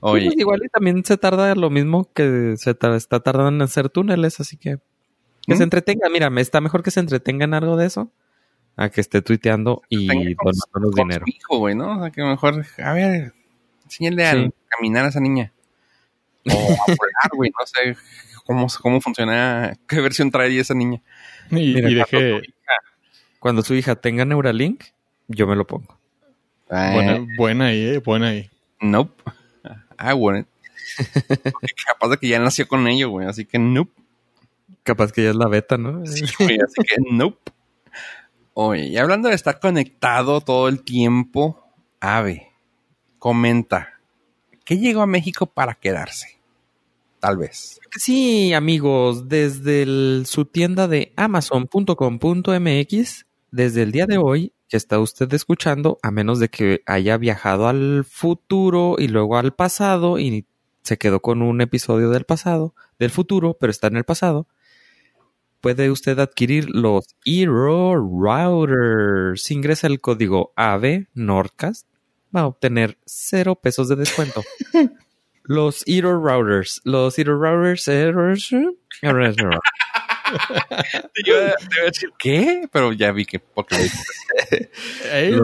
Oye, 0.00 0.26
Pues 0.26 0.38
igual 0.38 0.60
y 0.64 0.68
también 0.68 1.04
se 1.04 1.16
tarda 1.16 1.54
lo 1.54 1.70
mismo 1.70 2.10
que 2.12 2.54
se 2.56 2.74
tar- 2.74 2.94
está 2.94 3.20
tardando 3.20 3.50
en 3.50 3.62
hacer 3.62 3.88
túneles, 3.88 4.40
así 4.40 4.56
que 4.56 4.78
que 5.46 5.54
¿Mm? 5.54 5.56
se 5.56 5.62
entretenga. 5.62 6.08
Mira, 6.10 6.28
me 6.30 6.40
está 6.42 6.60
mejor 6.60 6.82
que 6.82 6.90
se 6.90 7.00
entretenga 7.00 7.44
en 7.44 7.54
algo 7.54 7.76
de 7.76 7.86
eso 7.86 8.10
a 8.76 8.90
que 8.90 9.00
esté 9.00 9.22
tuiteando 9.22 9.82
y 9.88 10.06
donándonos 10.06 10.66
con 10.72 10.92
dinero. 10.94 11.24
su 11.26 11.30
hijo, 11.36 11.58
güey, 11.58 11.74
¿no? 11.74 11.96
O 11.96 12.00
sea, 12.02 12.10
que 12.10 12.22
mejor, 12.22 12.64
a 12.82 12.92
ver, 12.92 13.32
enséñale 13.84 14.26
a 14.26 14.50
caminar 14.68 15.04
a 15.06 15.08
esa 15.08 15.20
niña. 15.20 15.52
O 16.46 16.50
a 16.52 16.54
volar, 16.86 17.30
güey, 17.34 17.50
no 17.58 17.66
sé 17.66 17.96
cómo, 18.44 18.66
cómo 18.82 19.00
funciona, 19.00 19.74
qué 19.86 20.00
versión 20.00 20.30
trae 20.30 20.58
esa 20.58 20.74
niña. 20.74 21.00
Y, 21.50 21.74
Mira, 21.74 21.90
y 21.90 21.94
deje, 21.94 22.42
Cuando 23.40 23.62
su 23.62 23.74
hija 23.74 23.96
tenga 23.96 24.24
Neuralink, 24.24 24.84
yo 25.28 25.46
me 25.46 25.56
lo 25.56 25.66
pongo. 25.66 25.98
Eh, 26.70 26.90
buena, 26.92 27.26
buena 27.38 27.66
ahí, 27.66 27.80
eh, 27.86 27.98
buena 27.98 28.28
ahí. 28.28 28.50
Nope. 28.80 29.22
I 29.98 30.12
wouldn't. 30.14 30.46
Porque 31.50 31.74
capaz 31.86 32.08
de 32.10 32.16
que 32.18 32.28
ya 32.28 32.38
nació 32.38 32.66
con 32.68 32.86
ello, 32.88 33.10
güey, 33.10 33.26
así 33.28 33.44
que 33.44 33.58
nope. 33.58 33.92
Capaz 34.82 35.12
que 35.12 35.24
ya 35.24 35.30
es 35.30 35.36
la 35.36 35.48
beta, 35.48 35.76
¿no? 35.76 36.04
Sí, 36.06 36.24
güey, 36.38 36.58
así 36.60 36.82
que 36.82 36.96
nope. 37.10 37.52
Oye, 38.54 38.86
y 38.88 38.96
hablando 38.96 39.28
de 39.28 39.34
estar 39.34 39.60
conectado 39.60 40.40
todo 40.40 40.68
el 40.68 40.82
tiempo, 40.82 41.62
Ave, 42.00 42.48
comenta, 43.18 44.00
¿qué 44.64 44.78
llegó 44.78 45.02
a 45.02 45.06
México 45.06 45.46
para 45.46 45.74
quedarse? 45.74 46.38
Tal 47.20 47.36
vez. 47.36 47.80
Sí, 47.96 48.52
amigos, 48.54 49.28
desde 49.28 49.82
el- 49.82 50.24
su 50.26 50.44
tienda 50.44 50.86
de 50.88 51.12
amazon.com.mx, 51.16 53.26
desde 53.50 53.82
el 53.82 53.92
día 53.92 54.06
de 54.06 54.18
hoy 54.18 54.52
que 54.68 54.76
está 54.76 54.98
usted 54.98 55.32
escuchando, 55.32 55.98
a 56.02 56.10
menos 56.10 56.38
de 56.38 56.48
que 56.48 56.82
haya 56.86 57.16
viajado 57.16 57.68
al 57.68 58.04
futuro 58.04 58.96
y 58.98 59.08
luego 59.08 59.38
al 59.38 59.52
pasado 59.54 60.18
y 60.18 60.46
se 60.82 60.98
quedó 60.98 61.20
con 61.20 61.42
un 61.42 61.60
episodio 61.60 62.10
del 62.10 62.24
pasado, 62.24 62.74
del 62.98 63.10
futuro, 63.10 63.56
pero 63.58 63.70
está 63.70 63.88
en 63.88 63.96
el 63.96 64.04
pasado, 64.04 64.46
puede 65.60 65.90
usted 65.90 66.18
adquirir 66.18 66.68
los 66.70 67.06
Hero 67.24 67.94
Routers. 67.94 69.50
Ingresa 69.50 69.86
el 69.86 70.00
código 70.00 70.52
AVE 70.56 71.08
Nordcast, 71.14 71.86
va 72.34 72.42
a 72.42 72.46
obtener 72.46 72.98
cero 73.04 73.58
pesos 73.60 73.88
de 73.88 73.96
descuento. 73.96 74.42
Los 75.44 75.82
Eater 75.86 76.12
Routers. 76.12 76.82
Los 76.84 77.18
Eater 77.18 77.34
Routers. 77.34 77.88
Yo 81.24 81.34
te 81.34 81.76
iba 81.76 81.82
a 81.82 81.86
decir, 81.86 82.10
¿qué? 82.18 82.68
Pero 82.72 82.92
ya 82.92 83.12
vi 83.12 83.24
que 83.24 83.38
porque 83.38 83.76
lo. 83.76 83.82
Hey, 85.12 85.34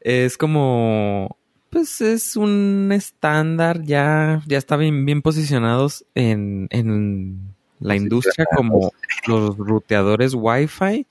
es 0.00 0.36
como. 0.36 1.36
Pues 1.70 2.00
es 2.00 2.36
un 2.36 2.90
estándar 2.92 3.82
ya. 3.82 4.42
Ya 4.46 4.58
está 4.58 4.76
bien, 4.76 5.04
bien 5.04 5.22
posicionados 5.22 6.04
en, 6.14 6.68
en 6.70 7.54
la 7.80 7.96
industria 7.96 8.46
como 8.54 8.92
los 9.26 9.56
ruteadores 9.56 10.34
Wi-Fi 10.34 11.06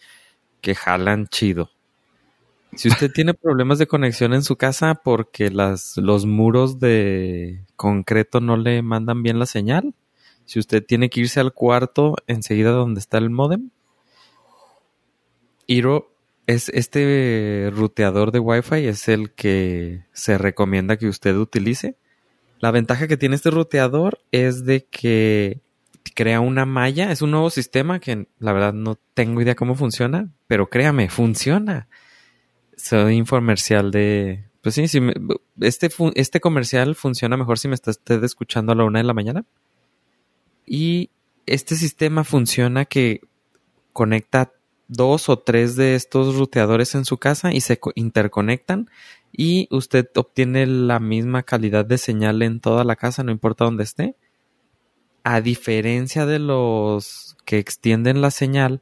que 0.62 0.76
jalan 0.76 1.28
chido. 1.28 1.70
Si 2.76 2.88
usted 2.88 3.12
tiene 3.12 3.34
problemas 3.34 3.78
de 3.78 3.88
conexión 3.88 4.34
en 4.34 4.42
su 4.42 4.56
casa 4.56 4.96
porque 4.96 5.52
las, 5.52 5.98
los 5.98 6.26
muros 6.26 6.80
de 6.80 7.62
concreto 7.76 8.40
no 8.40 8.58
le 8.58 8.82
mandan 8.82 9.22
bien 9.22 9.38
la 9.38 9.46
señal, 9.46 9.94
si 10.54 10.60
usted 10.60 10.86
tiene 10.86 11.10
que 11.10 11.22
irse 11.22 11.40
al 11.40 11.52
cuarto 11.52 12.14
enseguida 12.28 12.70
donde 12.70 13.00
está 13.00 13.18
el 13.18 13.32
modem, 13.32 13.72
Hero 15.68 16.12
es 16.46 16.70
este 16.70 17.72
ruteador 17.74 18.32
de 18.32 18.38
Wi-Fi 18.38 18.86
es 18.86 19.08
el 19.08 19.32
que 19.32 20.04
se 20.12 20.38
recomienda 20.38 20.98
que 20.98 21.08
usted 21.08 21.36
utilice. 21.38 21.96
La 22.60 22.70
ventaja 22.70 23.08
que 23.08 23.18
tiene 23.18 23.36
este 23.36 23.50
ruteador 23.50 24.20
es 24.32 24.64
de 24.64 24.86
que 24.86 25.62
crea 26.14 26.40
una 26.40 26.68
malla, 26.68 27.12
es 27.12 27.24
un 27.24 27.32
nuevo 27.32 27.50
sistema 27.50 28.00
que 28.00 28.28
la 28.38 28.54
verdad 28.54 28.74
no 28.74 29.00
tengo 29.16 29.42
idea 29.42 29.56
cómo 29.56 29.74
funciona, 29.74 30.30
pero 30.46 30.70
créame, 30.70 31.10
funciona. 31.10 31.88
Soy 32.78 33.16
infomercial 33.16 33.90
de... 33.90 34.44
Pues 34.62 34.76
sí, 34.76 35.02
me- 35.02 35.16
este, 35.62 35.90
este 36.14 36.40
comercial 36.42 36.94
funciona 36.94 37.38
mejor 37.38 37.58
si 37.58 37.70
me 37.70 37.74
está 37.74 37.90
usted 37.90 38.24
escuchando 38.24 38.72
a 38.72 38.76
la 38.76 38.84
una 38.84 39.00
de 39.00 39.06
la 39.06 39.16
mañana. 39.16 39.46
Y 40.66 41.10
este 41.46 41.76
sistema 41.76 42.24
funciona 42.24 42.86
que 42.86 43.22
conecta 43.92 44.52
dos 44.88 45.30
o 45.30 45.40
tres 45.40 45.76
de 45.76 45.96
estos 45.96 46.36
ruteadores 46.36 46.96
en 46.96 47.06
su 47.06 47.18
casa 47.18 47.54
y 47.54 47.62
se 47.62 47.80
co- 47.80 47.92
interconectan 47.96 48.90
y 49.32 49.68
usted 49.72 50.08
obtiene 50.16 50.66
la 50.68 51.00
misma 51.00 51.44
calidad 51.44 51.86
de 51.86 51.98
señal 51.98 52.42
en 52.42 52.60
toda 52.60 52.84
la 52.84 52.96
casa, 52.96 53.24
no 53.24 53.32
importa 53.32 53.66
dónde 53.66 53.84
esté. 53.84 54.16
A 55.24 55.42
diferencia 55.42 56.26
de 56.26 56.40
los 56.40 57.38
que 57.46 57.58
extienden 57.58 58.22
la 58.22 58.30
señal, 58.30 58.82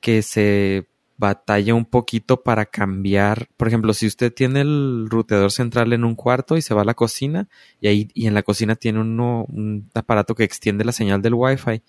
que 0.00 0.22
se 0.22 0.88
batalla 1.18 1.74
un 1.74 1.84
poquito 1.84 2.42
para 2.42 2.64
cambiar. 2.64 3.48
Por 3.56 3.68
ejemplo, 3.68 3.92
si 3.92 4.06
usted 4.06 4.32
tiene 4.32 4.62
el 4.62 5.08
ruteador 5.10 5.50
central 5.50 5.92
en 5.92 6.04
un 6.04 6.14
cuarto 6.14 6.56
y 6.56 6.62
se 6.62 6.74
va 6.74 6.82
a 6.82 6.84
la 6.84 6.94
cocina 6.94 7.48
y 7.80 7.88
ahí 7.88 8.08
y 8.14 8.28
en 8.28 8.34
la 8.34 8.44
cocina 8.44 8.76
tiene 8.76 9.00
uno, 9.00 9.44
un 9.48 9.90
aparato 9.94 10.34
que 10.34 10.44
extiende 10.44 10.84
la 10.84 10.92
señal 10.92 11.20
del 11.20 11.34
Wi-Fi, 11.34 11.82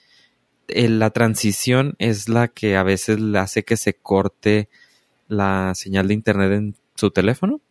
eh, 0.68 0.90
la 0.90 1.12
transición 1.12 1.96
es 2.00 2.28
la 2.28 2.48
que 2.48 2.76
a 2.76 2.84
veces 2.84 3.20
hace 3.36 3.64
que 3.64 3.78
se 3.78 3.94
corte 3.94 4.68
la 5.28 5.74
señal 5.76 6.08
de 6.08 6.16
internet 6.16 6.52
en 6.52 6.76
su 6.96 7.12
teléfono. 7.12 7.62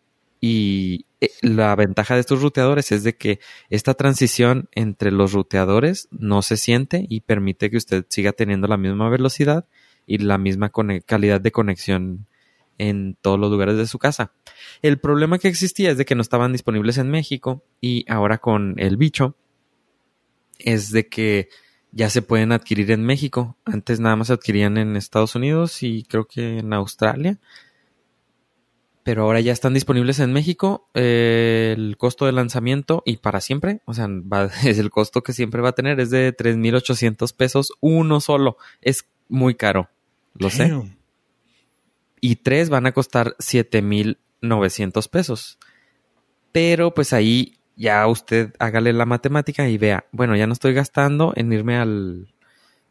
Y 0.40 1.06
eh, 1.20 1.30
la 1.42 1.74
ventaja 1.74 2.14
de 2.14 2.20
estos 2.20 2.40
ruteadores 2.42 2.92
es 2.92 3.02
de 3.02 3.16
que 3.16 3.40
esta 3.70 3.94
transición 3.94 4.68
entre 4.72 5.11
los 5.11 5.32
ruteadores 5.32 6.06
no 6.12 6.42
se 6.42 6.56
siente 6.56 7.04
y 7.09 7.22
permite 7.22 7.70
que 7.70 7.76
usted 7.76 8.06
siga 8.09 8.32
teniendo 8.32 8.68
la 8.68 8.76
misma 8.76 9.09
velocidad 9.09 9.66
y 10.09 10.18
la 10.18 10.38
misma 10.38 10.72
calidad 11.06 11.40
de 11.40 11.52
conexión 11.52 12.26
en 12.78 13.16
todos 13.20 13.38
los 13.38 13.50
lugares 13.50 13.76
de 13.76 13.86
su 13.86 13.98
casa. 13.98 14.32
El 14.82 14.98
problema 14.98 15.38
que 15.38 15.48
existía 15.48 15.90
es 15.90 15.98
de 15.98 16.04
que 16.04 16.14
no 16.14 16.22
estaban 16.22 16.52
disponibles 16.52 16.98
en 16.98 17.11
México 17.11 17.62
y 17.80 18.04
ahora 18.11 18.38
con 18.38 18.74
el 18.78 18.96
bicho 18.96 19.36
es 20.59 20.90
de 20.90 21.09
que 21.09 21.48
ya 21.92 22.11
se 22.11 22.22
pueden 22.22 22.52
adquirir 22.52 22.90
en 22.90 23.04
México. 23.04 23.56
Antes 23.64 24.00
nada 24.00 24.16
más 24.16 24.28
se 24.28 24.32
adquirían 24.32 24.78
en 24.78 24.96
Estados 24.96 25.34
Unidos 25.34 25.82
y 25.82 26.04
creo 26.04 26.26
que 26.26 26.59
en 26.59 26.72
Australia 26.72 27.38
pero 29.09 29.22
ahora 29.22 29.40
ya 29.40 29.52
están 29.52 29.72
disponibles 29.72 30.18
en 30.18 30.34
México. 30.34 30.90
Eh, 30.92 31.72
el 31.74 31.96
costo 31.96 32.26
de 32.26 32.32
lanzamiento 32.32 33.02
y 33.06 33.16
para 33.16 33.40
siempre, 33.40 33.80
o 33.86 33.94
sea, 33.94 34.06
es 34.66 34.78
el 34.78 34.90
costo 34.90 35.22
que 35.22 35.32
siempre 35.32 35.62
va 35.62 35.70
a 35.70 35.74
tener, 35.74 35.98
es 35.98 36.11
de 36.11 36.36
3.800 36.36 37.34
pesos 37.34 37.72
uno 37.80 38.20
solo. 38.20 38.59
Es 38.82 39.09
muy 39.30 39.54
caro, 39.54 39.88
lo 40.35 40.51
sé. 40.51 40.72
Y 42.20 42.37
tres 42.37 42.70
van 42.70 42.87
a 42.87 42.93
costar 42.93 43.37
7.900 43.39 45.09
pesos. 45.09 45.59
Pero 46.53 46.95
pues 46.95 47.12
ahí 47.12 47.59
ya 47.76 48.07
usted 48.07 48.55
hágale 48.59 48.93
la 48.93 49.07
matemática 49.07 49.68
y 49.68 49.79
vea, 49.79 50.07
bueno, 50.11 50.35
ya 50.37 50.47
no 50.47 50.53
estoy 50.53 50.74
gastando 50.74 51.33
en 51.37 51.53
irme 51.53 51.76
al, 51.76 52.35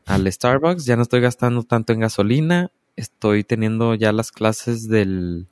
al 0.05 0.31
Starbucks, 0.31 0.85
ya 0.85 0.95
no 0.95 1.01
estoy 1.01 1.19
gastando 1.21 1.63
tanto 1.63 1.91
en 1.91 1.99
gasolina, 1.99 2.71
estoy 2.95 3.43
teniendo 3.43 3.95
ya 3.95 4.13
las 4.13 4.31
clases 4.31 4.87
del 4.87 5.47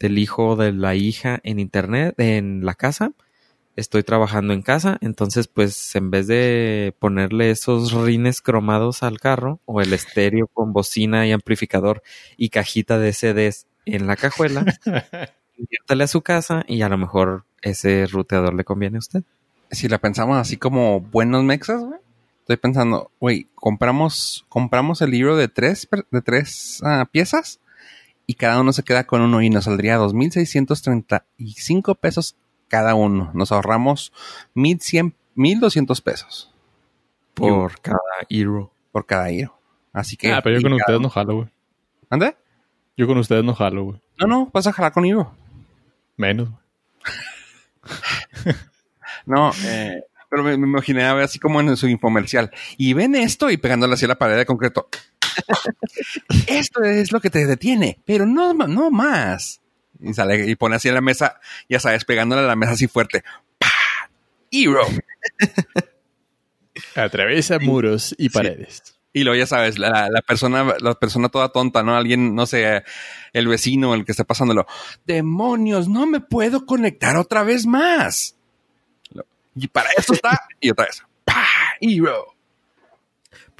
del 0.00 0.18
hijo 0.18 0.56
de 0.56 0.72
la 0.72 0.96
hija 0.96 1.38
en 1.44 1.60
internet, 1.60 2.14
en 2.18 2.64
la 2.64 2.74
casa. 2.74 3.12
Estoy 3.80 4.02
trabajando 4.02 4.52
en 4.52 4.60
casa, 4.60 4.98
entonces 5.00 5.48
pues 5.48 5.96
en 5.96 6.10
vez 6.10 6.26
de 6.26 6.94
ponerle 6.98 7.50
esos 7.50 7.92
rines 7.92 8.42
cromados 8.42 9.02
al 9.02 9.18
carro 9.18 9.58
o 9.64 9.80
el 9.80 9.94
estéreo 9.94 10.48
con 10.48 10.74
bocina 10.74 11.26
y 11.26 11.32
amplificador 11.32 12.02
y 12.36 12.50
cajita 12.50 12.98
de 12.98 13.14
CDs 13.14 13.66
en 13.86 14.06
la 14.06 14.16
cajuela, 14.16 14.66
inviértale 15.56 16.04
a 16.04 16.08
su 16.08 16.20
casa 16.20 16.62
y 16.68 16.82
a 16.82 16.90
lo 16.90 16.98
mejor 16.98 17.46
ese 17.62 18.04
ruteador 18.06 18.52
le 18.52 18.64
conviene 18.64 18.98
a 18.98 18.98
usted. 18.98 19.22
Si 19.70 19.88
la 19.88 19.96
pensamos 19.96 20.36
así 20.36 20.58
como 20.58 21.00
buenos 21.00 21.42
mexas, 21.42 21.80
güey. 21.80 22.00
Estoy 22.40 22.58
pensando, 22.58 23.10
güey, 23.18 23.48
compramos, 23.54 24.44
compramos 24.50 25.00
el 25.00 25.12
libro 25.12 25.38
de 25.38 25.48
tres, 25.48 25.88
de 26.10 26.20
tres 26.20 26.82
ah, 26.84 27.08
piezas 27.10 27.60
y 28.26 28.34
cada 28.34 28.60
uno 28.60 28.74
se 28.74 28.82
queda 28.82 29.04
con 29.04 29.22
uno 29.22 29.40
y 29.40 29.48
nos 29.48 29.64
saldría 29.64 29.98
2.635 29.98 31.96
pesos 31.98 32.36
cada 32.70 32.94
uno. 32.94 33.30
Nos 33.34 33.52
ahorramos 33.52 34.12
1.100, 34.54 35.12
1.200 35.36 36.02
pesos. 36.02 36.54
Por 37.34 37.80
cada 37.80 37.98
euro. 38.30 38.72
Por 38.92 39.04
cada 39.04 39.28
euro. 39.30 39.58
Así 39.92 40.16
que... 40.16 40.32
Ah, 40.32 40.40
pero 40.42 40.56
yo 40.56 40.62
con 40.62 40.72
ustedes 40.74 41.00
no 41.00 41.10
jalo, 41.10 41.34
güey. 41.34 41.48
¿Ande? 42.08 42.36
Yo 42.96 43.06
con 43.06 43.18
ustedes 43.18 43.44
no 43.44 43.54
jalo, 43.54 43.84
güey. 43.84 44.00
No, 44.18 44.26
no, 44.26 44.50
vas 44.52 44.66
a 44.66 44.72
jalar 44.72 44.92
con 44.92 45.04
euro. 45.04 45.34
Menos, 46.16 46.48
güey. 46.50 46.60
no, 49.26 49.50
eh, 49.64 50.04
pero 50.28 50.44
me, 50.44 50.56
me, 50.56 50.66
imaginé 50.66 51.02
así 51.04 51.40
como 51.40 51.60
en 51.60 51.76
su 51.76 51.88
infomercial. 51.88 52.52
Y 52.76 52.92
ven 52.92 53.16
esto 53.16 53.50
y 53.50 53.56
pegándole 53.56 53.94
así 53.94 54.04
a 54.04 54.08
la 54.08 54.18
pared 54.18 54.36
de 54.36 54.46
concreto. 54.46 54.88
Esto 56.46 56.82
es 56.82 57.10
lo 57.10 57.20
que 57.20 57.30
te 57.30 57.46
detiene, 57.46 57.98
pero 58.04 58.26
no, 58.26 58.52
no 58.52 58.90
más. 58.90 59.60
Y 60.02 60.14
sale 60.14 60.48
y 60.48 60.54
pone 60.56 60.76
así 60.76 60.88
en 60.88 60.94
la 60.94 61.00
mesa, 61.00 61.40
ya 61.68 61.80
sabes, 61.80 62.04
pegándole 62.04 62.42
a 62.42 62.46
la 62.46 62.56
mesa 62.56 62.72
así 62.72 62.86
fuerte. 62.86 63.22
¡Pah! 63.58 64.10
Hero. 64.50 64.86
Atraviesa 66.94 67.58
muros 67.58 68.14
y 68.18 68.30
paredes. 68.30 68.96
Y 69.12 69.24
luego 69.24 69.38
ya 69.38 69.46
sabes, 69.46 69.78
la, 69.78 70.08
persona, 70.26 70.76
la 70.80 70.94
persona 70.94 71.28
toda 71.28 71.50
tonta, 71.50 71.82
¿no? 71.82 71.96
Alguien, 71.96 72.34
no 72.34 72.46
sé, 72.46 72.84
el 73.32 73.48
vecino, 73.48 73.94
el 73.94 74.04
que 74.04 74.12
está 74.12 74.24
pasándolo. 74.24 74.66
Demonios, 75.04 75.88
no 75.88 76.06
me 76.06 76.20
puedo 76.20 76.64
conectar 76.64 77.16
otra 77.16 77.42
vez 77.42 77.66
más. 77.66 78.36
Y 79.56 79.66
para 79.66 79.90
eso 79.98 80.12
está, 80.14 80.40
y 80.60 80.70
otra 80.70 80.86
vez. 80.86 81.02
¡Pah! 81.24 81.44
Hero 81.80 82.39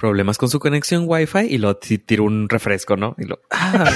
problemas 0.01 0.39
con 0.39 0.49
su 0.49 0.59
conexión 0.59 1.03
Wi-Fi 1.05 1.45
y 1.47 1.59
lo 1.59 1.77
tiro 1.77 2.23
un 2.23 2.49
refresco, 2.49 2.97
¿no? 2.97 3.15
Y 3.19 3.25
lo. 3.25 3.39
¡Ah! 3.51 3.87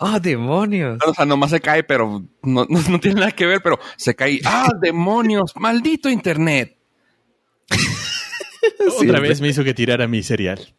¡Oh, 0.00 0.18
demonios! 0.20 0.98
O 1.06 1.12
sea, 1.12 1.26
nomás 1.26 1.50
se 1.50 1.60
cae, 1.60 1.84
pero 1.84 2.24
no, 2.42 2.66
tiene 3.00 3.20
nada 3.20 3.32
que 3.32 3.44
ver, 3.44 3.60
pero 3.62 3.78
se 3.96 4.16
cae. 4.16 4.40
¡Ah, 4.46 4.70
demonios! 4.80 5.52
¡Maldito 5.56 6.08
internet! 6.08 6.78
Otra 8.98 9.20
vez 9.20 9.42
me 9.42 9.48
hizo 9.48 9.62
que 9.62 9.74
tirara 9.74 10.08
mi 10.08 10.22
cereal. 10.22 10.74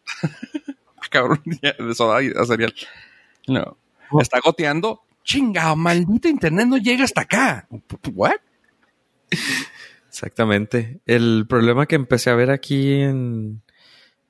Cabrón, 1.08 1.44
de 1.44 1.94
soda 1.94 2.20
y 2.20 2.32
cereal. 2.46 2.74
No. 3.46 3.78
Está 4.20 4.40
goteando. 4.40 5.02
Chinga, 5.22 5.72
maldito 5.76 6.26
internet 6.26 6.66
no 6.66 6.78
llega 6.78 7.04
hasta 7.04 7.20
acá. 7.20 7.68
¿What? 8.12 8.40
Exactamente. 10.16 11.02
El 11.04 11.46
problema 11.46 11.84
que 11.84 11.94
empecé 11.94 12.30
a 12.30 12.34
ver 12.34 12.50
aquí 12.50 13.02
en, 13.02 13.60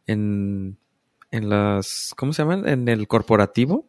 en, 0.09 0.79
en 1.31 1.49
las, 1.49 2.13
¿cómo 2.17 2.33
se 2.33 2.43
llaman? 2.43 2.69
En 2.69 2.89
el 2.89 3.07
corporativo, 3.07 3.89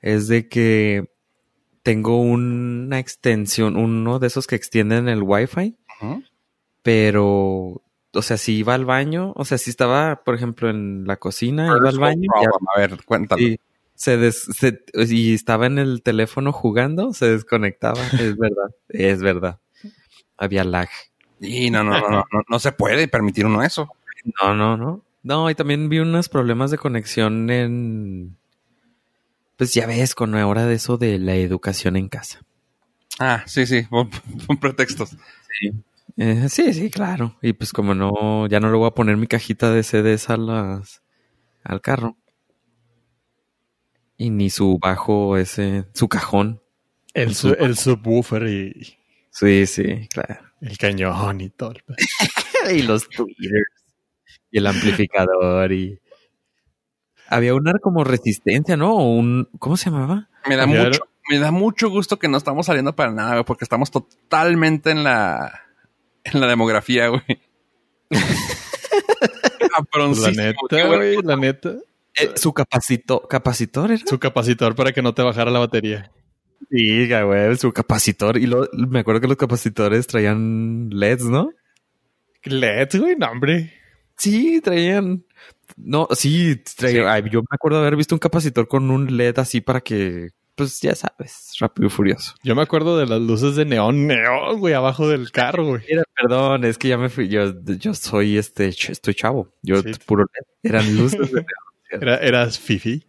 es 0.00 0.28
de 0.28 0.48
que 0.48 1.10
tengo 1.82 2.20
una 2.20 3.00
extensión, 3.00 3.76
uno 3.76 4.20
de 4.20 4.28
esos 4.28 4.46
que 4.46 4.54
extienden 4.54 5.08
el 5.08 5.24
Wi-Fi, 5.24 5.76
pero, 6.82 7.82
o 8.12 8.22
sea, 8.22 8.36
si 8.36 8.58
iba 8.58 8.74
al 8.74 8.84
baño, 8.84 9.32
o 9.34 9.44
sea, 9.44 9.58
si 9.58 9.70
estaba, 9.70 10.22
por 10.22 10.36
ejemplo, 10.36 10.70
en 10.70 11.04
la 11.04 11.16
cocina, 11.16 11.66
iba 11.76 11.88
al 11.88 11.98
baño. 11.98 12.30
a 12.76 12.78
ver, 12.78 13.04
cuéntame. 13.04 13.42
Y, 13.42 13.60
se 13.96 14.16
y 14.94 15.34
estaba 15.34 15.66
en 15.66 15.80
el 15.80 16.02
teléfono 16.04 16.52
jugando, 16.52 17.12
se 17.12 17.28
desconectaba. 17.28 18.00
es 18.12 18.36
verdad, 18.36 18.70
es 18.88 19.20
verdad. 19.20 19.58
Había 20.38 20.64
lag. 20.64 20.88
Y 21.40 21.70
no, 21.70 21.84
no, 21.84 22.00
no, 22.00 22.24
no, 22.32 22.42
no, 22.48 22.58
se 22.58 22.72
puede 22.72 23.08
permitir 23.08 23.46
uno 23.46 23.62
eso. 23.62 23.88
No, 24.40 24.54
no, 24.54 24.76
no. 24.76 25.04
No, 25.22 25.50
y 25.50 25.54
también 25.54 25.88
vi 25.88 25.98
unos 25.98 26.28
problemas 26.28 26.70
de 26.70 26.78
conexión 26.78 27.50
en. 27.50 28.36
Pues 29.56 29.74
ya 29.74 29.86
ves, 29.86 30.14
con 30.14 30.34
ahora 30.36 30.66
de 30.66 30.74
eso 30.74 30.96
de 30.96 31.18
la 31.18 31.34
educación 31.34 31.96
en 31.96 32.08
casa. 32.08 32.40
Ah, 33.18 33.42
sí, 33.46 33.66
sí, 33.66 33.84
con, 34.46 34.58
pretextos. 34.60 35.10
Sí. 35.60 35.72
Eh, 36.16 36.48
sí, 36.48 36.72
sí, 36.72 36.90
claro. 36.90 37.36
Y 37.42 37.52
pues 37.52 37.72
como 37.72 37.94
no, 37.94 38.46
ya 38.46 38.60
no 38.60 38.70
le 38.70 38.76
voy 38.76 38.88
a 38.88 38.94
poner 38.94 39.16
mi 39.16 39.26
cajita 39.26 39.70
de 39.70 39.82
CDs 39.82 40.30
a 40.30 40.36
las, 40.36 41.02
al 41.64 41.80
carro. 41.80 42.16
Y 44.16 44.30
ni 44.30 44.50
su 44.50 44.78
bajo 44.78 45.36
ese, 45.36 45.84
su 45.94 46.08
cajón. 46.08 46.60
El, 47.14 47.34
el 47.58 47.76
subwoofer 47.76 48.48
y... 48.48 48.97
Sí, 49.38 49.66
sí, 49.66 50.08
claro. 50.08 50.40
El 50.60 50.76
cañón 50.78 51.40
y 51.40 51.50
todo. 51.50 51.74
y 52.74 52.82
los 52.82 53.08
tweeters. 53.08 53.68
Y 54.50 54.58
el 54.58 54.66
amplificador 54.66 55.70
y... 55.72 56.00
Había 57.28 57.54
una 57.54 57.74
como 57.80 58.02
resistencia, 58.02 58.76
¿no? 58.76 58.96
un... 58.96 59.48
¿Cómo 59.58 59.76
se 59.76 59.90
llamaba? 59.90 60.28
Me 60.46 60.56
da 60.56 60.66
mucho, 60.66 61.00
me 61.28 61.38
da 61.38 61.52
mucho 61.52 61.88
gusto 61.88 62.18
que 62.18 62.26
no 62.26 62.38
estamos 62.38 62.66
saliendo 62.66 62.96
para 62.96 63.12
nada, 63.12 63.44
porque 63.44 63.64
estamos 63.64 63.90
totalmente 63.90 64.90
en 64.90 65.04
la... 65.04 65.62
En 66.24 66.40
la 66.40 66.48
demografía, 66.48 67.08
güey. 67.08 67.22
la 68.10 68.20
neta, 70.30 70.86
güey, 70.86 71.22
la 71.22 71.36
neta. 71.36 71.74
Eh, 72.14 72.32
su 72.34 72.52
capacito, 72.52 73.20
capacitor 73.28 73.92
era. 73.92 74.04
Su 74.04 74.18
capacitor 74.18 74.74
para 74.74 74.92
que 74.92 75.00
no 75.00 75.14
te 75.14 75.22
bajara 75.22 75.50
la 75.50 75.60
batería. 75.60 76.10
Sí, 76.70 77.08
güey, 77.08 77.56
su 77.56 77.72
capacitor. 77.72 78.36
Y 78.36 78.46
lo, 78.46 78.68
me 78.72 79.00
acuerdo 79.00 79.20
que 79.20 79.28
los 79.28 79.36
capacitores 79.36 80.06
traían 80.06 80.90
LEDs, 80.90 81.24
¿no? 81.24 81.50
LEDs, 82.44 83.00
güey, 83.00 83.16
no, 83.16 83.30
hombre. 83.30 83.72
Sí, 84.16 84.60
traían. 84.60 85.24
No, 85.76 86.08
sí, 86.12 86.56
traían. 86.76 87.28
yo 87.30 87.40
me 87.40 87.54
acuerdo 87.54 87.78
haber 87.78 87.96
visto 87.96 88.14
un 88.14 88.18
capacitor 88.18 88.68
con 88.68 88.90
un 88.90 89.16
LED 89.16 89.38
así 89.38 89.60
para 89.60 89.80
que, 89.80 90.30
pues 90.54 90.80
ya 90.80 90.94
sabes, 90.94 91.52
rápido 91.60 91.86
y 91.86 91.90
furioso. 91.90 92.34
Yo 92.42 92.54
me 92.54 92.62
acuerdo 92.62 92.98
de 92.98 93.06
las 93.06 93.20
luces 93.20 93.54
de 93.54 93.64
neón, 93.64 94.06
neón, 94.06 94.58
güey, 94.58 94.74
abajo 94.74 95.08
del 95.08 95.30
carro, 95.30 95.66
güey. 95.66 95.82
perdón, 96.14 96.64
es 96.64 96.78
que 96.78 96.88
ya 96.88 96.98
me 96.98 97.08
fui. 97.08 97.28
Yo, 97.28 97.54
yo 97.62 97.94
soy 97.94 98.38
este, 98.38 98.68
estoy 98.68 99.14
chavo. 99.14 99.52
Yo 99.62 99.82
puro 100.04 100.24
LED. 100.24 100.70
Eran 100.70 100.96
luces 100.96 101.30
de 101.30 101.44
neón. 101.90 102.02
Era, 102.02 102.16
eras 102.18 102.58
fifi. 102.58 103.06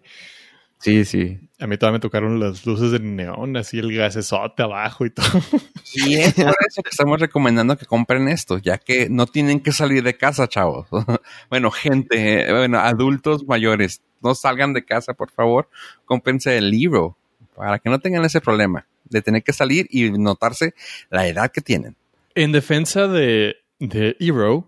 Sí, 0.79 1.03
sí. 1.03 1.37
A 1.59 1.67
mí 1.67 1.77
todavía 1.77 1.97
me 1.97 2.01
tocaron 2.01 2.39
las 2.39 2.65
luces 2.65 2.91
de 2.91 2.99
neón, 2.99 3.57
así 3.57 3.79
el 3.79 3.93
gasesote 3.93 4.63
abajo 4.63 5.05
y 5.05 5.09
todo. 5.09 5.27
Y 5.93 6.15
es 6.15 6.33
por 6.35 6.55
eso 6.67 6.81
que 6.81 6.89
estamos 6.89 7.19
recomendando 7.19 7.77
que 7.77 7.85
compren 7.85 8.29
esto, 8.29 8.59
ya 8.59 8.77
que 8.77 9.09
no 9.09 9.25
tienen 9.25 9.59
que 9.59 9.73
salir 9.73 10.03
de 10.03 10.15
casa, 10.15 10.47
chavos. 10.47 10.87
bueno, 11.49 11.69
gente, 11.69 12.49
bueno, 12.51 12.79
adultos 12.79 13.45
mayores, 13.45 14.01
no 14.21 14.35
salgan 14.35 14.71
de 14.71 14.85
casa, 14.85 15.13
por 15.13 15.31
favor. 15.31 15.69
Cómprense 16.05 16.57
el 16.57 16.69
libro 16.71 17.17
para 17.55 17.79
que 17.79 17.89
no 17.89 17.99
tengan 17.99 18.23
ese 18.23 18.39
problema 18.39 18.87
de 19.03 19.21
tener 19.21 19.43
que 19.43 19.51
salir 19.51 19.87
y 19.89 20.11
notarse 20.11 20.73
la 21.09 21.27
edad 21.27 21.51
que 21.51 21.61
tienen. 21.61 21.97
En 22.35 22.53
defensa 22.53 23.07
de, 23.07 23.57
de 23.79 24.15
Hero, 24.19 24.67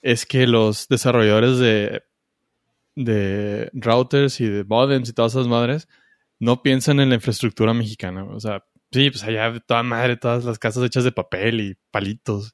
es 0.00 0.24
que 0.24 0.46
los 0.46 0.88
desarrolladores 0.88 1.58
de, 1.58 2.02
de 2.96 3.70
routers 3.72 4.40
y 4.40 4.46
de 4.48 4.64
modems 4.64 5.08
y 5.08 5.12
todas 5.12 5.32
esas 5.32 5.46
madres 5.48 5.88
no 6.38 6.62
piensan 6.62 7.00
en 7.00 7.08
la 7.08 7.14
infraestructura 7.16 7.74
mexicana. 7.74 8.24
O 8.24 8.40
sea, 8.40 8.64
sí, 8.92 9.10
pues 9.10 9.22
allá 9.24 9.58
toda 9.60 9.82
madre, 9.82 10.16
todas 10.16 10.44
las 10.44 10.58
casas 10.58 10.84
hechas 10.84 11.04
de 11.04 11.12
papel 11.12 11.60
y 11.60 11.76
palitos. 11.90 12.52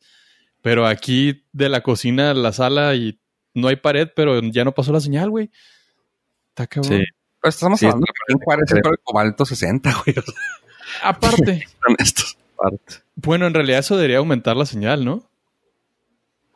Pero 0.63 0.87
aquí 0.87 1.47
de 1.53 1.69
la 1.69 1.83
cocina 1.83 2.31
a 2.31 2.35
la 2.35 2.53
sala 2.53 2.95
y 2.95 3.21
no 3.55 3.69
hay 3.69 3.77
pared, 3.77 4.09
pero 4.15 4.41
ya 4.41 4.65
no 4.65 4.73
pasó 4.73 4.93
la 4.93 5.01
señal, 5.01 5.31
güey. 5.31 5.51
Está 6.51 6.67
cabrón. 6.67 6.99
Sí. 6.99 7.05
Pero 7.41 7.49
estamos 7.49 7.81
Sí, 7.81 7.87
hablando 7.87 8.05
de 8.07 8.13
que 8.13 8.33
en 8.35 8.39
Juárez 8.39 8.71
el 8.73 8.83
cobalto 9.03 9.45
60, 9.47 9.93
güey. 10.05 10.19
O 10.19 10.23
sea, 10.23 10.35
Aparte, 11.03 11.67
honestos. 11.87 12.37
Parte. 12.57 12.97
bueno, 13.15 13.47
en 13.47 13.55
realidad 13.55 13.79
eso 13.79 13.97
debería 13.97 14.19
aumentar 14.19 14.57
la 14.57 14.67
señal, 14.67 15.05
¿no? 15.05 15.31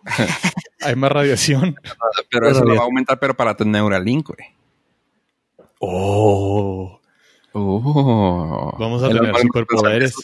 hay 0.85 0.97
más 0.97 1.11
radiación. 1.12 1.76
Pero 2.30 2.49
eso 2.49 2.64
lo 2.64 2.74
va 2.76 2.82
a 2.82 2.85
aumentar, 2.85 3.18
pero 3.18 3.35
para 3.35 3.57
tu 3.57 3.64
Neuralink, 3.64 4.26
güey. 4.28 4.49
Oh. 5.78 7.01
Oh. 7.53 8.76
Vamos 8.78 9.03
a 9.03 9.09
El 9.09 9.18
tener 9.18 9.37
superpoderes. 9.37 10.14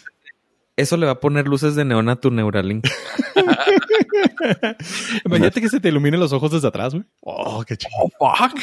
Eso 0.76 0.96
le 0.96 1.06
va 1.06 1.12
a 1.12 1.20
poner 1.20 1.46
luces 1.46 1.74
de 1.74 1.84
neón 1.84 2.08
a 2.08 2.16
tu 2.16 2.30
Neuralink. 2.30 2.86
Imagínate 5.24 5.61
que 5.61 5.68
se 5.68 5.80
te 5.80 5.88
iluminen 5.88 6.20
los 6.20 6.32
ojos 6.32 6.50
desde 6.52 6.68
atrás, 6.68 6.94
güey. 6.94 7.04
Oh, 7.20 7.62
qué 7.66 7.76
chido. 7.76 7.90
Oh, 8.18 8.34
fuck. 8.34 8.58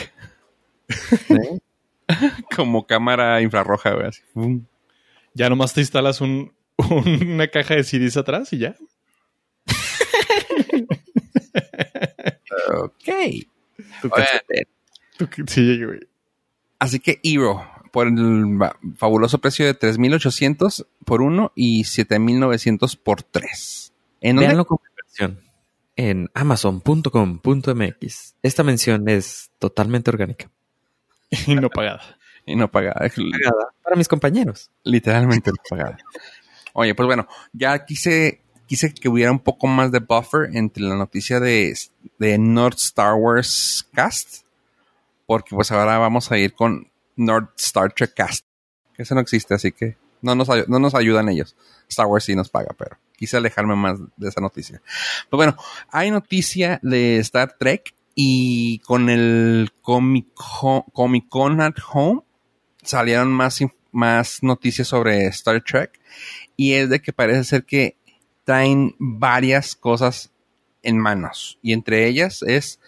¿Eh? 1.30 1.60
Como 2.56 2.86
cámara 2.88 3.42
infrarroja, 3.42 3.92
güey. 3.92 4.08
así. 4.08 4.22
Ya 5.34 5.50
nomás 5.50 5.74
te 5.74 5.82
instalas 5.82 6.22
un, 6.22 6.54
un- 6.78 7.32
una 7.34 7.48
caja 7.48 7.76
de 7.76 7.84
CDs 7.84 8.18
atrás 8.18 8.52
y 8.54 8.58
ya. 8.60 8.76
Ok. 12.74 13.48
Tu 14.02 14.10
Sí, 15.48 15.84
güey. 15.84 16.00
Así 16.80 17.00
que 17.00 17.20
Hero, 17.24 17.66
por 17.92 18.08
el 18.08 18.60
fabuloso 18.98 19.40
precio 19.40 19.66
de 19.66 19.78
3.800 19.78 20.86
por 21.06 21.22
uno 21.22 21.52
y 21.56 21.84
7.900 21.84 23.00
por 23.02 23.24
tres. 23.24 23.94
¿En 24.22 24.36
dónde? 24.36 24.66
Con 24.66 24.78
versión 24.96 25.48
en 25.98 26.30
amazon.com.mx. 26.34 28.36
Esta 28.44 28.64
mención 28.64 29.10
es 29.10 29.52
totalmente 29.60 30.10
orgánica. 30.10 30.50
Y 31.46 31.56
no 31.56 31.70
pagada. 31.70 32.18
Y 32.46 32.56
no 32.56 32.72
pagada. 32.72 33.10
Pagada 33.10 33.74
para 33.84 33.98
mis 33.98 34.08
compañeros. 34.08 34.72
Literalmente 34.84 35.52
no 35.52 35.58
pagada. 35.70 35.98
Oye, 36.74 36.96
pues 36.96 37.08
bueno, 37.08 37.28
ya 37.52 37.84
quise, 37.84 38.44
quise 38.68 38.94
que 38.94 39.10
hubiera 39.10 39.32
un 39.32 39.40
poco 39.40 39.68
más 39.68 39.92
de 39.92 40.00
buffer 40.00 40.56
entre 40.56 40.84
la 40.84 40.96
noticia 40.96 41.40
de, 41.40 41.76
de 42.20 42.38
North 42.38 42.78
Star 42.78 43.16
Wars 43.16 43.88
Cast, 43.94 44.44
porque 45.26 45.56
pues 45.56 45.72
ahora 45.72 45.98
vamos 45.98 46.32
a 46.32 46.38
ir 46.38 46.54
con 46.54 46.92
North 47.16 47.60
Star 47.60 47.92
Trek 47.92 48.14
Cast. 48.14 48.46
Que 48.96 49.04
eso 49.04 49.16
no 49.16 49.22
existe, 49.22 49.54
así 49.54 49.72
que 49.72 49.98
no 50.22 50.36
nos, 50.36 50.48
no 50.68 50.80
nos 50.80 50.96
ayudan 50.96 51.30
ellos. 51.30 51.56
Star 51.90 52.08
Wars 52.08 52.26
sí 52.26 52.36
nos 52.36 52.50
paga, 52.50 52.76
pero 52.78 52.98
quise 53.16 53.38
alejarme 53.38 53.76
más 53.76 54.00
de 54.18 54.30
esa 54.30 54.42
noticia. 54.42 54.82
Pues 55.30 55.38
bueno, 55.38 55.56
hay 55.92 56.12
noticia 56.12 56.80
de 56.84 57.18
Star 57.20 57.56
Trek 57.58 57.94
y 58.16 58.80
con 58.80 59.10
el 59.10 59.72
Comic 59.82 60.28
Con, 61.30 61.62
at 61.62 61.76
Home 61.94 62.22
salieron 62.82 63.32
más, 63.32 63.60
más 63.92 64.42
noticias 64.42 64.88
sobre 64.88 65.28
Star 65.28 65.64
Trek 65.64 66.00
y 66.56 66.74
es 66.74 66.90
de 66.90 67.02
que 67.02 67.14
parece 67.14 67.44
ser 67.44 67.64
que 67.66 67.98
traen 68.48 68.96
varias 68.98 69.76
cosas 69.76 70.32
en 70.82 70.98
manos. 70.98 71.60
Y 71.62 71.74
entre 71.74 72.08
ellas 72.08 72.42
es 72.44 72.80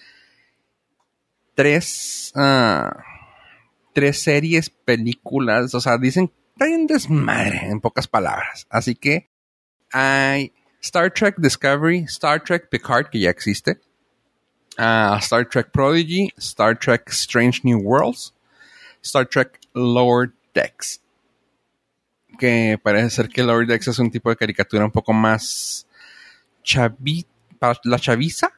tres 1.53 2.31
ah, 2.33 3.03
tres 3.93 4.23
series 4.23 4.69
películas. 4.69 5.75
O 5.75 5.81
sea 5.81 5.97
dicen 5.97 6.31
traen 6.57 6.87
desmadre 6.87 7.65
en 7.65 7.81
pocas 7.81 8.07
palabras. 8.07 8.67
Así 8.69 8.95
que 8.95 9.29
hay 9.91 10.53
Star 10.81 11.11
Trek 11.11 11.35
Discovery 11.37 12.05
Star 12.07 12.41
Trek 12.41 12.69
Picard 12.69 13.09
que 13.09 13.19
ya 13.19 13.29
existe. 13.29 13.81
Ah, 14.77 15.19
Star 15.21 15.45
Trek 15.45 15.71
Prodigy 15.73 16.31
Star 16.37 16.79
Trek 16.79 17.09
Strange 17.09 17.59
New 17.65 17.79
Worlds 17.79 18.33
Star 19.03 19.25
Trek 19.25 19.59
Lower 19.73 20.31
Decks. 20.53 21.01
Que 22.39 22.79
parece 22.81 23.09
ser 23.11 23.29
que 23.29 23.43
Lower 23.43 23.67
Decks 23.67 23.89
es 23.89 23.99
un 23.99 24.09
tipo 24.09 24.29
de 24.31 24.35
caricatura 24.37 24.85
un 24.85 24.91
poco 24.91 25.13
más 25.13 25.85
chavi 26.63 27.25
la 27.83 27.99
chaviza. 27.99 28.51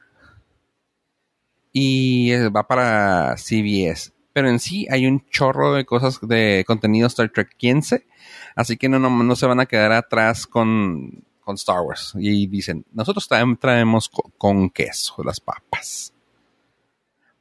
Y 1.72 2.30
va 2.48 2.66
para 2.66 3.34
CBS. 3.36 4.12
Pero 4.32 4.48
en 4.48 4.58
sí 4.60 4.86
hay 4.90 5.06
un 5.06 5.26
chorro 5.28 5.74
de 5.74 5.84
cosas 5.84 6.18
de 6.22 6.64
contenido 6.66 7.06
Star 7.08 7.30
Trek 7.30 7.54
15. 7.56 8.06
Así 8.54 8.76
que 8.76 8.88
no, 8.88 8.98
no, 8.98 9.10
no 9.10 9.36
se 9.36 9.46
van 9.46 9.60
a 9.60 9.66
quedar 9.66 9.92
atrás 9.92 10.46
con, 10.46 11.24
con 11.40 11.56
Star 11.56 11.80
Wars. 11.80 12.14
Y 12.18 12.46
dicen, 12.46 12.84
nosotros 12.92 13.28
traem- 13.28 13.58
traemos 13.58 14.08
co- 14.08 14.30
con 14.38 14.70
queso 14.70 15.22
las 15.24 15.40
papas. 15.40 16.12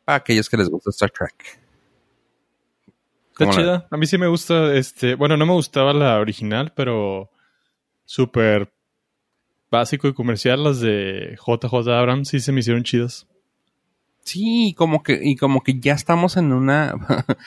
Para 0.03 0.17
aquellos 0.17 0.49
que 0.49 0.57
les 0.57 0.69
gusta 0.69 0.89
Star 0.89 1.11
Trek. 1.11 1.60
Está 3.43 3.45
¿Cómo 3.45 3.57
la- 3.57 3.77
chida. 3.79 3.87
A 3.91 3.97
mí 3.97 4.05
sí 4.07 4.17
me 4.17 4.27
gusta, 4.27 4.73
este, 4.75 5.15
bueno, 5.15 5.37
no 5.37 5.45
me 5.45 5.53
gustaba 5.53 5.93
la 5.93 6.19
original, 6.19 6.73
pero 6.75 7.29
súper 8.05 8.71
básico 9.69 10.07
y 10.07 10.13
comercial. 10.13 10.63
Las 10.63 10.79
de 10.81 11.37
JJ 11.45 11.73
Abrams 11.89 12.29
sí 12.29 12.39
se 12.39 12.51
me 12.51 12.59
hicieron 12.59 12.83
chidas. 12.83 13.27
Sí, 14.23 14.75
como 14.77 15.01
que, 15.01 15.19
y 15.21 15.35
como 15.35 15.63
que 15.63 15.79
ya 15.79 15.93
estamos 15.93 16.37
en 16.37 16.53
una. 16.53 16.93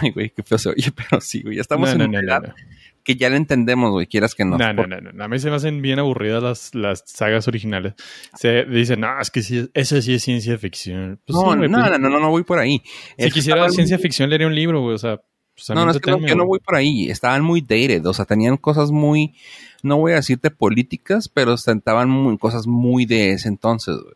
Ay, 0.00 0.10
güey, 0.10 0.30
qué 0.30 0.42
feo 0.42 0.58
se 0.58 0.68
oye, 0.68 0.92
pero 0.94 1.20
sí, 1.22 1.40
güey. 1.42 1.56
Ya 1.56 1.62
estamos 1.62 1.88
No, 1.88 1.92
en 1.94 1.98
no, 2.00 2.04
una 2.18 2.20
no, 2.22 2.28
edad 2.28 2.42
no, 2.42 2.48
no. 2.48 2.54
que 3.02 3.16
ya 3.16 3.30
le 3.30 3.36
entendemos, 3.36 3.90
güey, 3.92 4.06
quieras 4.08 4.34
que 4.34 4.44
no. 4.44 4.58
No, 4.58 4.68
no, 4.68 4.76
Por- 4.76 4.88
no, 4.90 5.00
no. 5.00 5.24
A 5.24 5.28
mí 5.28 5.38
se 5.38 5.48
me 5.48 5.56
hacen 5.56 5.80
bien 5.80 5.98
aburridas 5.98 6.42
las, 6.42 6.74
las 6.74 7.02
sagas 7.06 7.48
originales. 7.48 7.94
Se 8.34 8.66
dicen, 8.66 9.00
no, 9.00 9.18
es 9.18 9.30
que 9.30 9.40
sí, 9.40 9.70
eso 9.72 10.02
sí 10.02 10.12
es 10.14 10.22
ciencia 10.22 10.58
ficción. 10.58 11.18
Pues 11.26 11.34
no, 11.34 11.50
sí, 11.52 11.56
güey, 11.56 11.70
no, 11.70 11.78
pues, 11.78 11.90
no, 11.92 11.98
no, 11.98 12.10
no, 12.10 12.20
no 12.20 12.28
voy 12.30 12.44
por 12.44 12.58
ahí. 12.58 12.82
Si 12.84 13.24
Es 13.24 13.32
quisiera 13.32 13.66
ciencia 13.70 13.98
ficción, 13.98 14.28
leería 14.28 14.48
un 14.48 14.54
libro, 14.54 14.82
güey. 14.82 14.96
O 14.96 14.98
sea, 14.98 15.22
pues 15.58 15.70
No, 15.70 15.84
no, 15.84 15.90
es 15.90 15.98
que 15.98 16.10
no, 16.12 16.18
yo 16.24 16.36
no 16.36 16.46
voy 16.46 16.60
por 16.60 16.76
ahí. 16.76 17.10
Estaban 17.10 17.42
muy 17.42 17.60
dated, 17.60 18.06
o 18.06 18.14
sea, 18.14 18.24
tenían 18.24 18.56
cosas 18.56 18.92
muy, 18.92 19.34
no 19.82 19.96
voy 19.96 20.12
a 20.12 20.16
decirte 20.16 20.50
políticas, 20.50 21.28
pero 21.28 21.54
estaban 21.54 22.08
muy, 22.08 22.38
cosas 22.38 22.66
muy 22.68 23.06
de 23.06 23.32
ese 23.32 23.48
entonces, 23.48 23.96
güey. 23.96 24.14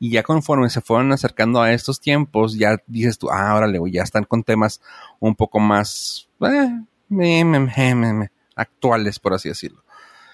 Y 0.00 0.10
ya 0.10 0.22
conforme 0.22 0.70
se 0.70 0.80
fueron 0.80 1.12
acercando 1.12 1.60
a 1.60 1.72
estos 1.72 2.00
tiempos, 2.00 2.56
ya 2.56 2.80
dices 2.86 3.18
tú, 3.18 3.28
ah, 3.30 3.54
órale, 3.54 3.78
güey, 3.78 3.92
ya 3.92 4.02
están 4.02 4.24
con 4.24 4.44
temas 4.44 4.80
un 5.18 5.34
poco 5.34 5.58
más 5.58 6.28
eh, 6.40 6.70
me, 7.08 7.44
me, 7.44 7.58
me, 7.58 8.30
actuales, 8.54 9.18
por 9.18 9.34
así 9.34 9.48
decirlo. 9.48 9.82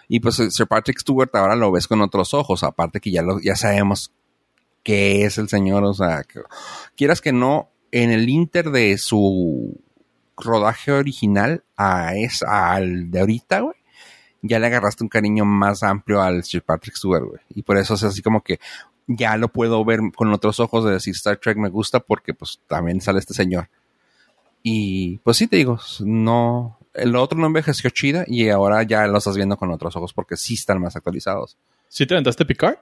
Y 0.07 0.20
pues 0.20 0.38
eh, 0.38 0.50
Sir 0.50 0.66
Patrick 0.66 1.00
Stewart 1.00 1.30
ahora 1.34 1.57
lo 1.57 1.72
ves 1.72 1.88
con 1.88 2.00
otros 2.02 2.34
ojos, 2.34 2.62
aparte 2.62 3.00
que 3.00 3.11
ya 3.11 3.22
lo, 3.22 3.40
ya 3.40 3.57
sabemos 3.57 4.12
qué 4.82 5.24
es 5.24 5.38
el 5.38 5.48
señor, 5.48 5.82
o 5.84 5.94
sea, 5.94 6.24
que- 6.24 6.42
quieras 6.94 7.20
que 7.20 7.32
no, 7.32 7.70
en 7.90 8.11
el 8.11 8.28
inter 8.28 8.70
de 8.70 8.98
su 8.98 9.80
rodaje 10.37 10.93
original 10.93 11.62
a 11.76 12.14
es, 12.16 12.43
al 12.43 13.11
de 13.11 13.20
ahorita, 13.20 13.61
güey, 13.61 13.76
ya 14.43 14.59
le 14.59 14.66
agarraste 14.66 15.03
un 15.03 15.09
cariño 15.09 15.45
más 15.45 15.82
amplio 15.82 16.20
al 16.20 16.45
Sir 16.45 16.62
Patrick 16.62 16.97
Stewart, 16.97 17.24
güey. 17.24 17.41
Y 17.55 17.62
por 17.62 17.78
eso 17.78 17.95
es 17.95 18.03
así 18.05 18.22
como 18.22 18.43
que 18.43 18.61
ya 19.07 19.37
lo 19.37 19.49
puedo 19.49 19.85
ver 19.85 20.01
con 20.14 20.32
otros 20.32 20.61
ojos 20.61 20.85
de 20.85 20.93
decir 20.93 21.14
Star 21.14 21.37
Trek 21.37 21.57
me 21.57 21.68
gusta 21.68 22.01
porque 22.01 22.35
pues 22.35 22.61
también 22.66 23.01
sale 23.01 23.18
este 23.18 23.35
señor. 23.35 23.68
Y 24.62 25.18
pues 25.18 25.37
sí 25.37 25.47
te 25.47 25.57
digo, 25.57 25.78
no, 26.01 26.78
el 26.95 27.16
otro 27.16 27.39
no 27.39 27.47
envejeció 27.47 27.91
chida 27.91 28.24
y 28.26 28.49
ahora 28.49 28.82
ya 28.82 29.07
lo 29.07 29.18
estás 29.18 29.37
viendo 29.37 29.57
con 29.57 29.70
otros 29.70 29.95
ojos 29.97 30.12
porque 30.12 30.37
sí 30.37 30.55
están 30.55 30.80
más 30.80 30.97
actualizados. 30.97 31.57
¿Sí 31.89 32.07
te 32.07 32.14
aventaste 32.14 32.47
Picard? 32.47 32.76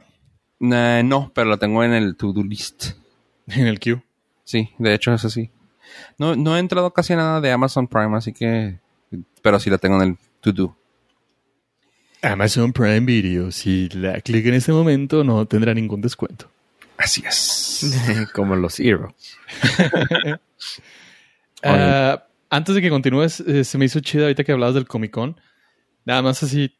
Eh, 0.60 1.02
no, 1.04 1.32
pero 1.34 1.48
lo 1.48 1.58
tengo 1.58 1.82
en 1.82 1.92
el 1.92 2.16
to-do 2.16 2.42
list. 2.42 2.92
En 3.48 3.66
el 3.66 3.80
Q. 3.80 4.00
Sí, 4.44 4.70
de 4.78 4.94
hecho, 4.94 5.12
eso 5.12 5.28
sí. 5.28 5.50
No, 6.18 6.36
no 6.36 6.56
he 6.56 6.60
entrado 6.60 6.92
casi 6.92 7.12
a 7.12 7.16
nada 7.16 7.40
de 7.40 7.50
Amazon 7.50 7.88
Prime, 7.88 8.16
así 8.16 8.32
que. 8.32 8.78
Pero 9.42 9.60
sí 9.60 9.70
lo 9.70 9.78
tengo 9.78 10.02
en 10.02 10.10
el 10.10 10.18
to 10.40 10.52
do. 10.52 10.76
Amazon 12.22 12.72
Prime 12.72 13.00
Video. 13.00 13.50
Si 13.50 13.88
la 13.90 14.20
clic 14.20 14.46
en 14.46 14.54
este 14.54 14.72
momento, 14.72 15.24
no 15.24 15.46
tendrá 15.46 15.74
ningún 15.74 16.00
descuento. 16.00 16.50
Así 16.96 17.22
es. 17.26 17.92
Como 18.34 18.56
los 18.56 18.78
Hero. 18.80 19.14
Ah, 21.64 22.26
antes 22.50 22.74
de 22.74 22.82
que 22.82 22.90
continúes, 22.90 23.38
eh, 23.38 23.62
se 23.62 23.78
me 23.78 23.84
hizo 23.84 24.00
chido 24.00 24.24
ahorita 24.24 24.42
que 24.42 24.50
hablabas 24.50 24.74
del 24.74 24.88
Comic 24.88 25.12
Con. 25.12 25.40
Nada 26.04 26.22
más 26.22 26.42
así 26.42 26.76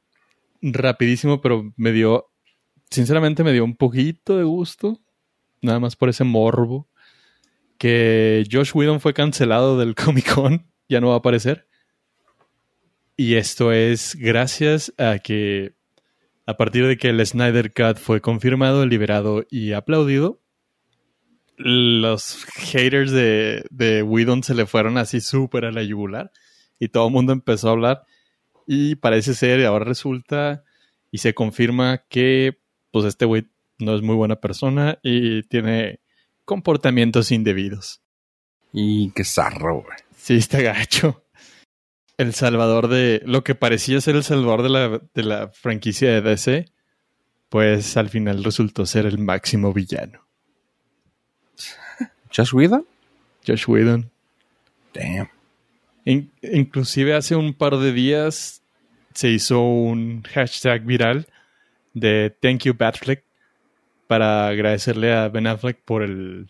rapidísimo, 0.60 1.40
pero 1.40 1.72
me 1.76 1.92
dio, 1.92 2.32
sinceramente 2.90 3.44
me 3.44 3.52
dio 3.52 3.64
un 3.64 3.76
poquito 3.76 4.36
de 4.36 4.42
gusto, 4.44 5.00
nada 5.60 5.78
más 5.78 5.94
por 5.94 6.08
ese 6.08 6.24
morbo, 6.24 6.88
que 7.82 8.44
Josh 8.48 8.70
Whedon 8.74 9.00
fue 9.00 9.12
cancelado 9.12 9.76
del 9.76 9.94
Comic 9.96 10.32
Con, 10.32 10.70
ya 10.88 11.00
no 11.00 11.08
va 11.08 11.14
a 11.14 11.18
aparecer. 11.18 11.66
Y 13.16 13.34
esto 13.34 13.72
es 13.72 14.14
gracias 14.14 14.94
a 14.98 15.18
que 15.18 15.74
a 16.46 16.56
partir 16.56 16.86
de 16.86 16.96
que 16.96 17.08
el 17.08 17.26
Snyder 17.26 17.72
Cut 17.72 17.96
fue 17.96 18.20
confirmado, 18.20 18.86
liberado 18.86 19.44
y 19.50 19.72
aplaudido, 19.72 20.40
los 21.56 22.44
haters 22.54 23.10
de, 23.10 24.04
Whedon 24.06 24.44
se 24.44 24.54
le 24.54 24.66
fueron 24.66 24.96
así 24.96 25.20
súper 25.20 25.64
a 25.64 25.72
la 25.72 25.82
yugular 25.82 26.30
y 26.78 26.86
todo 26.86 27.08
el 27.08 27.12
mundo 27.12 27.32
empezó 27.32 27.68
a 27.68 27.72
hablar 27.72 28.04
y 28.64 28.94
parece 28.94 29.34
ser, 29.34 29.58
y 29.58 29.64
ahora 29.64 29.84
resulta 29.84 30.62
y 31.10 31.18
se 31.18 31.34
confirma 31.34 32.04
que 32.08 32.60
pues 32.92 33.06
este 33.06 33.24
güey 33.24 33.48
no 33.80 33.96
es 33.96 34.02
muy 34.02 34.14
buena 34.14 34.36
persona 34.36 35.00
y 35.02 35.42
tiene 35.48 36.01
comportamientos 36.44 37.30
indebidos. 37.32 38.00
Y 38.72 39.10
qué 39.12 39.24
zarro, 39.24 39.82
güey. 39.82 39.98
Sí, 40.16 40.36
está 40.36 40.60
gacho. 40.60 41.24
El 42.16 42.32
salvador 42.34 42.88
de. 42.88 43.22
Lo 43.24 43.42
que 43.44 43.54
parecía 43.54 44.00
ser 44.00 44.16
el 44.16 44.24
salvador 44.24 44.62
de 44.62 44.68
la, 44.68 45.00
de 45.14 45.22
la 45.22 45.48
franquicia 45.48 46.10
de 46.10 46.20
DC, 46.20 46.66
pues 47.48 47.96
al 47.96 48.08
final 48.08 48.44
resultó 48.44 48.86
ser 48.86 49.06
el 49.06 49.18
máximo 49.18 49.72
villano. 49.72 50.20
¿Josh 52.34 52.54
Whedon? 52.54 52.86
Josh 53.46 53.64
Whedon. 53.68 54.10
Damn. 54.94 55.28
In- 56.04 56.30
inclusive 56.42 57.14
hace 57.14 57.36
un 57.36 57.54
par 57.54 57.76
de 57.76 57.92
días 57.92 58.62
se 59.14 59.28
hizo 59.28 59.60
un 59.60 60.22
hashtag 60.22 60.82
viral 60.84 61.26
de 61.94 62.34
Thank 62.40 62.64
you 62.64 62.74
Batfleck 62.74 63.24
para 64.06 64.48
agradecerle 64.48 65.12
a 65.12 65.28
Ben 65.28 65.46
Affleck 65.46 65.80
por 65.84 66.02
el 66.02 66.48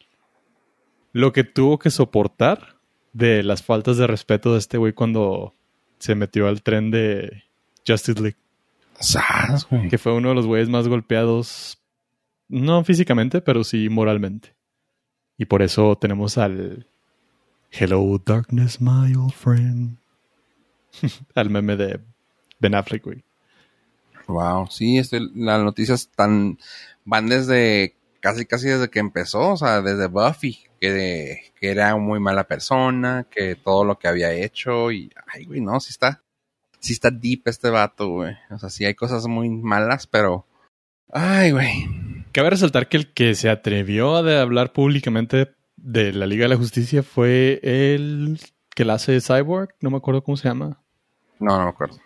lo 1.13 1.33
que 1.33 1.45
tuvo 1.45 1.79
que 1.79 1.91
soportar 1.91 2.77
de 3.13 3.43
las 3.43 3.63
faltas 3.63 3.99
de 3.99 4.07
respeto 4.07 4.53
de 4.53 4.59
este 4.59 4.79
güey 4.79 4.93
cuando 4.93 5.55
se 5.99 6.15
metió 6.15 6.49
al 6.49 6.63
tren 6.63 6.91
de 6.91 7.45
Justice 7.87 8.21
League, 8.21 8.39
Sas, 8.99 9.69
güey. 9.69 9.89
que 9.89 9.99
fue 9.99 10.15
uno 10.15 10.31
de 10.31 10.35
los 10.35 10.47
güeyes 10.47 10.69
más 10.69 10.89
golpeados, 10.89 11.79
no 12.49 12.83
físicamente, 12.85 13.41
pero 13.41 13.63
sí 13.65 13.89
moralmente. 13.89 14.55
Y 15.39 15.45
por 15.45 15.63
eso 15.63 15.97
tenemos 15.97 16.39
al 16.39 16.87
Hello 17.71 18.21
Darkness, 18.25 18.81
my 18.81 19.15
old 19.15 19.33
friend. 19.33 19.99
al 21.35 21.51
meme 21.51 21.77
de 21.77 22.01
Ben 22.59 22.75
Affleck, 22.75 23.05
güey. 23.05 23.25
Wow, 24.29 24.69
sí, 24.71 24.99
este, 24.99 25.21
las 25.35 25.63
noticias 25.63 26.09
tan 26.15 26.59
van 27.05 27.29
desde 27.29 27.97
casi 28.21 28.47
casi 28.47 28.69
desde 28.69 28.89
que 28.89 29.01
empezó, 29.01 29.51
o 29.53 29.57
sea, 29.57 29.83
desde 29.83 30.07
Buffy, 30.07 30.59
que, 30.81 31.53
que 31.61 31.71
era 31.71 31.97
muy 31.97 32.21
mala 32.21 32.45
persona, 32.45 33.27
que 33.31 33.57
todo 33.57 33.85
lo 33.85 33.99
que 33.99 34.09
había 34.09 34.33
hecho 34.33 34.93
y 34.93 35.13
ay, 35.33 35.45
güey, 35.45 35.61
no, 35.61 35.81
sí 35.81 35.91
está 35.91 36.23
sí 36.83 36.93
está 36.93 37.11
deep 37.11 37.43
este 37.47 37.71
vato, 37.71 38.09
güey. 38.09 38.37
O 38.51 38.59
sea, 38.59 38.69
sí 38.69 38.85
hay 38.85 38.95
cosas 38.95 39.27
muy 39.27 39.49
malas, 39.49 40.07
pero 40.07 40.47
ay, 41.11 41.53
güey. 41.53 41.87
Cabe 42.33 42.51
resaltar 42.51 42.89
que 42.89 42.97
el 42.97 43.13
que 43.13 43.35
se 43.35 43.51
atrevió 43.51 44.17
a 44.17 44.23
de 44.23 44.39
hablar 44.39 44.73
públicamente 44.73 45.55
de 45.77 46.13
la 46.13 46.27
Liga 46.27 46.45
de 46.45 46.51
la 46.51 46.57
Justicia 46.57 47.03
fue 47.03 47.61
el 47.63 48.39
que 48.75 48.85
la 48.85 48.95
hace 48.95 49.21
Cyborg, 49.21 49.75
no 49.81 49.91
me 49.91 49.99
acuerdo 49.99 50.23
cómo 50.23 50.37
se 50.37 50.49
llama. 50.49 50.83
No, 51.39 51.59
no 51.59 51.65
me 51.65 51.71
acuerdo. 51.71 51.99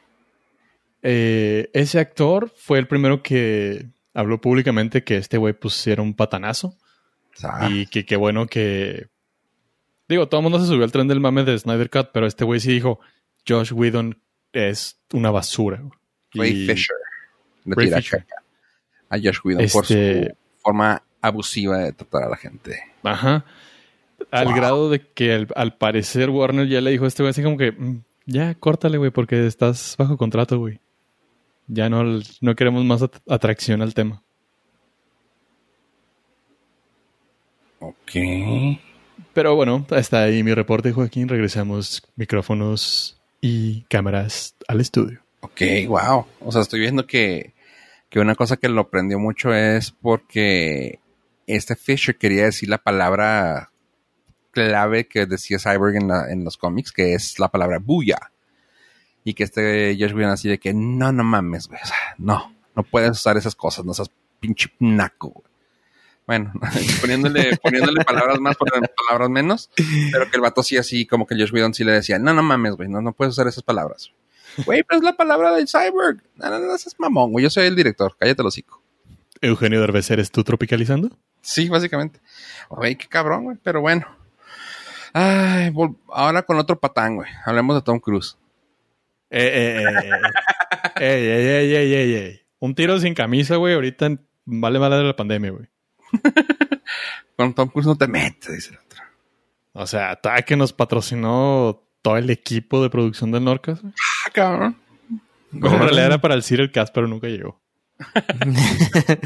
Eh, 1.02 1.70
ese 1.72 1.98
actor 2.00 2.50
fue 2.56 2.78
el 2.78 2.88
primero 2.88 3.22
que 3.22 3.86
habló 4.16 4.40
públicamente 4.40 5.04
que 5.04 5.16
este 5.16 5.36
güey 5.38 5.52
pues 5.52 5.86
era 5.86 6.02
un 6.02 6.14
patanazo 6.14 6.74
y 7.70 7.86
que 7.86 8.04
qué 8.06 8.16
bueno 8.16 8.46
que... 8.46 9.08
Digo, 10.08 10.28
todo 10.28 10.40
el 10.40 10.42
mundo 10.44 10.58
se 10.60 10.66
subió 10.66 10.84
al 10.84 10.92
tren 10.92 11.08
del 11.08 11.20
mame 11.20 11.44
de 11.44 11.58
Snyder 11.58 11.90
Cut, 11.90 12.08
pero 12.12 12.26
este 12.26 12.44
güey 12.44 12.60
sí 12.60 12.72
dijo, 12.72 13.00
Josh 13.46 13.72
Whedon 13.72 14.18
es 14.52 14.98
una 15.12 15.30
basura. 15.30 15.82
Ray 16.32 16.50
Y- 16.62 16.66
Fisher 16.66 16.96
le 17.64 17.74
Ray 17.74 17.86
tira 17.86 17.96
Fisher. 17.98 18.26
a 19.10 19.16
Josh 19.18 19.38
Whedon 19.44 19.66
por 19.72 19.82
Este- 19.84 20.28
su 20.30 20.60
forma 20.62 21.02
abusiva 21.20 21.78
de 21.78 21.92
tratar 21.92 22.22
a 22.24 22.28
la 22.30 22.36
gente. 22.36 22.78
Ajá. 23.02 23.44
Al 24.30 24.46
Wow. 24.46 24.54
grado 24.56 24.90
de 24.90 25.00
que 25.00 25.32
al, 25.34 25.48
al 25.56 25.76
parecer 25.76 26.30
Warner 26.30 26.66
ya 26.68 26.80
le 26.80 26.90
dijo 26.92 27.04
a 27.04 27.08
este 27.08 27.22
güey 27.22 27.30
así 27.30 27.42
como 27.42 27.58
que, 27.58 27.72
"Mm, 27.72 28.02
ya, 28.26 28.54
córtale, 28.54 28.96
güey, 28.96 29.10
porque 29.10 29.46
estás 29.46 29.94
bajo 29.98 30.16
contrato, 30.16 30.58
güey. 30.58 30.80
Ya 31.68 31.88
no, 31.88 32.20
no 32.40 32.54
queremos 32.54 32.84
más 32.84 33.02
at- 33.02 33.20
atracción 33.28 33.82
al 33.82 33.94
tema. 33.94 34.22
Ok. 37.80 38.78
Pero 39.32 39.54
bueno, 39.54 39.86
hasta 39.90 40.22
ahí 40.22 40.42
mi 40.42 40.54
reporte, 40.54 40.92
Joaquín. 40.92 41.28
Regresamos 41.28 42.02
micrófonos 42.16 43.20
y 43.40 43.82
cámaras 43.82 44.54
al 44.68 44.80
estudio. 44.80 45.20
Ok, 45.40 45.60
wow. 45.88 46.26
O 46.40 46.52
sea, 46.52 46.62
estoy 46.62 46.80
viendo 46.80 47.06
que, 47.06 47.54
que 48.08 48.18
una 48.20 48.34
cosa 48.34 48.56
que 48.56 48.68
lo 48.68 48.88
prendió 48.88 49.18
mucho 49.18 49.52
es 49.54 49.90
porque 49.90 51.00
este 51.46 51.76
Fisher 51.76 52.16
quería 52.16 52.44
decir 52.44 52.68
la 52.68 52.78
palabra 52.78 53.70
clave 54.50 55.06
que 55.06 55.26
decía 55.26 55.58
Cyborg 55.58 55.96
en, 55.96 56.08
la- 56.08 56.30
en 56.32 56.44
los 56.44 56.56
cómics, 56.56 56.92
que 56.92 57.12
es 57.14 57.38
la 57.38 57.48
palabra 57.48 57.78
buya. 57.78 58.32
Y 59.26 59.34
que 59.34 59.42
este 59.42 59.96
Josh 59.98 60.14
Whedon 60.14 60.30
así 60.30 60.48
de 60.48 60.58
que 60.58 60.72
no, 60.72 61.10
no 61.10 61.24
mames, 61.24 61.66
güey. 61.66 61.80
O 61.82 61.86
sea, 61.86 61.96
no, 62.16 62.54
no 62.76 62.84
puedes 62.84 63.10
usar 63.10 63.36
esas 63.36 63.56
cosas, 63.56 63.84
no 63.84 63.92
seas 63.92 64.08
pinche 64.38 64.70
naco, 64.78 65.30
güey. 65.30 65.46
Bueno, 66.28 66.52
poniéndole, 67.00 67.56
poniéndole 67.56 68.04
palabras 68.04 68.38
más, 68.38 68.56
palabras 68.56 69.28
menos, 69.28 69.68
pero 70.12 70.30
que 70.30 70.36
el 70.36 70.42
vato 70.42 70.62
sí 70.62 70.76
así, 70.76 71.06
como 71.06 71.26
que 71.26 71.34
Josh 71.34 71.52
Whedon 71.52 71.74
sí 71.74 71.82
le 71.82 71.90
decía, 71.90 72.20
no, 72.20 72.34
no 72.34 72.44
mames, 72.44 72.76
güey, 72.76 72.88
no, 72.88 73.02
no 73.02 73.12
puedes 73.14 73.32
usar 73.32 73.48
esas 73.48 73.64
palabras. 73.64 74.12
Güey, 74.64 74.84
pero 74.84 74.98
es 75.00 75.04
la 75.04 75.16
palabra 75.16 75.56
del 75.56 75.66
cyborg. 75.66 76.22
No, 76.36 76.48
no, 76.48 76.60
no, 76.60 76.74
es 76.76 76.94
mamón, 76.98 77.32
güey. 77.32 77.42
Yo 77.42 77.50
soy 77.50 77.66
el 77.66 77.74
director. 77.74 78.16
Cállate 78.16 78.42
el 78.42 78.46
hocico. 78.46 78.80
Eugenio 79.40 79.80
Derbez, 79.80 80.08
¿eres 80.10 80.30
tú 80.30 80.44
tropicalizando? 80.44 81.10
Sí, 81.42 81.68
básicamente. 81.68 82.20
Güey, 82.70 82.96
qué 82.96 83.08
cabrón, 83.08 83.44
güey. 83.44 83.58
Pero 83.62 83.80
bueno. 83.80 84.06
Ay, 85.12 85.74
ahora 86.08 86.42
con 86.42 86.58
otro 86.58 86.78
patán, 86.78 87.16
güey. 87.16 87.28
Hablemos 87.44 87.76
de 87.76 87.82
Tom 87.82 87.98
Cruise. 87.98 88.38
Eh, 89.30 89.40
eh, 89.40 89.82
eh, 89.82 90.10
eh. 90.96 90.98
ey, 91.00 91.28
ey, 91.28 91.46
ey, 91.46 91.74
ey, 91.74 91.94
ey, 91.94 92.14
ey. 92.14 92.40
Un 92.58 92.74
tiro 92.74 92.98
sin 92.98 93.14
camisa, 93.14 93.56
güey. 93.56 93.74
Ahorita 93.74 94.08
vale 94.44 94.78
madre 94.78 95.04
la 95.04 95.16
pandemia, 95.16 95.50
güey. 95.50 95.66
Con 97.36 97.54
Tom 97.54 97.68
Cruise 97.68 97.86
no 97.86 97.96
te 97.96 98.08
metes, 98.08 98.54
dice 98.54 98.70
el 98.70 98.78
otro. 98.78 99.02
O 99.72 99.86
sea, 99.86 100.16
ta 100.16 100.40
que 100.42 100.56
nos 100.56 100.72
patrocinó 100.72 101.82
todo 102.00 102.16
el 102.16 102.30
equipo 102.30 102.82
de 102.82 102.88
producción 102.88 103.30
del 103.32 103.44
Norcas. 103.44 103.82
güey. 103.82 103.92
Ah, 104.24 104.30
cabrón. 104.32 104.76
Como 105.50 105.74
en 105.74 105.80
realidad 105.82 106.06
era 106.06 106.20
para 106.20 106.34
el 106.34 106.42
Ciro 106.42 106.62
el 106.62 106.72
Cast, 106.72 106.94
pero 106.94 107.06
nunca 107.06 107.26
llegó. 107.28 107.60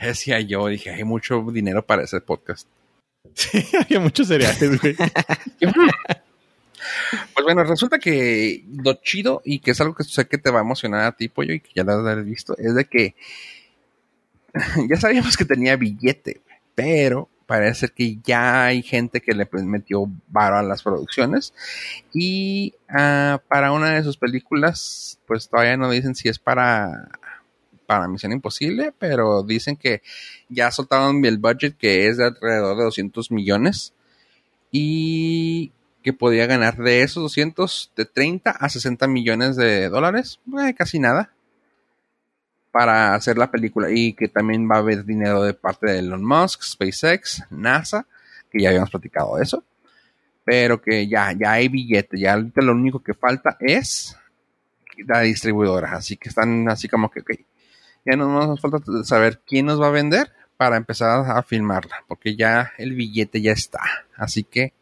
Decía 0.00 0.40
yo, 0.40 0.66
dije, 0.66 0.90
hay 0.90 1.04
mucho 1.04 1.42
dinero 1.52 1.86
para 1.86 2.04
ese 2.04 2.20
podcast. 2.20 2.68
Sí, 3.34 3.66
había 3.78 4.00
muchos 4.00 4.28
cereales, 4.28 4.80
güey. 4.80 4.96
Pues 7.34 7.44
bueno, 7.44 7.64
resulta 7.64 7.98
que 7.98 8.64
lo 8.82 8.94
chido 8.94 9.42
y 9.44 9.60
que 9.60 9.72
es 9.72 9.80
algo 9.80 9.94
que 9.94 10.04
sé 10.04 10.26
que 10.26 10.38
te 10.38 10.50
va 10.50 10.60
a 10.60 10.62
emocionar 10.62 11.04
a 11.04 11.12
ti, 11.12 11.28
pollo, 11.28 11.54
y 11.54 11.60
que 11.60 11.70
ya 11.74 11.84
lo 11.84 12.06
has 12.06 12.24
visto, 12.24 12.56
es 12.58 12.74
de 12.74 12.84
que 12.84 13.14
ya 14.88 14.96
sabíamos 14.96 15.36
que 15.36 15.44
tenía 15.44 15.76
billete, 15.76 16.40
pero 16.74 17.28
parece 17.46 17.88
que 17.88 18.18
ya 18.24 18.64
hay 18.66 18.82
gente 18.82 19.20
que 19.20 19.32
le 19.32 19.46
pues, 19.46 19.62
metió 19.64 20.10
varo 20.28 20.56
a 20.56 20.62
las 20.62 20.82
producciones. 20.82 21.54
Y 22.12 22.74
ah, 22.88 23.40
para 23.48 23.72
una 23.72 23.92
de 23.92 24.02
sus 24.02 24.16
películas, 24.16 25.18
pues 25.26 25.48
todavía 25.48 25.76
no 25.76 25.90
dicen 25.90 26.14
si 26.14 26.28
es 26.28 26.38
para 26.38 27.08
para 27.86 28.08
Misión 28.08 28.32
Imposible, 28.32 28.92
pero 28.98 29.42
dicen 29.42 29.76
que 29.76 30.02
ya 30.48 30.70
soltaron 30.70 31.24
el 31.24 31.38
budget 31.38 31.76
que 31.76 32.08
es 32.08 32.16
de 32.18 32.24
alrededor 32.24 32.76
de 32.76 32.84
200 32.84 33.30
millones. 33.30 33.94
Y 34.72 35.72
que 36.06 36.12
podía 36.12 36.46
ganar 36.46 36.76
de 36.76 37.02
esos 37.02 37.20
200 37.24 37.90
de 37.96 38.04
30 38.04 38.52
a 38.52 38.68
60 38.68 39.08
millones 39.08 39.56
de 39.56 39.88
dólares, 39.88 40.38
eh, 40.56 40.72
casi 40.72 41.00
nada, 41.00 41.32
para 42.70 43.16
hacer 43.16 43.36
la 43.36 43.50
película. 43.50 43.90
Y 43.90 44.12
que 44.12 44.28
también 44.28 44.70
va 44.70 44.76
a 44.76 44.78
haber 44.78 45.04
dinero 45.04 45.42
de 45.42 45.52
parte 45.52 45.90
de 45.90 45.98
Elon 45.98 46.24
Musk, 46.24 46.62
SpaceX, 46.62 47.42
NASA, 47.50 48.06
que 48.52 48.62
ya 48.62 48.68
habíamos 48.68 48.90
platicado 48.90 49.40
eso, 49.42 49.64
pero 50.44 50.80
que 50.80 51.08
ya, 51.08 51.32
ya 51.32 51.50
hay 51.50 51.66
billete, 51.66 52.20
ya 52.20 52.36
lo 52.36 52.72
único 52.72 53.00
que 53.00 53.12
falta 53.12 53.56
es 53.58 54.16
la 55.08 55.22
distribuidora, 55.22 55.90
así 55.90 56.16
que 56.16 56.28
están 56.28 56.68
así 56.68 56.86
como 56.86 57.10
que, 57.10 57.24
ya 58.04 58.14
no 58.14 58.28
nos 58.28 58.60
falta 58.60 58.78
saber 59.02 59.40
quién 59.44 59.66
nos 59.66 59.82
va 59.82 59.88
a 59.88 59.90
vender 59.90 60.30
para 60.56 60.76
empezar 60.76 61.28
a 61.28 61.42
filmarla, 61.42 62.04
porque 62.06 62.36
ya 62.36 62.74
el 62.78 62.94
billete 62.94 63.42
ya 63.42 63.50
está, 63.50 63.80
así 64.16 64.44
que 64.44 64.72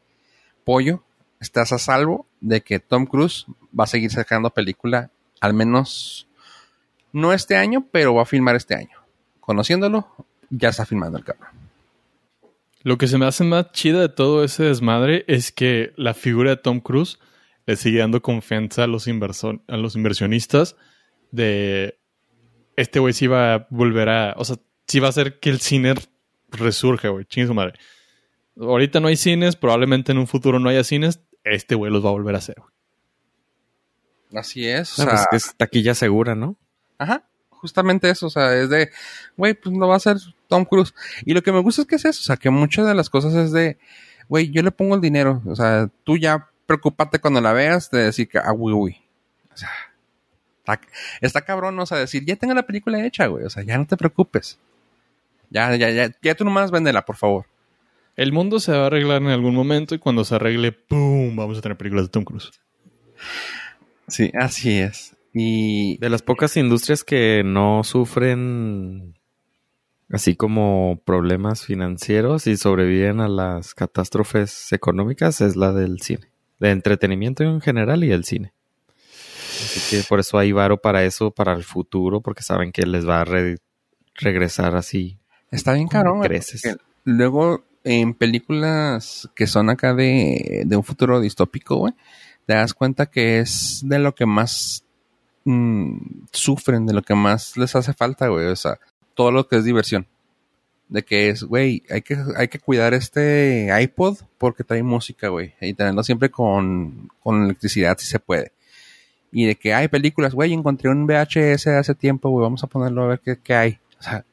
pollo, 0.64 1.03
estás 1.45 1.72
a 1.72 1.78
salvo 1.78 2.26
de 2.40 2.62
que 2.62 2.80
Tom 2.80 3.07
Cruise 3.07 3.47
va 3.78 3.84
a 3.84 3.86
seguir 3.86 4.11
sacando 4.11 4.51
película, 4.51 5.11
al 5.40 5.55
menos 5.55 6.26
no 7.12 7.32
este 7.32 7.57
año, 7.57 7.86
pero 7.92 8.14
va 8.14 8.22
a 8.22 8.26
filmar 8.26 8.57
este 8.57 8.74
año. 8.74 8.99
Conociéndolo, 9.40 10.09
ya 10.51 10.70
está 10.70 10.84
filmando 10.84 11.18
el 11.18 11.24
cabrón. 11.24 11.49
Lo 12.82 12.99
que 12.99 13.07
se 13.07 13.18
me 13.18 13.26
hace 13.26 13.45
más 13.45 13.72
chida 13.72 14.01
de 14.01 14.09
todo 14.09 14.45
ese 14.45 14.64
desmadre 14.64 15.24
es 15.28 15.53
que 15.53 15.92
la 15.97 16.14
figura 16.14 16.51
de 16.51 16.57
Tom 16.57 16.80
Cruise 16.80 17.18
le 17.66 17.76
sigue 17.76 18.01
dando 18.01 18.20
confianza 18.20 18.84
a 18.84 18.86
los, 18.86 19.07
a 19.07 19.76
los 19.76 19.97
inversionistas 19.97 20.76
de 21.30 21.99
este 22.76 23.01
güey 23.01 23.12
sí 23.12 23.26
va 23.26 23.55
a 23.55 23.66
volver 23.70 24.09
a, 24.09 24.34
o 24.36 24.45
sea, 24.45 24.57
sí 24.86 25.01
va 25.01 25.07
a 25.07 25.11
hacer 25.11 25.38
que 25.38 25.51
el 25.51 25.61
cine 25.61 25.95
resurja, 26.51 27.09
güey, 27.09 27.24
chingue 27.24 27.49
su 27.49 27.55
madre. 27.55 27.78
Ahorita 28.59 29.01
no 29.01 29.09
hay 29.09 29.16
cines, 29.16 29.57
probablemente 29.57 30.12
en 30.12 30.18
un 30.18 30.26
futuro 30.26 30.59
no 30.59 30.68
haya 30.68 30.84
cines, 30.84 31.20
este 31.45 31.74
güey 31.74 31.92
los 31.92 32.05
va 32.05 32.09
a 32.09 32.12
volver 32.12 32.34
a 32.34 32.38
hacer. 32.38 32.57
Así 34.34 34.68
es. 34.68 34.99
O 34.99 35.05
No, 35.05 35.11
pues 35.11 35.20
sea, 35.20 35.22
es 35.22 35.26
que 35.30 35.36
es 35.36 35.57
taquilla 35.57 35.95
segura, 35.95 36.34
¿no? 36.34 36.57
Ajá, 36.99 37.24
justamente 37.51 38.11
eso, 38.11 38.26
o 38.26 38.30
sea, 38.30 38.55
es 38.55 38.68
de, 38.68 38.90
güey, 39.36 39.55
pues 39.55 39.74
lo 39.76 39.88
va 39.88 39.95
a 39.95 39.97
hacer 39.99 40.16
Tom 40.49 40.64
Cruise. 40.64 40.95
Y 41.24 41.34
lo 41.34 41.42
que 41.42 41.53
me 41.53 41.61
gusta 41.61 41.82
es 41.82 41.88
que 41.88 41.97
es 41.97 42.05
eso, 42.05 42.20
o 42.20 42.24
sea, 42.24 42.36
que 42.36 42.51
muchas 42.51 42.86
de 42.86 42.95
las 42.95 43.11
cosas 43.11 43.34
es 43.34 43.53
de, 43.53 43.78
güey, 44.28 44.51
yo 44.51 44.62
le 44.62 44.70
pongo 44.70 44.95
el 44.95 45.01
dinero, 45.01 45.42
o 45.47 45.55
sea, 45.55 45.88
tú 46.05 46.16
ya 46.16 46.51
preocúpate 46.66 47.18
cuando 47.20 47.40
la 47.40 47.53
veas 47.53 47.90
de 47.90 48.05
decir 48.05 48.28
que, 48.28 48.38
ah, 48.38 48.53
uy, 48.53 48.72
uy. 48.72 49.03
O 49.53 49.57
sea, 49.57 49.70
está, 50.59 50.80
está 51.20 51.42
cabrón, 51.42 51.78
o 51.78 51.86
sea, 51.86 51.99
decir, 51.99 52.24
ya 52.24 52.36
tengo 52.36 52.55
la 52.55 52.66
película 52.66 53.05
hecha, 53.05 53.26
güey, 53.26 53.45
o 53.45 53.51
sea, 53.51 53.62
ya 53.62 53.78
no 53.78 53.86
te 53.86 53.97
preocupes. 53.97 54.59
Ya, 55.51 55.74
ya, 55.76 55.90
ya, 55.90 56.11
ya 56.20 56.34
tú 56.34 56.45
nomás 56.45 56.70
véndela, 56.70 57.05
por 57.05 57.16
favor. 57.16 57.47
El 58.16 58.32
mundo 58.32 58.60
se 58.60 58.72
va 58.72 58.84
a 58.84 58.86
arreglar 58.86 59.22
en 59.22 59.28
algún 59.28 59.54
momento 59.54 59.94
y 59.94 59.98
cuando 59.98 60.24
se 60.24 60.34
arregle, 60.36 60.72
¡pum! 60.72 61.34
Vamos 61.36 61.58
a 61.58 61.60
tener 61.60 61.76
películas 61.76 62.06
de 62.06 62.10
Tom 62.10 62.24
Cruise. 62.24 62.50
Sí, 64.08 64.30
así 64.38 64.78
es. 64.78 65.16
Y 65.32 65.98
De 65.98 66.10
las 66.10 66.22
pocas 66.22 66.56
industrias 66.56 67.02
que 67.02 67.42
no 67.44 67.82
sufren 67.82 69.14
así 70.10 70.36
como 70.36 71.00
problemas 71.04 71.64
financieros 71.64 72.46
y 72.46 72.56
sobreviven 72.56 73.20
a 73.20 73.26
las 73.28 73.74
catástrofes 73.74 74.72
económicas 74.72 75.40
es 75.40 75.56
la 75.56 75.72
del 75.72 76.00
cine. 76.00 76.28
De 76.60 76.70
entretenimiento 76.70 77.42
en 77.42 77.60
general 77.60 78.04
y 78.04 78.12
el 78.12 78.24
cine. 78.24 78.52
Así 78.78 79.96
que 79.96 80.04
por 80.08 80.20
eso 80.20 80.38
hay 80.38 80.52
varo 80.52 80.76
para 80.80 81.04
eso, 81.04 81.32
para 81.32 81.52
el 81.54 81.64
futuro, 81.64 82.20
porque 82.20 82.42
saben 82.42 82.70
que 82.70 82.86
les 82.86 83.08
va 83.08 83.22
a 83.22 83.24
re- 83.24 83.58
regresar 84.14 84.76
así. 84.76 85.18
Está 85.50 85.72
bien 85.72 85.88
güey, 85.88 86.28
creces. 86.28 86.76
Luego, 87.04 87.64
en 87.85 88.14
películas 88.14 89.28
que 89.37 89.47
son 89.47 89.70
acá 89.70 89.95
de, 89.95 90.62
de 90.66 90.76
un 90.76 90.82
futuro 90.82 91.20
distópico, 91.20 91.76
güey, 91.76 91.95
te 92.47 92.55
das 92.55 92.74
cuenta 92.74 93.07
que 93.07 93.39
es 93.39 93.82
de 93.85 93.99
lo 93.99 94.14
que 94.14 94.26
más 94.26 94.85
mm, 95.45 95.99
sufren, 96.32 96.87
de 96.87 96.95
lo 96.95 97.03
que 97.03 97.14
más 97.14 97.57
les 97.57 97.74
hace 97.76 97.93
falta, 97.93 98.28
güey. 98.28 98.47
O 98.47 98.57
sea, 98.57 98.78
todo 99.14 99.30
lo 99.30 99.49
que 99.49 99.57
es 99.57 99.64
diversión. 99.64 100.07
De 100.89 101.03
que 101.03 101.30
es, 101.30 101.43
güey, 101.45 101.82
hay 101.91 102.03
que, 102.03 102.16
hay 102.37 102.49
que 102.49 102.59
cuidar 102.59 102.93
este 102.95 103.68
iPod 103.82 104.18
porque 104.39 104.64
trae 104.64 104.82
música, 104.82 105.28
güey. 105.28 105.55
Y 105.61 105.74
tenerlo 105.74 106.03
siempre 106.03 106.30
con, 106.30 107.09
con 107.22 107.45
electricidad 107.45 107.97
si 107.99 108.07
se 108.07 108.18
puede. 108.18 108.53
Y 109.32 109.47
de 109.47 109.57
que 109.57 109.74
hay 109.74 109.89
películas, 109.89 110.35
güey, 110.35 110.53
encontré 110.53 110.91
un 110.91 111.07
VHS 111.07 111.66
hace 111.68 111.95
tiempo, 111.95 112.30
güey, 112.30 112.45
vamos 112.45 112.62
a 112.62 112.68
ponerlo 112.68 113.03
a 113.03 113.09
ver 113.09 113.20
qué, 113.20 113.39
qué 113.43 113.55
hay. 113.55 113.78
O 113.99 114.03
sea, 114.03 114.24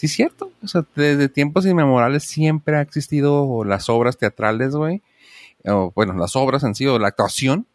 sí 0.00 0.06
es 0.06 0.12
cierto. 0.12 0.50
O 0.62 0.66
sea, 0.66 0.84
desde 0.96 1.28
tiempos 1.28 1.66
inmemorables 1.66 2.24
siempre 2.24 2.76
ha 2.76 2.80
existido 2.80 3.64
las 3.64 3.90
obras 3.90 4.16
teatrales, 4.16 4.74
güey. 4.74 5.02
O, 5.66 5.92
bueno, 5.94 6.14
las 6.14 6.36
obras 6.36 6.64
han 6.64 6.74
sido 6.74 6.98
la 6.98 7.08
actuación 7.08 7.66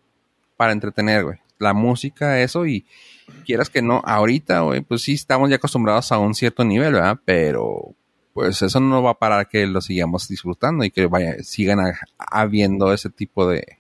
para 0.57 0.71
entretener, 0.73 1.23
güey. 1.23 1.38
La 1.59 1.73
música, 1.76 2.41
eso, 2.41 2.65
y 2.65 2.86
quieras 3.45 3.69
que 3.69 3.84
no, 3.84 4.01
ahorita, 4.05 4.61
güey, 4.61 4.82
pues 4.82 5.03
sí 5.03 5.13
estamos 5.13 5.51
ya 5.51 5.57
acostumbrados 5.57 6.11
a 6.11 6.17
un 6.17 6.34
cierto 6.34 6.65
nivel, 6.65 6.93
¿verdad? 6.93 7.19
Pero, 7.26 7.93
pues 8.34 8.59
eso 8.63 8.80
no 8.80 9.03
va 9.03 9.11
a 9.11 9.19
parar 9.19 9.47
que 9.47 9.67
lo 9.67 9.82
sigamos 9.82 10.28
disfrutando 10.28 10.84
y 10.84 10.89
que 10.89 11.05
vaya, 11.05 11.36
sigan 11.43 11.80
ha- 11.80 11.99
habiendo 12.17 12.91
ese 12.91 13.09
tipo 13.11 13.47
de, 13.47 13.78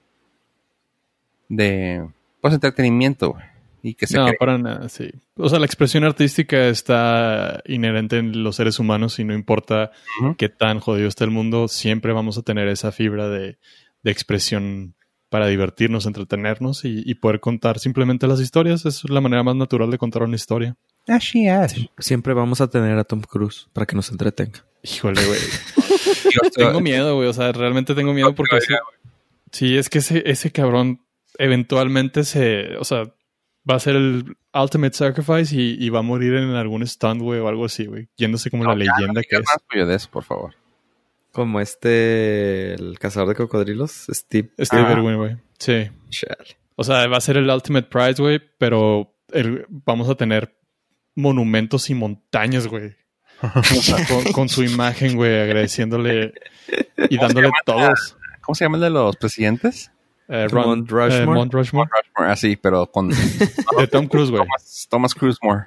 de, 1.49 2.07
pues, 2.41 2.53
entretenimiento, 2.53 3.31
güey. 3.31 3.43
Y 3.87 3.93
que 3.93 4.07
se 4.07 4.17
No, 4.17 4.25
cree- 4.27 4.37
para 4.39 4.57
nada, 4.57 4.89
sí. 4.89 5.11
O 5.37 5.47
sea, 5.47 5.59
la 5.59 5.65
expresión 5.67 6.03
artística 6.05 6.67
está 6.69 7.61
inherente 7.67 8.17
en 8.17 8.43
los 8.43 8.55
seres 8.55 8.79
humanos 8.79 9.19
y 9.19 9.23
no 9.23 9.33
importa 9.35 9.91
Ujú. 10.21 10.35
qué 10.37 10.49
tan 10.49 10.79
jodido 10.79 11.07
esté 11.07 11.23
el 11.23 11.29
mundo, 11.31 11.67
siempre 11.67 12.11
vamos 12.13 12.37
a 12.37 12.41
tener 12.41 12.67
esa 12.67 12.91
fibra 12.91 13.29
de, 13.29 13.57
de 14.01 14.11
expresión 14.11 14.95
para 15.29 15.47
divertirnos, 15.47 16.05
entretenernos 16.07 16.83
y, 16.85 17.03
y 17.05 17.15
poder 17.15 17.39
contar 17.41 17.77
simplemente 17.77 18.25
las 18.25 18.39
historias. 18.39 18.85
Es 18.85 19.07
la 19.09 19.21
manera 19.21 19.43
más 19.43 19.55
natural 19.55 19.91
de 19.91 19.97
contar 19.97 20.23
una 20.23 20.35
historia. 20.35 20.75
Así 21.07 21.47
es. 21.47 21.75
Siempre 21.99 22.33
vamos 22.33 22.61
a 22.61 22.69
tener 22.69 22.97
a 22.97 23.03
Tom 23.03 23.21
Cruise 23.21 23.67
para 23.73 23.85
que 23.85 23.95
nos 23.95 24.09
entretenga. 24.11 24.65
Híjole, 24.81 25.23
güey. 25.25 25.39
tengo 26.55 26.79
miedo, 26.81 27.15
güey. 27.15 27.27
O 27.27 27.33
sea, 27.33 27.51
realmente 27.51 27.93
tengo 27.93 28.13
miedo 28.13 28.33
porque 28.33 28.57
ese- 28.57 28.75
sí, 29.51 29.77
es 29.77 29.89
que 29.89 29.99
ese, 29.99 30.23
ese 30.25 30.51
cabrón 30.51 31.01
eventualmente 31.37 32.23
se, 32.23 32.77
o 32.77 32.83
sea, 32.85 33.03
va 33.69 33.75
a 33.75 33.79
ser 33.79 33.95
el 33.95 34.35
Ultimate 34.53 34.93
Sacrifice 34.93 35.55
y, 35.55 35.77
y 35.83 35.89
va 35.89 35.99
a 35.99 36.03
morir 36.03 36.35
en 36.35 36.49
algún 36.51 36.83
stand, 36.83 37.21
güey, 37.21 37.39
o 37.39 37.47
algo 37.47 37.65
así, 37.65 37.85
güey. 37.85 38.09
Yéndose 38.17 38.49
como 38.51 38.63
la 38.65 38.75
leyenda 38.75 39.21
que 39.21 39.37
es. 39.37 39.87
de 39.87 39.95
eso, 39.95 40.09
por 40.11 40.23
favor. 40.23 40.55
Como 41.31 41.59
este, 41.59 42.73
el 42.75 42.97
cazador 42.99 43.29
de 43.29 43.35
cocodrilos, 43.35 44.07
Steve. 44.09 44.51
Steve 44.59 44.83
Ah. 44.87 44.91
Irwin, 44.93 45.17
güey. 45.17 45.37
Sí. 45.59 45.89
Chale. 46.09 46.57
O 46.77 46.83
sea, 46.83 47.07
va 47.07 47.17
a 47.17 47.21
ser 47.21 47.37
el 47.37 47.49
Ultimate 47.49 47.87
Prize, 47.89 48.21
güey, 48.21 48.39
pero 48.57 49.13
el- 49.31 49.65
vamos 49.69 50.09
a 50.09 50.15
tener 50.15 50.57
monumentos 51.15 51.89
y 51.89 51.95
montañas, 51.95 52.67
güey. 52.67 52.95
con, 54.07 54.31
con 54.31 54.49
su 54.49 54.63
imagen, 54.63 55.15
güey, 55.17 55.41
agradeciéndole 55.41 56.33
y 57.09 57.17
dándole 57.17 57.49
todos. 57.65 58.17
¿Cómo 58.41 58.55
se 58.55 58.65
llama 58.65 58.77
el 58.77 58.83
de 58.83 58.89
los 58.91 59.15
presidentes? 59.17 59.91
Eh, 60.27 60.47
Ron- 60.49 60.65
Mount 60.65 60.91
Rushmore. 60.91 61.39
eh, 61.41 61.47
Rushmore. 61.51 61.89
Rushmore, 61.91 62.31
así, 62.31 62.55
pero 62.55 62.87
con 62.91 63.09
De 63.77 63.87
Tom 63.91 64.07
Cruise, 64.07 64.31
güey. 64.31 64.41
Thomas, 64.43 64.87
Thomas 64.89 65.13
Cruise 65.13 65.37
More. 65.41 65.65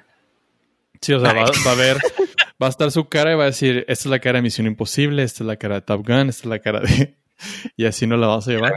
Sí, 1.01 1.13
o 1.13 1.19
sea, 1.21 1.31
va, 1.33 1.45
va 1.65 1.71
a 1.71 1.75
ver, 1.75 1.97
va 2.61 2.67
a 2.67 2.69
estar 2.69 2.91
su 2.91 3.07
cara 3.07 3.31
y 3.31 3.35
va 3.35 3.43
a 3.43 3.47
decir, 3.47 3.85
esta 3.87 3.93
es 3.93 4.05
la 4.07 4.19
cara 4.19 4.39
de 4.39 4.41
Misión 4.43 4.67
Imposible, 4.67 5.23
esta 5.23 5.43
es 5.43 5.47
la 5.47 5.55
cara 5.55 5.75
de 5.75 5.81
Top 5.81 6.05
Gun, 6.05 6.27
esta 6.29 6.41
es 6.43 6.45
la 6.45 6.59
cara 6.59 6.81
de... 6.81 7.15
Y 7.77 7.85
así 7.85 8.05
nos 8.05 8.19
la 8.19 8.27
vamos 8.27 8.45
a 8.49 8.51
llevar. 8.51 8.73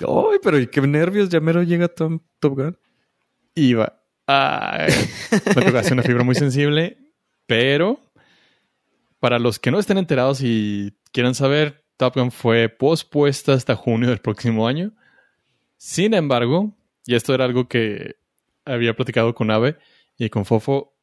Ay, 0.00 0.38
pero 0.42 0.58
qué 0.70 0.80
nervios, 0.82 1.30
ya 1.30 1.40
mero 1.40 1.62
llega 1.62 1.88
Tom 1.88 2.20
Top 2.38 2.54
Gun. 2.56 2.78
Y 3.54 3.72
va... 3.72 3.94
Ay, 4.26 4.92
me 5.56 5.62
tocaste 5.62 5.94
una 5.94 6.02
fibra 6.02 6.22
muy 6.22 6.34
sensible, 6.34 6.98
pero 7.46 7.98
para 9.20 9.38
los 9.38 9.58
que 9.58 9.70
no 9.70 9.78
estén 9.78 9.96
enterados 9.96 10.42
y 10.42 10.94
quieran 11.12 11.34
saber, 11.34 11.86
Top 11.96 12.14
Gun 12.14 12.30
fue 12.30 12.68
pospuesta 12.68 13.54
hasta 13.54 13.74
junio 13.74 14.10
del 14.10 14.18
próximo 14.18 14.68
año. 14.68 14.92
Sin 15.78 16.12
embargo, 16.12 16.76
y 17.06 17.14
esto 17.14 17.32
era 17.34 17.44
algo 17.44 17.68
que 17.68 18.16
había 18.64 18.94
platicado 18.94 19.34
con 19.34 19.50
Ave 19.50 19.78
y 20.18 20.28
con 20.28 20.44
Fofo, 20.44 20.94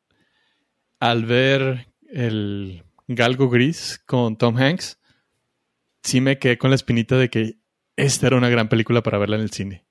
al 0.99 1.25
ver 1.25 1.87
el 2.09 2.83
galgo 3.07 3.49
gris 3.49 4.01
con 4.05 4.37
Tom 4.37 4.57
Hanks, 4.57 4.99
sí 6.03 6.21
me 6.21 6.37
quedé 6.39 6.57
con 6.57 6.69
la 6.71 6.75
espinita 6.75 7.17
de 7.17 7.29
que 7.29 7.57
esta 7.95 8.27
era 8.27 8.37
una 8.37 8.49
gran 8.49 8.67
película 8.67 9.01
para 9.01 9.17
verla 9.17 9.37
en 9.37 9.43
el 9.43 9.51
cine. 9.51 9.85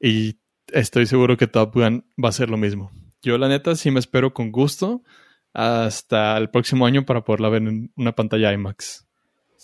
Y 0.00 0.38
estoy 0.72 1.06
seguro 1.06 1.36
que 1.36 1.48
Top 1.48 1.74
Gun 1.74 2.06
va 2.22 2.28
a 2.28 2.32
ser 2.32 2.50
lo 2.50 2.56
mismo. 2.56 2.92
Yo, 3.20 3.36
la 3.36 3.48
neta, 3.48 3.74
sí 3.74 3.90
me 3.90 4.00
espero 4.00 4.32
con 4.32 4.52
gusto 4.52 5.02
hasta 5.52 6.36
el 6.36 6.50
próximo 6.50 6.86
año 6.86 7.04
para 7.04 7.24
poderla 7.24 7.48
ver 7.48 7.62
en 7.62 7.92
una 7.96 8.14
pantalla 8.14 8.52
IMAX. 8.52 9.03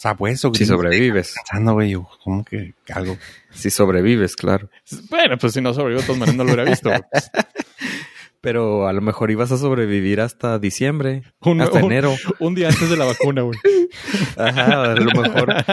Sabueso, 0.00 0.50
Si 0.54 0.64
sobrevives. 0.64 1.34
Pensando, 1.36 1.74
güey, 1.74 1.90
yo, 1.90 2.08
¿cómo 2.24 2.42
que 2.42 2.72
algo? 2.94 3.18
Si 3.50 3.68
sobrevives, 3.68 4.34
claro. 4.34 4.70
Bueno, 5.10 5.36
pues 5.36 5.52
si 5.52 5.60
no 5.60 5.74
sobrevivo, 5.74 6.00
de 6.00 6.06
todas 6.06 6.18
maneras 6.20 6.36
no 6.38 6.44
lo 6.44 6.52
hubiera 6.54 6.70
visto. 6.70 6.90
Pues, 7.12 7.30
Pero 8.40 8.88
a 8.88 8.94
lo 8.94 9.02
mejor 9.02 9.30
ibas 9.30 9.52
a 9.52 9.58
sobrevivir 9.58 10.22
hasta 10.22 10.58
diciembre, 10.58 11.24
Un- 11.40 11.60
hasta 11.60 11.80
un- 11.80 11.84
enero. 11.92 12.14
Un 12.38 12.54
día 12.54 12.68
antes 12.68 12.88
de 12.88 12.96
la 12.96 13.04
vacuna, 13.04 13.42
güey. 13.42 13.58
Ajá, 14.38 14.84
a 14.92 14.94
lo 14.94 15.20
mejor, 15.20 15.50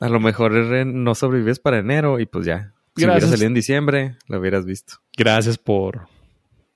a 0.00 0.08
lo 0.08 0.20
mejor 0.20 0.52
no 0.86 1.14
sobrevives 1.14 1.58
para 1.58 1.78
enero 1.78 2.18
y 2.20 2.24
pues 2.24 2.46
ya. 2.46 2.72
Si 2.96 3.04
hubiera 3.04 3.20
salido 3.20 3.46
en 3.48 3.52
diciembre, 3.54 4.16
lo 4.26 4.38
hubieras 4.40 4.64
visto. 4.64 4.94
Gracias 5.18 5.58
por 5.58 6.08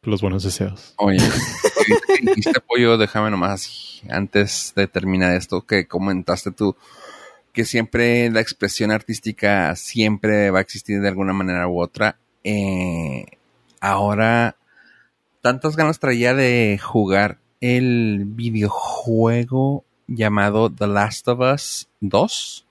los 0.03 0.23
buenos 0.23 0.43
deseos. 0.43 0.95
Oye, 0.97 1.19
dijiste 2.23 2.61
pollo, 2.61 2.97
déjame 2.97 3.31
nomás 3.31 4.03
antes 4.09 4.73
de 4.75 4.87
terminar 4.87 5.35
esto 5.35 5.63
que 5.63 5.87
comentaste 5.87 6.51
tú, 6.53 6.75
que 7.53 7.65
siempre 7.65 8.31
la 8.31 8.41
expresión 8.41 8.91
artística 8.91 9.75
siempre 9.77 10.51
va 10.51 10.59
a 10.59 10.63
existir 10.63 11.01
de 11.01 11.09
alguna 11.09 11.33
manera 11.33 11.69
u 11.69 11.81
otra. 11.81 12.17
Eh, 12.45 13.27
ahora, 13.81 14.57
tantas 15.43 15.77
ganas 15.77 15.99
traía 15.99 16.35
de 16.35 16.81
jugar 16.83 17.39
el 17.61 18.25
videojuego 18.25 19.85
llamado 20.07 20.71
The 20.71 20.87
Last 20.87 21.29
of 21.29 21.41
Us 21.41 21.89
2 22.01 22.67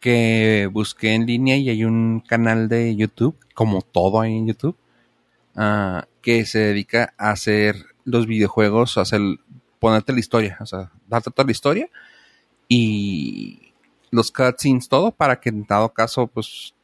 que 0.00 0.68
busqué 0.72 1.14
en 1.14 1.26
línea 1.26 1.56
y 1.56 1.70
hay 1.70 1.84
un 1.84 2.20
canal 2.20 2.68
de 2.68 2.94
YouTube, 2.94 3.36
como 3.54 3.82
todo 3.82 4.20
hay 4.20 4.36
en 4.36 4.46
YouTube, 4.46 4.76
ah, 5.58 6.06
que 6.22 6.46
se 6.46 6.60
dedica 6.60 7.12
a 7.18 7.30
hacer 7.30 7.84
los 8.04 8.26
videojuegos, 8.26 8.96
a 8.96 9.02
hacer, 9.02 9.20
ponerte 9.78 10.14
la 10.14 10.20
historia, 10.20 10.56
o 10.60 10.66
sea, 10.66 10.90
darte 11.06 11.30
toda 11.30 11.44
la 11.44 11.52
historia 11.52 11.90
y 12.68 13.74
los 14.10 14.30
cutscenes, 14.30 14.88
todo, 14.88 15.10
para 15.10 15.40
que 15.40 15.48
en 15.48 15.66
dado 15.66 15.92
caso, 15.92 16.26
pues, 16.26 16.74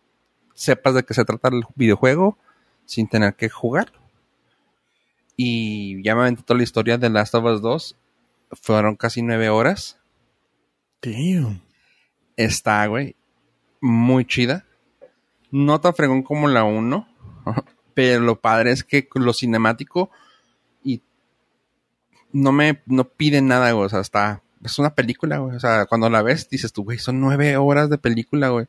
sepas 0.54 0.94
de 0.94 1.04
qué 1.04 1.14
se 1.14 1.24
trata 1.24 1.48
el 1.48 1.62
videojuego 1.74 2.36
sin 2.84 3.08
tener 3.08 3.34
que 3.34 3.48
jugar. 3.48 3.92
Y 5.36 6.02
ya 6.02 6.14
me 6.14 6.22
aventé 6.22 6.42
toda 6.42 6.58
la 6.58 6.64
historia 6.64 6.98
de 6.98 7.10
Last 7.10 7.34
of 7.34 7.44
Us 7.44 7.62
2. 7.62 7.96
Fueron 8.52 8.96
casi 8.96 9.22
nueve 9.22 9.48
horas. 9.48 9.98
Damn. 11.02 11.60
Está, 12.36 12.86
güey, 12.86 13.16
muy 13.80 14.24
chida. 14.24 14.64
No 15.50 15.80
tan 15.80 15.94
fregón 15.94 16.22
como 16.22 16.48
la 16.48 16.64
1. 16.64 17.08
Pero 17.94 18.20
lo 18.20 18.40
padre 18.40 18.72
es 18.72 18.84
que 18.84 19.08
lo 19.14 19.32
cinemático 19.32 20.10
y 20.82 21.00
no 22.32 22.52
me 22.52 22.82
no 22.86 23.04
pide 23.04 23.40
nada, 23.40 23.72
güey. 23.72 23.86
O 23.86 23.88
sea, 23.88 24.00
está. 24.00 24.42
Es 24.62 24.78
una 24.78 24.94
película, 24.94 25.38
güey. 25.38 25.56
O 25.56 25.60
sea, 25.60 25.86
cuando 25.86 26.10
la 26.10 26.22
ves, 26.22 26.48
dices 26.48 26.72
tú, 26.72 26.84
güey, 26.84 26.98
son 26.98 27.20
nueve 27.20 27.56
horas 27.56 27.90
de 27.90 27.98
película, 27.98 28.48
güey. 28.48 28.66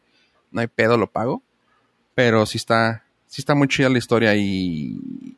No 0.52 0.62
hay 0.62 0.68
pedo, 0.68 0.98
lo 0.98 1.12
pago. 1.12 1.42
Pero 2.14 2.46
sí 2.46 2.58
está. 2.58 3.04
Sí 3.28 3.42
está 3.42 3.56
muy 3.56 3.68
chida 3.68 3.90
la 3.90 3.98
historia 3.98 4.36
y. 4.36 5.38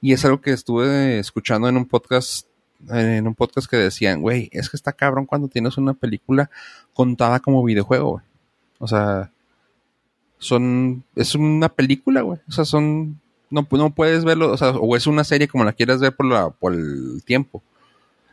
Y 0.00 0.12
es 0.12 0.24
algo 0.24 0.40
que 0.40 0.52
estuve 0.52 1.18
escuchando 1.18 1.68
en 1.68 1.76
un 1.76 1.86
podcast. 1.86 2.46
En 2.88 3.26
un 3.26 3.34
podcast 3.34 3.68
que 3.68 3.76
decían, 3.76 4.22
güey, 4.22 4.48
es 4.52 4.70
que 4.70 4.76
está 4.76 4.92
cabrón 4.92 5.26
cuando 5.26 5.48
tienes 5.48 5.76
una 5.78 5.94
película 5.94 6.48
contada 6.94 7.40
como 7.40 7.64
videojuego, 7.64 8.12
güey. 8.12 8.24
O 8.78 8.86
sea, 8.86 9.32
son, 10.38 11.04
es 11.16 11.34
una 11.34 11.68
película, 11.68 12.22
güey. 12.22 12.38
O 12.48 12.52
sea, 12.52 12.64
son, 12.64 13.20
no, 13.50 13.66
no 13.70 13.90
puedes 13.90 14.24
verlo, 14.24 14.52
o 14.52 14.56
sea, 14.56 14.70
o 14.70 14.96
es 14.96 15.06
una 15.06 15.24
serie 15.24 15.48
como 15.48 15.64
la 15.64 15.72
quieras 15.72 16.00
ver 16.00 16.14
por, 16.14 16.26
la, 16.26 16.50
por 16.50 16.74
el 16.74 17.22
tiempo. 17.24 17.62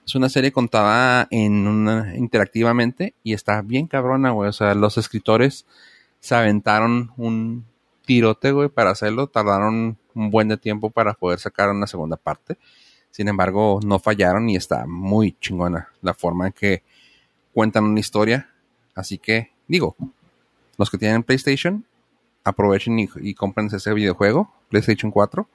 Es 0.06 0.14
una 0.14 0.30
serie 0.30 0.52
contada 0.52 1.28
en 1.32 1.68
una, 1.68 2.16
interactivamente 2.16 3.16
y 3.24 3.34
está 3.34 3.62
bien 3.62 3.88
cabrona, 3.88 4.32
güey. 4.32 4.50
O 4.50 4.54
sea, 4.54 4.76
los 4.76 4.98
escritores 4.98 5.66
se 6.20 6.36
aventaron 6.36 7.12
un 7.18 7.66
tirote, 8.06 8.52
güey, 8.52 8.70
para 8.70 8.92
hacerlo. 8.92 9.28
Tardaron 9.28 9.98
un 10.14 10.32
buen 10.32 10.48
de 10.48 10.58
tiempo 10.58 10.92
para 10.92 11.16
poder 11.16 11.40
sacar 11.40 11.70
una 11.70 11.88
segunda 11.88 12.18
parte. 12.18 12.58
Sin 13.10 13.28
embargo, 13.28 13.80
no 13.84 13.98
fallaron 13.98 14.48
y 14.50 14.56
está 14.56 14.86
muy 14.86 15.36
chingona 15.40 15.90
la 16.02 16.14
forma 16.14 16.48
en 16.48 16.54
que 16.54 16.84
cuentan 17.54 17.86
una 17.86 18.00
historia. 18.00 18.50
Así 18.94 19.18
que, 19.18 19.52
digo, 19.68 19.96
los 20.78 20.90
que 20.90 20.98
tienen 20.98 21.24
PlayStation, 21.24 21.86
aprovechen 22.46 22.98
y, 23.00 23.10
y 23.18 23.34
compren 23.34 23.68
ese 23.68 23.94
videojuego, 23.94 24.54
PlayStation 24.70 25.12
4, 25.12 25.50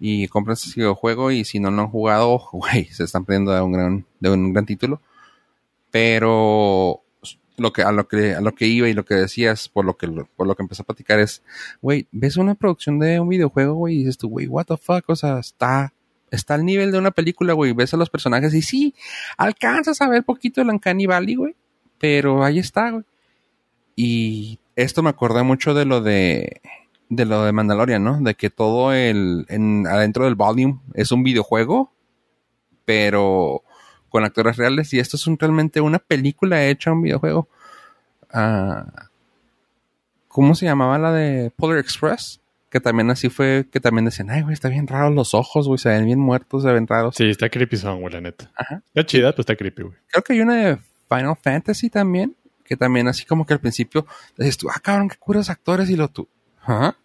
y 0.00 0.26
compren 0.28 0.54
ese 0.54 0.72
videojuego 0.74 1.30
y 1.30 1.44
si 1.44 1.60
no 1.60 1.70
lo 1.70 1.82
han 1.82 1.88
jugado, 1.88 2.42
güey, 2.52 2.86
se 2.86 3.04
están 3.04 3.24
perdiendo 3.24 3.52
de 3.52 3.60
un 3.60 3.72
gran, 3.72 4.06
de 4.18 4.30
un 4.30 4.52
gran 4.52 4.66
título. 4.66 5.00
Pero 5.90 7.02
lo 7.56 7.72
que, 7.72 7.82
a 7.82 7.92
lo 7.92 8.08
que, 8.08 8.34
a 8.34 8.40
lo 8.40 8.54
que 8.54 8.66
iba 8.66 8.88
y 8.88 8.94
lo 8.94 9.04
que 9.04 9.14
decías, 9.14 9.68
por 9.68 9.84
lo 9.84 9.96
que, 9.96 10.08
por 10.08 10.46
lo 10.46 10.56
que 10.56 10.62
empecé 10.62 10.82
a 10.82 10.86
platicar 10.86 11.20
es, 11.20 11.42
güey, 11.80 12.08
ves 12.10 12.36
una 12.36 12.54
producción 12.54 12.98
de 12.98 13.20
un 13.20 13.28
videojuego, 13.28 13.74
güey, 13.74 13.94
y 13.94 13.98
dices 13.98 14.18
tú, 14.18 14.28
güey, 14.28 14.46
what 14.48 14.66
the 14.66 14.76
fuck, 14.76 15.04
o 15.08 15.16
sea, 15.16 15.38
está, 15.38 15.92
está 16.30 16.54
al 16.54 16.64
nivel 16.64 16.90
de 16.90 16.98
una 16.98 17.12
película, 17.12 17.52
güey, 17.52 17.72
ves 17.72 17.94
a 17.94 17.96
los 17.96 18.10
personajes 18.10 18.52
y 18.54 18.62
sí, 18.62 18.94
alcanzas 19.36 20.00
a 20.00 20.08
ver 20.08 20.24
poquito 20.24 20.60
el 20.62 20.70
Uncanny 20.70 21.06
Valley, 21.06 21.36
güey, 21.36 21.54
pero 21.98 22.44
ahí 22.44 22.58
está, 22.58 22.90
güey. 22.90 23.04
Y 23.96 24.33
esto 24.76 25.02
me 25.02 25.10
acordé 25.10 25.42
mucho 25.42 25.74
de 25.74 25.84
lo 25.84 26.00
de, 26.00 26.60
de 27.08 27.24
lo 27.24 27.44
de 27.44 27.52
Mandalorian, 27.52 28.02
¿no? 28.02 28.20
De 28.20 28.34
que 28.34 28.50
todo 28.50 28.92
el, 28.92 29.46
en, 29.48 29.86
adentro 29.86 30.24
del 30.24 30.34
volume 30.34 30.80
es 30.94 31.12
un 31.12 31.22
videojuego, 31.22 31.92
pero 32.84 33.62
con 34.08 34.24
actores 34.24 34.56
reales, 34.56 34.92
y 34.92 35.00
esto 35.00 35.16
es 35.16 35.26
un, 35.26 35.38
realmente 35.38 35.80
una 35.80 35.98
película 35.98 36.64
hecha 36.64 36.92
un 36.92 37.02
videojuego. 37.02 37.48
Ah, 38.32 39.08
¿Cómo 40.28 40.54
se 40.54 40.66
llamaba 40.66 40.98
la 40.98 41.12
de 41.12 41.50
Polar 41.56 41.78
Express? 41.78 42.40
Que 42.70 42.80
también 42.80 43.08
así 43.10 43.28
fue, 43.28 43.66
que 43.70 43.78
también 43.78 44.04
decían, 44.04 44.30
ay, 44.30 44.42
güey, 44.42 44.52
está 44.52 44.68
bien 44.68 44.88
raro 44.88 45.10
los 45.10 45.32
ojos, 45.32 45.68
güey, 45.68 45.78
se 45.78 45.88
ven 45.88 46.06
bien 46.06 46.18
muertos, 46.18 46.64
se 46.64 46.72
ven 46.72 46.88
raros. 46.88 47.14
Sí, 47.14 47.30
está 47.30 47.48
creepy 47.48 47.76
son, 47.76 48.00
güey, 48.00 48.12
la 48.12 48.20
neta. 48.20 48.50
Ajá. 48.56 48.82
Está 48.86 49.06
chida, 49.06 49.30
pero 49.30 49.42
está 49.42 49.54
creepy, 49.54 49.82
güey. 49.82 49.94
Creo 50.08 50.24
que 50.24 50.32
hay 50.32 50.40
una 50.40 50.54
de 50.54 50.78
Final 51.08 51.36
Fantasy 51.40 51.88
también, 51.88 52.34
que 52.64 52.76
también 52.76 53.08
así 53.08 53.24
como 53.24 53.46
que 53.46 53.54
al 53.54 53.60
principio 53.60 54.06
dices 54.36 54.56
tú, 54.56 54.68
ah, 54.70 54.80
cabrón, 54.82 55.08
qué 55.08 55.16
curas 55.16 55.50
actores, 55.50 55.90
y 55.90 55.96
lo 55.96 56.08
tú, 56.08 56.28
¿ah? 56.62 56.96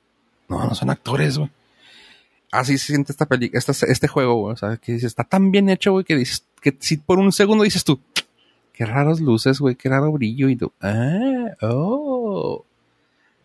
No, 0.47 0.65
no 0.65 0.75
son 0.75 0.89
actores, 0.89 1.37
güey. 1.37 1.49
Así 2.51 2.77
se 2.79 2.87
siente 2.87 3.11
esta 3.11 3.27
peli 3.27 3.51
esta, 3.53 3.73
este 3.85 4.07
juego, 4.07 4.35
güey. 4.35 4.53
O 4.53 4.57
sea, 4.57 4.77
que 4.77 4.93
dices, 4.93 5.07
está 5.07 5.23
tan 5.23 5.51
bien 5.51 5.69
hecho, 5.69 5.91
güey, 5.91 6.03
que 6.05 6.15
dices, 6.15 6.45
que 6.61 6.75
si 6.79 6.97
por 6.97 7.19
un 7.19 7.31
segundo 7.31 7.63
dices 7.63 7.83
tú, 7.83 8.01
qué 8.73 8.85
raros 8.85 9.19
luces, 9.19 9.59
güey, 9.59 9.75
qué 9.75 9.89
raro 9.89 10.11
brillo, 10.11 10.49
y 10.49 10.55
tú, 10.55 10.71
ah, 10.81 11.55
oh. 11.61 12.65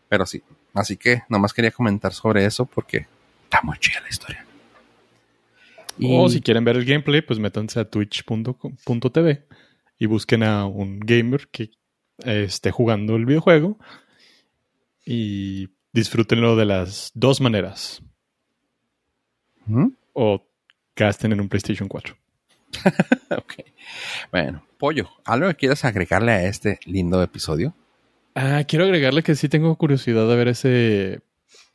Pero 0.08 0.24
sí, 0.26 0.42
así 0.72 0.96
que 0.96 1.24
nomás 1.28 1.52
quería 1.52 1.70
comentar 1.70 2.12
sobre 2.12 2.46
eso 2.46 2.64
porque 2.64 3.06
está 3.44 3.60
muy 3.62 3.78
chida 3.78 4.00
la 4.00 4.08
historia. 4.08 4.46
O 6.02 6.28
si 6.28 6.40
quieren 6.40 6.64
ver 6.64 6.76
el 6.76 6.84
gameplay, 6.84 7.20
pues 7.20 7.38
métanse 7.38 7.80
a 7.80 7.84
twitch.tv 7.84 9.42
y 9.98 10.06
busquen 10.06 10.42
a 10.42 10.66
un 10.66 11.00
gamer 11.00 11.48
que 11.48 11.70
esté 12.18 12.70
jugando 12.70 13.16
el 13.16 13.26
videojuego 13.26 13.78
y 15.04 15.68
disfrútenlo 15.92 16.56
de 16.56 16.64
las 16.64 17.10
dos 17.14 17.40
maneras. 17.40 18.02
¿Mm? 19.66 19.88
O 20.12 20.46
gasten 20.96 21.32
en 21.32 21.40
un 21.40 21.48
PlayStation 21.48 21.88
4. 21.88 22.16
ok. 23.36 23.54
Bueno, 24.30 24.64
Pollo, 24.78 25.08
¿algo 25.24 25.48
que 25.48 25.54
quieras 25.54 25.84
agregarle 25.84 26.32
a 26.32 26.44
este 26.44 26.78
lindo 26.84 27.22
episodio? 27.22 27.74
Ah, 28.34 28.64
quiero 28.66 28.84
agregarle 28.84 29.22
que 29.22 29.36
sí 29.36 29.48
tengo 29.48 29.76
curiosidad 29.76 30.28
de 30.28 30.36
ver 30.36 30.48
ese, 30.48 31.20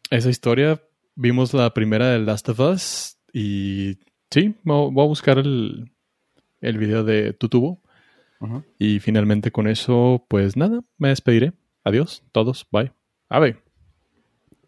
esa 0.09 0.29
historia. 0.29 0.81
Vimos 1.15 1.53
la 1.53 1.73
primera 1.73 2.09
de 2.09 2.19
Last 2.19 2.49
of 2.49 2.59
Us 2.59 3.17
y 3.33 3.97
sí, 4.29 4.55
voy 4.63 5.03
a 5.03 5.07
buscar 5.07 5.37
el, 5.37 5.91
el 6.61 6.77
video 6.77 7.03
de 7.03 7.33
Tutubo. 7.33 7.81
Y 8.77 8.99
finalmente 8.99 9.51
con 9.51 9.67
eso, 9.67 10.25
pues 10.27 10.55
nada, 10.55 10.81
me 10.97 11.09
despediré. 11.09 11.53
Adiós, 11.83 12.23
todos, 12.31 12.67
bye. 12.71 12.93
Ave. 13.27 13.61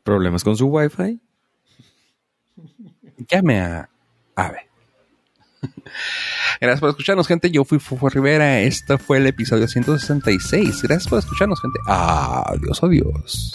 ¿Problemas 0.04 0.44
con 0.44 0.58
su 0.58 0.68
Wi-Fi? 0.68 1.20
Llame 3.30 3.62
a 3.62 3.90
Ave. 4.36 4.68
Gracias 6.60 6.80
por 6.80 6.90
escucharnos, 6.90 7.28
gente. 7.28 7.52
Yo 7.52 7.64
fui 7.66 7.80
Fufo 7.80 8.10
Rivera. 8.10 8.62
Este 8.62 8.98
fue 8.98 9.18
el 9.18 9.28
episodio 9.28 9.68
166. 9.68 10.82
Gracias 10.84 11.08
por 11.08 11.20
escucharnos, 11.20 11.62
gente. 11.62 11.80
Adiós, 11.88 12.84
adiós. 12.84 13.52